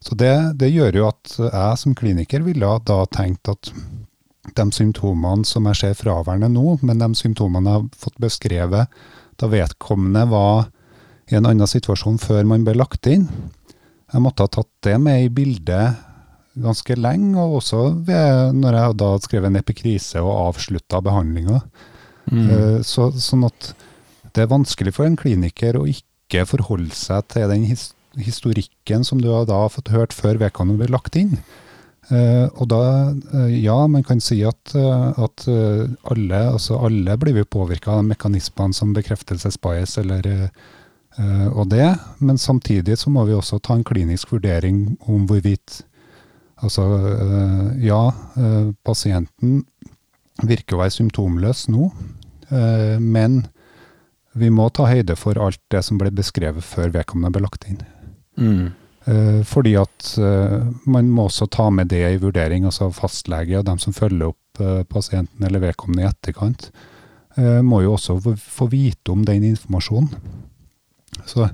Så 0.05 0.16
det, 0.20 0.34
det 0.61 0.74
gjør 0.74 1.00
jo 1.00 1.09
at 1.09 1.38
jeg 1.40 1.80
som 1.80 1.96
kliniker 1.96 2.44
ville 2.44 2.68
da 2.84 2.98
tenkt 3.09 3.48
at 3.48 3.72
de 4.53 4.64
symptomene 4.76 5.47
som 5.49 5.66
jeg 5.70 5.80
ser 5.80 5.99
fraværende 5.99 6.51
nå, 6.53 6.78
men 6.82 7.01
de 7.01 7.11
symptomene 7.16 7.70
jeg 7.70 7.80
har 7.80 8.01
fått 8.05 8.18
beskrevet 8.22 8.99
da 9.40 9.51
vedkommende 9.51 10.26
var 10.30 10.66
i 11.30 11.38
en 11.38 11.49
annen 11.49 11.66
situasjon 11.68 12.20
før 12.22 12.45
man 12.47 12.66
ble 12.66 12.76
lagt 12.76 13.09
inn. 13.11 13.24
Jeg 14.12 14.22
måtte 14.22 14.45
ha 14.45 14.53
tatt 14.53 14.70
det 14.84 14.99
med 15.01 15.24
i 15.24 15.32
bildet 15.32 15.97
ganske 16.55 16.95
lenge, 16.95 17.34
og 17.40 17.59
også 17.59 17.80
ved, 18.07 18.55
når 18.61 18.76
jeg 18.78 18.99
da 19.01 19.09
skrevet 19.24 19.51
en 19.51 19.59
epikrise 19.59 20.20
og 20.22 20.53
avslutta 20.53 21.01
behandlinga. 21.03 21.62
Eh, 22.30 22.82
Så, 22.82 23.11
sånn 23.18 23.45
at 23.49 23.74
det 24.34 24.45
er 24.45 24.53
vanskelig 24.53 24.95
for 24.95 25.07
en 25.07 25.16
kliniker 25.16 25.76
å 25.76 25.86
ikke 25.88 26.47
forholde 26.47 26.95
seg 26.95 27.26
til 27.28 27.49
den 27.51 27.66
historikken 28.16 29.05
som 29.05 29.20
du 29.20 29.28
har 29.32 29.47
da 29.47 29.66
fått 29.68 29.90
hørt 29.90 30.12
før 30.12 30.38
vedkommende 30.38 30.84
ble 30.84 30.95
lagt 30.95 31.16
inn. 31.16 31.38
Eh, 32.12 32.46
og 32.61 32.68
da, 32.68 32.82
uh, 33.32 33.48
ja, 33.48 33.76
man 33.88 34.05
kan 34.05 34.20
si 34.20 34.42
at, 34.44 34.74
uh, 34.76 35.16
at 35.24 35.46
alle, 36.12 36.40
altså 36.50 36.76
alle 36.84 37.16
blir 37.20 37.38
jo 37.40 37.48
påvirka 37.48 37.96
av 37.96 38.05
mekanismene 38.11 38.76
som 38.76 38.92
bekreftelsesbias 38.96 39.98
eller 40.02 40.48
og 41.55 41.68
det, 41.70 41.92
men 42.26 42.40
samtidig 42.42 42.96
så 42.98 43.07
må 43.14 43.22
vi 43.28 43.36
også 43.36 43.61
ta 43.62 43.76
en 43.76 43.84
klinisk 43.86 44.32
vurdering 44.34 44.96
om 45.07 45.28
hvorvidt 45.30 45.84
Altså, 46.64 46.84
ja, 47.82 48.14
pasienten 48.86 49.59
virker 50.48 50.76
å 50.76 50.80
være 50.80 50.94
symptomløs 50.94 51.64
nå, 51.68 51.90
men 53.02 53.40
vi 54.38 54.50
må 54.55 54.68
ta 54.72 54.86
høyde 54.88 55.18
for 55.18 55.38
alt 55.38 55.61
det 55.74 55.82
som 55.84 55.98
ble 56.00 56.14
beskrevet 56.14 56.64
før 56.64 56.94
vedkommende 56.94 57.34
ble 57.34 57.44
lagt 57.44 57.66
inn. 57.68 57.82
Mm. 58.38 58.70
Eh, 59.05 59.42
fordi 59.44 59.74
at 59.76 60.14
eh, 60.16 60.64
man 60.88 61.11
må 61.12 61.26
også 61.28 61.48
ta 61.52 61.68
med 61.70 61.90
det 61.92 62.02
i 62.09 62.20
vurdering, 62.22 62.64
altså 62.64 62.88
fastlege 62.94 63.59
og 63.59 63.66
dem 63.68 63.80
som 63.82 63.92
følger 63.92 64.30
opp 64.30 64.64
eh, 64.64 64.82
pasienten 64.88 65.44
eller 65.44 65.61
vedkommende 65.66 66.07
i 66.07 66.11
etterkant, 66.11 66.70
må 67.66 67.80
jo 67.82 67.96
også 67.96 68.14
få, 68.38 68.68
vite 68.70 69.11
om 69.11 69.24
den 69.26 69.42
informasjonen. 69.42 70.12
Så, 71.26 71.48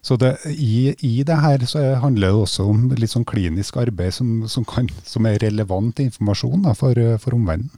så 0.00 0.16
det, 0.16 0.30
i, 0.48 0.94
i 1.04 1.10
det 1.28 1.36
her 1.42 1.66
så 1.68 1.82
handler 2.00 2.32
det 2.32 2.46
også 2.46 2.64
om 2.72 2.86
litt 2.96 3.12
sånn 3.12 3.26
klinisk 3.28 3.76
arbeid 3.76 4.14
som, 4.16 4.30
som, 4.48 4.64
kan, 4.64 4.88
som 5.04 5.28
er 5.28 5.36
relevant 5.42 6.00
informasjon 6.00 6.64
da, 6.64 6.72
for, 6.72 6.96
for 7.20 7.36
omverdenen. 7.36 7.68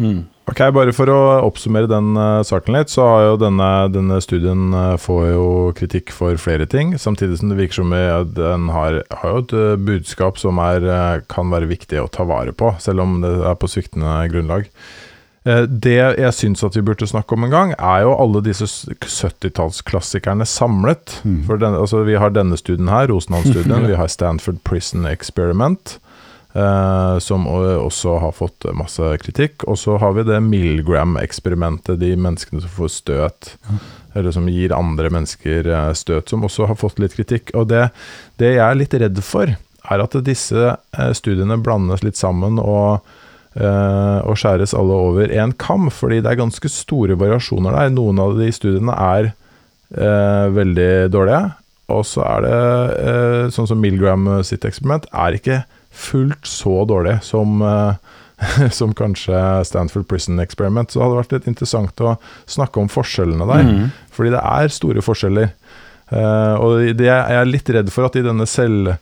Mm. 0.00 0.20
Ok, 0.50 0.62
Bare 0.74 0.92
for 0.96 1.10
å 1.12 1.18
oppsummere 1.46 1.86
den 1.90 2.14
uh, 2.18 2.40
saken 2.46 2.74
litt, 2.74 2.90
så 2.90 3.04
har 3.06 3.26
jo 3.28 3.36
denne, 3.44 3.68
denne 3.94 4.16
studien 4.24 4.72
uh, 4.74 4.96
får 4.98 5.22
jo 5.28 5.44
kritikk 5.78 6.10
for 6.14 6.40
flere 6.42 6.66
ting. 6.70 6.96
Samtidig 6.98 7.38
som 7.38 7.52
det 7.52 7.60
virker 7.60 7.82
som 7.82 7.94
den 7.94 8.66
har, 8.74 9.02
har 9.20 9.36
jo 9.36 9.44
et 9.44 9.54
uh, 9.54 9.76
budskap 9.78 10.40
som 10.42 10.58
er, 10.64 10.88
kan 11.30 11.52
være 11.54 11.70
viktig 11.70 12.00
å 12.02 12.10
ta 12.10 12.26
vare 12.26 12.56
på, 12.56 12.72
selv 12.82 13.04
om 13.04 13.20
det 13.22 13.30
er 13.46 13.60
på 13.60 13.70
sviktende 13.70 14.16
grunnlag. 14.32 14.66
Det 15.40 15.94
jeg 15.96 16.36
syns 16.36 16.60
at 16.66 16.74
vi 16.76 16.82
burde 16.84 17.06
snakke 17.08 17.32
om 17.32 17.46
en 17.46 17.52
gang, 17.52 17.70
er 17.78 18.02
jo 18.04 18.10
alle 18.12 18.42
disse 18.44 18.66
70-tallsklassikerne 18.92 20.44
samlet. 20.44 21.14
Mm. 21.24 21.38
For 21.46 21.62
den, 21.62 21.78
altså, 21.78 22.02
vi 22.04 22.18
har 22.20 22.34
denne 22.34 22.58
studien 22.60 22.90
her, 22.92 23.08
Rosenholm-studien. 23.12 23.88
vi 23.88 23.96
har 23.96 24.10
Stanford 24.12 24.60
Prison 24.68 25.08
Experiment, 25.08 25.96
som 26.50 27.44
også 27.46 28.16
har 28.18 28.32
fått 28.34 28.64
masse 28.74 29.06
kritikk. 29.22 29.62
Og 29.70 29.76
så 29.78 29.94
har 30.02 30.16
vi 30.16 30.24
det 30.26 30.40
Milgram-eksperimentet, 30.42 32.00
de 32.00 32.08
menneskene 32.18 32.64
som 32.64 32.72
får 32.74 32.90
støt. 32.96 33.52
Eller 34.14 34.34
som 34.34 34.48
gir 34.50 34.74
andre 34.74 35.10
mennesker 35.12 35.68
eh, 35.70 35.92
støt, 35.94 36.30
som 36.30 36.44
også 36.46 36.66
har 36.70 36.78
fått 36.80 36.98
litt 37.02 37.14
kritikk. 37.14 37.52
Og 37.54 37.68
det, 37.70 37.88
det 38.42 38.56
jeg 38.56 38.64
er 38.64 38.78
litt 38.78 38.96
redd 38.98 39.20
for, 39.22 39.52
er 39.90 40.04
at 40.04 40.16
disse 40.26 40.72
eh, 40.74 41.12
studiene 41.16 41.60
blandes 41.62 42.02
litt 42.06 42.18
sammen 42.18 42.58
og 42.62 43.06
eh, 43.54 44.18
og 44.26 44.36
skjæres 44.38 44.74
alle 44.78 44.98
over 45.10 45.30
én 45.30 45.54
kam, 45.58 45.88
fordi 45.94 46.20
det 46.24 46.32
er 46.32 46.42
ganske 46.42 46.72
store 46.72 47.18
variasjoner 47.20 47.76
der. 47.76 47.94
Noen 47.94 48.18
av 48.22 48.36
de 48.38 48.50
studiene 48.54 48.94
er 48.94 49.30
eh, 49.30 50.46
veldig 50.58 50.92
dårlige, 51.14 51.44
og 51.90 52.04
så 52.06 52.26
er 52.26 52.46
det 52.46 52.58
eh, 52.98 53.44
sånn 53.54 53.70
som 53.70 53.80
Milgram 53.82 54.28
sitt 54.46 54.66
eksperiment, 54.66 55.06
er 55.10 55.38
ikke 55.38 55.62
fullt 55.90 56.46
så 56.46 56.84
dårlig 56.88 57.18
som, 57.26 57.60
eh, 57.62 57.94
som 58.78 58.94
kanskje 58.96 59.64
Stanford 59.68 60.08
Prison 60.08 60.40
Experiment. 60.40 60.90
Så 60.90 61.00
det 61.00 61.06
hadde 61.08 61.20
vært 61.22 61.36
litt 61.38 61.48
interessant 61.50 62.04
å 62.04 62.16
snakke 62.50 62.80
om 62.80 62.88
forskjellene 62.88 63.46
der, 63.50 63.64
Mm. 63.68 63.90
fordi 64.10 64.30
det 64.36 64.44
er 64.44 64.68
store 64.68 65.02
forskjeller. 65.04 65.50
Eh, 66.10 66.54
og 66.58 66.96
det 66.98 67.06
jeg 67.06 67.38
er 67.40 67.44
litt 67.46 67.68
redd 67.70 67.90
for 67.92 68.08
at 68.08 68.16
i 68.16 68.26
denne 68.26 68.46
selv 68.46 68.96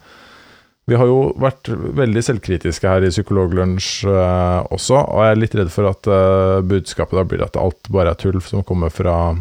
vi 0.88 0.96
har 0.96 1.04
jo 1.04 1.34
vært 1.36 1.68
veldig 1.68 2.20
selvkritiske 2.24 2.88
her 2.88 3.04
i 3.04 3.10
Psykologlunsj 3.12 4.06
uh, 4.08 4.64
også, 4.72 4.96
og 4.96 5.20
jeg 5.20 5.34
er 5.34 5.40
litt 5.42 5.56
redd 5.58 5.68
for 5.74 5.84
at 5.90 6.08
uh, 6.08 6.62
budskapet 6.64 7.18
da 7.18 7.24
blir 7.28 7.42
at 7.44 7.58
alt 7.60 7.90
bare 7.92 8.14
er 8.14 8.16
tull 8.16 8.38
som 8.40 8.64
kommer 8.64 8.88
fra, 8.88 9.34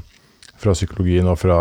fra 0.59 0.75
psykologien 0.75 1.29
og 1.31 1.39
fra 1.39 1.59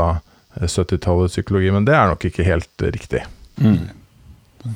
eh, 0.59 0.67
70-tallets 0.67 1.39
psykologi, 1.39 1.71
men 1.71 1.87
det 1.87 1.95
er 1.95 2.11
nok 2.11 2.27
ikke 2.27 2.49
helt 2.49 2.83
eh, 2.83 2.91
riktig. 2.97 3.23
Mm. 3.63 4.75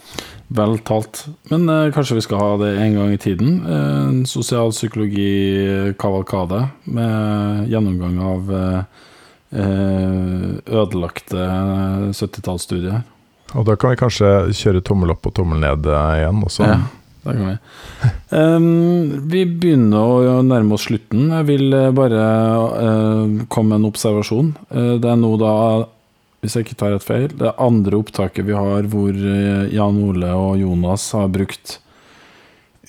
Vel 0.50 0.80
talt. 0.82 1.28
Men 1.50 1.68
eh, 1.70 1.92
kanskje 1.94 2.16
vi 2.18 2.22
skal 2.26 2.40
ha 2.42 2.56
det 2.58 2.70
en 2.82 2.94
gang 2.98 3.12
i 3.14 3.22
tiden? 3.22 3.62
Eh, 3.66 4.08
en 4.08 4.26
sosialpsykologi-kavalkade 4.26 6.60
med 6.90 7.68
gjennomgang 7.70 8.18
av 8.32 8.50
eh, 8.58 8.80
eh, 9.62 10.50
ødelagte 10.66 11.38
70-tallsstudier. 12.10 13.06
Og 13.58 13.66
da 13.66 13.74
kan 13.78 13.90
vi 13.92 13.96
kanskje 14.00 14.28
kjøre 14.54 14.80
tommel 14.86 15.10
opp 15.14 15.26
og 15.30 15.34
tommel 15.38 15.58
ned 15.62 15.86
eh, 15.86 16.18
igjen 16.20 16.42
også. 16.46 16.62
Ja, 16.66 16.78
det 17.24 17.32
kan 17.38 17.46
vi. 17.46 17.56
Um, 18.34 19.26
vi 19.32 19.40
begynner 19.46 20.00
å 20.02 20.42
nærme 20.46 20.74
oss 20.76 20.86
slutten. 20.90 21.22
Jeg 21.34 21.44
vil 21.50 21.66
eh, 21.76 21.94
bare 21.94 22.20
uh, 22.74 23.24
komme 23.50 23.68
med 23.72 23.78
en 23.80 23.90
observasjon. 23.90 24.48
Uh, 24.70 24.94
det 25.02 25.08
er 25.10 25.18
nå 25.18 25.30
da, 25.40 25.52
hvis 26.40 26.56
jeg 26.56 26.66
ikke 26.66 26.78
tar 26.80 26.96
et 26.96 27.04
feil, 27.04 27.28
det 27.36 27.52
andre 27.60 28.00
opptaket 28.00 28.46
vi 28.48 28.56
har 28.56 28.88
hvor 28.88 29.12
eh, 29.12 29.68
Jan 29.74 30.00
Ole 30.06 30.32
og 30.32 30.56
Jonas 30.60 31.10
har 31.16 31.28
brukt 31.32 31.76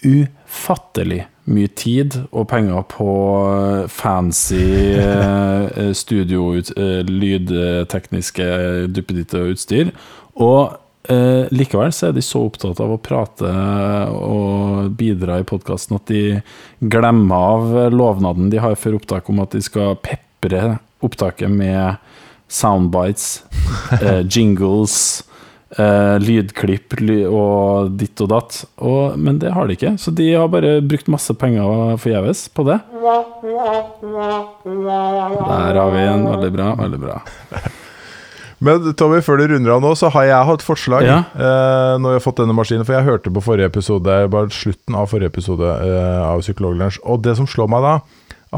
ufattelig 0.02 1.26
mye 1.52 1.72
tid 1.76 2.16
og 2.30 2.48
penger 2.52 2.86
på 2.92 3.10
eh, 3.50 3.90
fancy 3.92 4.62
eh, 4.96 5.66
eh, 5.68 5.92
studio, 5.98 6.54
eh, 6.56 7.02
lydtekniske 7.08 8.48
duppeditte 8.94 9.42
og 9.42 9.58
utstyr. 9.58 9.92
Og 10.40 10.78
eh, 11.12 11.52
likevel 11.52 11.92
så 11.96 12.10
er 12.10 12.16
de 12.16 12.24
så 12.24 12.46
opptatt 12.48 12.80
av 12.80 12.96
å 12.96 13.02
prate 13.04 13.52
og 14.16 14.96
bidra 14.96 15.42
i 15.42 15.48
podkasten 15.48 16.00
at 16.00 16.08
de 16.14 16.40
glemmer 16.80 17.52
av 17.58 17.92
lovnaden 17.92 18.48
de 18.54 18.64
har 18.64 18.80
før 18.80 19.02
opptak 19.02 19.28
om 19.34 19.44
at 19.44 19.58
de 19.58 19.64
skal 19.66 19.98
pepre 20.00 20.78
opptaket 21.04 21.52
med 21.52 22.00
soundbites, 22.52 23.42
eh, 24.02 24.22
jingles, 24.28 24.96
eh, 25.80 26.18
lydklipp 26.20 26.98
ly 27.00 27.22
og 27.32 27.94
ditt 28.02 28.20
og 28.26 28.32
datt. 28.34 28.58
Og, 28.84 29.16
men 29.18 29.40
det 29.42 29.54
har 29.56 29.68
de 29.72 29.78
ikke, 29.80 29.94
så 30.02 30.12
de 30.16 30.28
har 30.36 30.52
bare 30.52 30.78
brukt 30.84 31.08
masse 31.12 31.34
penger 31.40 31.96
forgjeves 32.04 32.46
på 32.56 32.68
det. 32.68 32.80
Der 34.72 35.76
har 35.80 35.92
vi 35.96 36.02
en. 36.08 36.26
Veldig 36.28 36.52
bra. 36.56 36.74
Veldig 36.80 37.00
bra. 37.06 37.22
Men 38.62 38.92
Tommy, 38.94 39.24
før 39.26 39.40
du 39.42 39.48
runder 39.50 39.72
av 39.74 39.80
nå, 39.82 39.92
så 39.98 40.12
har 40.14 40.28
jeg 40.28 40.46
hatt 40.52 40.62
forslag 40.62 41.02
Ja. 41.08 41.16
eh, 41.34 41.96
når 41.98 42.12
jeg 42.14 42.20
har 42.20 42.26
fått 42.28 42.42
denne 42.44 42.54
maskinen. 42.54 42.86
For 42.86 42.94
jeg 42.94 43.08
hørte 43.08 43.32
på 43.34 43.42
forrige 43.42 43.72
episode, 43.72 44.18
bare 44.30 44.52
slutten 44.54 44.94
av 45.02 45.08
forrige 45.10 45.32
episode 45.34 45.66
eh, 45.82 46.20
av 46.22 46.44
Psykologlunsj. 46.46 47.00
Og 47.10 47.24
det 47.26 47.34
som 47.40 47.48
slår 47.50 47.72
meg 47.74 47.82
da, 47.88 47.96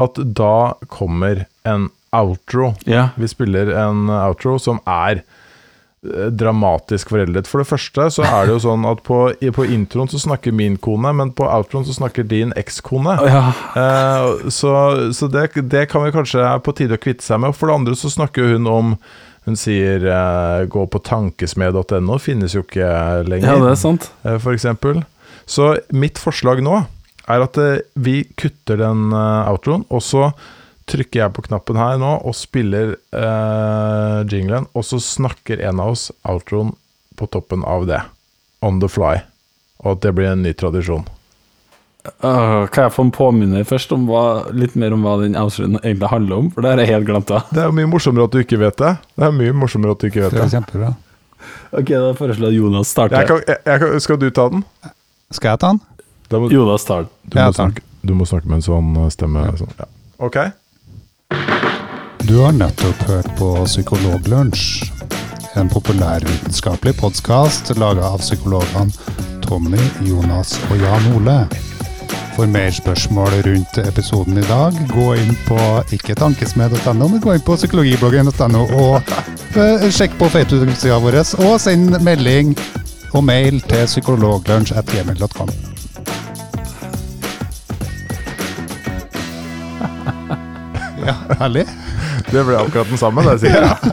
at 0.04 0.20
da 0.36 0.74
kommer 0.92 1.46
en 1.64 1.88
outro. 2.14 2.74
Ja. 2.88 3.08
Vi 3.18 3.28
spiller 3.30 3.72
en 3.84 4.06
outro 4.10 4.58
som 4.62 4.78
er 4.86 5.20
eh, 5.24 6.28
dramatisk 6.30 7.10
foreldet. 7.14 7.48
For 7.50 7.62
det 7.62 7.68
første 7.70 8.06
så 8.12 8.24
er 8.28 8.46
det 8.46 8.54
jo 8.56 8.62
sånn 8.66 8.84
at 8.90 9.02
på, 9.06 9.18
på 9.56 9.66
introen 9.74 10.10
så 10.12 10.20
snakker 10.22 10.52
min 10.54 10.76
kone, 10.76 11.12
men 11.16 11.32
på 11.36 11.46
outroen 11.48 11.86
så 11.88 11.96
snakker 11.96 12.26
din 12.30 12.52
ekskone. 12.60 13.18
ja. 13.28 13.44
Eh, 13.74 14.48
så 14.54 14.74
så 15.16 15.28
det, 15.32 15.48
det 15.72 15.86
kan 15.92 16.04
vi 16.04 16.12
kanskje 16.14 16.42
er 16.44 16.60
på 16.64 16.74
tide 16.76 16.98
å 16.98 17.02
kvitte 17.02 17.24
seg 17.26 17.40
med. 17.42 17.54
For 17.56 17.68
det 17.70 17.78
andre 17.80 17.96
så 17.98 18.12
snakker 18.12 18.54
hun 18.54 18.66
om 18.70 18.96
Hun 19.44 19.58
sier 19.60 20.00
eh, 20.08 20.62
'gå 20.72 20.86
på 20.88 20.98
tankesmed.no', 21.04 22.14
finnes 22.18 22.54
jo 22.54 22.62
ikke 22.62 22.86
lenger, 23.28 23.50
ja, 23.50 23.58
det 23.60 23.72
er 23.74 23.76
sant. 23.76 24.06
eh, 24.24 24.38
for 24.40 24.56
eksempel. 24.56 25.02
Så 25.44 25.74
mitt 25.92 26.16
forslag 26.16 26.62
nå 26.64 26.78
er 27.28 27.44
at 27.44 27.58
eh, 27.60 27.82
vi 27.92 28.22
kutter 28.40 28.80
den 28.80 29.12
eh, 29.12 29.50
outroen, 29.52 29.84
og 29.92 30.00
så 30.00 30.30
trykker 30.90 31.22
jeg 31.22 31.34
på 31.36 31.44
knappen 31.46 31.78
her 31.80 31.98
nå 32.00 32.16
og 32.26 32.36
spiller 32.36 32.96
uh, 33.16 34.20
jinglen, 34.28 34.68
og 34.76 34.86
så 34.86 35.00
snakker 35.00 35.62
en 35.64 35.80
av 35.80 35.94
oss 35.94 36.10
outroen 36.28 36.74
på 37.18 37.28
toppen 37.32 37.64
av 37.64 37.86
det. 37.88 38.02
On 38.64 38.80
the 38.82 38.90
fly. 38.90 39.22
Og 39.84 39.96
at 39.96 40.04
det 40.04 40.14
blir 40.16 40.32
en 40.32 40.42
ny 40.44 40.54
tradisjon. 40.56 41.06
Uh, 42.20 42.66
kan 42.68 42.84
jeg 42.84 42.92
få 42.92 43.06
en 43.06 43.14
påminner 43.16 43.64
først 43.64 43.92
om 43.96 44.04
hva, 44.10 44.50
litt 44.52 44.74
mer 44.76 44.92
om 44.92 45.06
hva 45.06 45.16
den 45.22 45.38
outroen 45.40 45.78
egentlig 45.80 46.10
handler 46.12 46.42
om? 46.42 46.50
For 46.52 46.64
det 46.64 46.74
har 46.74 46.84
jeg 46.84 46.92
helt 46.92 47.08
glemt 47.08 47.32
av. 47.32 47.48
Det 47.54 47.64
er 47.64 47.72
mye 47.78 47.88
morsommere 47.88 48.28
at 48.28 48.36
du 48.36 48.42
ikke 48.42 48.60
vet 48.60 48.76
det. 48.82 48.92
Det 49.16 49.28
er 49.28 49.34
mye 49.38 49.56
morsommere 49.56 49.96
at 49.96 50.04
du 50.04 50.10
ikke 50.10 50.26
vet 50.26 50.36
Det 50.36 50.44
er 50.44 50.52
kjempebra. 50.58 50.92
Ok, 51.74 51.90
da 51.90 52.12
foreslår 52.16 52.52
jeg 52.52 52.60
Jonas 52.60 52.92
starter. 52.92 53.22
Jeg 53.22 53.30
kan, 53.30 53.40
jeg, 53.48 53.60
jeg 53.66 53.82
kan, 53.82 53.96
skal 54.04 54.20
du 54.20 54.28
ta 54.36 54.46
den? 54.52 54.66
Skal 55.34 55.54
jeg 55.54 55.62
ta 55.64 55.72
den? 55.72 55.80
Da 56.30 56.40
må, 56.40 56.50
Jonas 56.52 56.84
tar 56.88 57.04
den. 57.04 57.10
du, 57.32 57.38
må 57.38 57.56
snakke, 57.56 57.86
du 58.02 58.14
må 58.16 58.28
snakke 58.28 58.50
med 58.50 58.60
en 58.60 58.66
sånn 58.66 58.92
stemme. 59.12 59.42
stemme. 59.48 59.56
Sånn. 59.60 59.74
Ja. 59.80 59.88
Ok. 60.24 60.38
Du 62.34 62.38
har 62.38 62.52
nettopp 62.52 63.02
hørt 63.08 63.36
på 63.38 63.64
Psykologlunsj. 63.64 64.90
En 65.54 65.68
populærvitenskapelig 65.68 66.96
podkast 66.96 67.76
laga 67.76 68.08
av 68.08 68.18
psykologene 68.18 68.90
Tommy, 69.44 69.80
Jonas 70.02 70.56
og 70.70 70.80
Jan 70.80 71.10
Ole. 71.14 71.36
For 72.34 72.50
mer 72.50 72.72
spørsmål 72.74 73.36
rundt 73.46 73.78
episoden 73.78 74.40
i 74.40 74.46
dag, 74.48 74.80
gå 74.90 75.10
inn 75.20 75.36
på 75.46 75.58
ikke 75.94 76.16
tankesmed.no, 76.18 76.96
men 77.04 77.20
gå 77.22 77.36
inn 77.36 77.44
på 77.46 77.58
psykologibloggen.no 77.60 78.64
og 78.80 79.14
eh, 79.60 79.86
sjekk 79.94 80.16
på 80.18 80.32
Facebook-sida 80.34 80.98
vår, 81.04 81.20
og 81.44 81.60
send 81.62 82.00
melding 82.02 82.56
og 83.12 83.22
mail 83.28 83.62
til 83.68 83.86
psykologlunsj.gmail.com. 83.86 85.73
Ja, 91.04 91.14
herlig. 91.40 91.66
Det 92.30 92.44
ble 92.46 92.60
akkurat 92.60 92.88
den 92.88 93.00
samme, 93.00 93.24
det, 93.26 93.38
sikkert. 93.42 93.84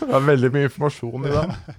Det 0.00 0.14
er 0.14 0.24
veldig 0.30 0.52
mye 0.54 0.68
informasjon 0.70 1.26
i 1.26 1.34
det. 1.34 1.76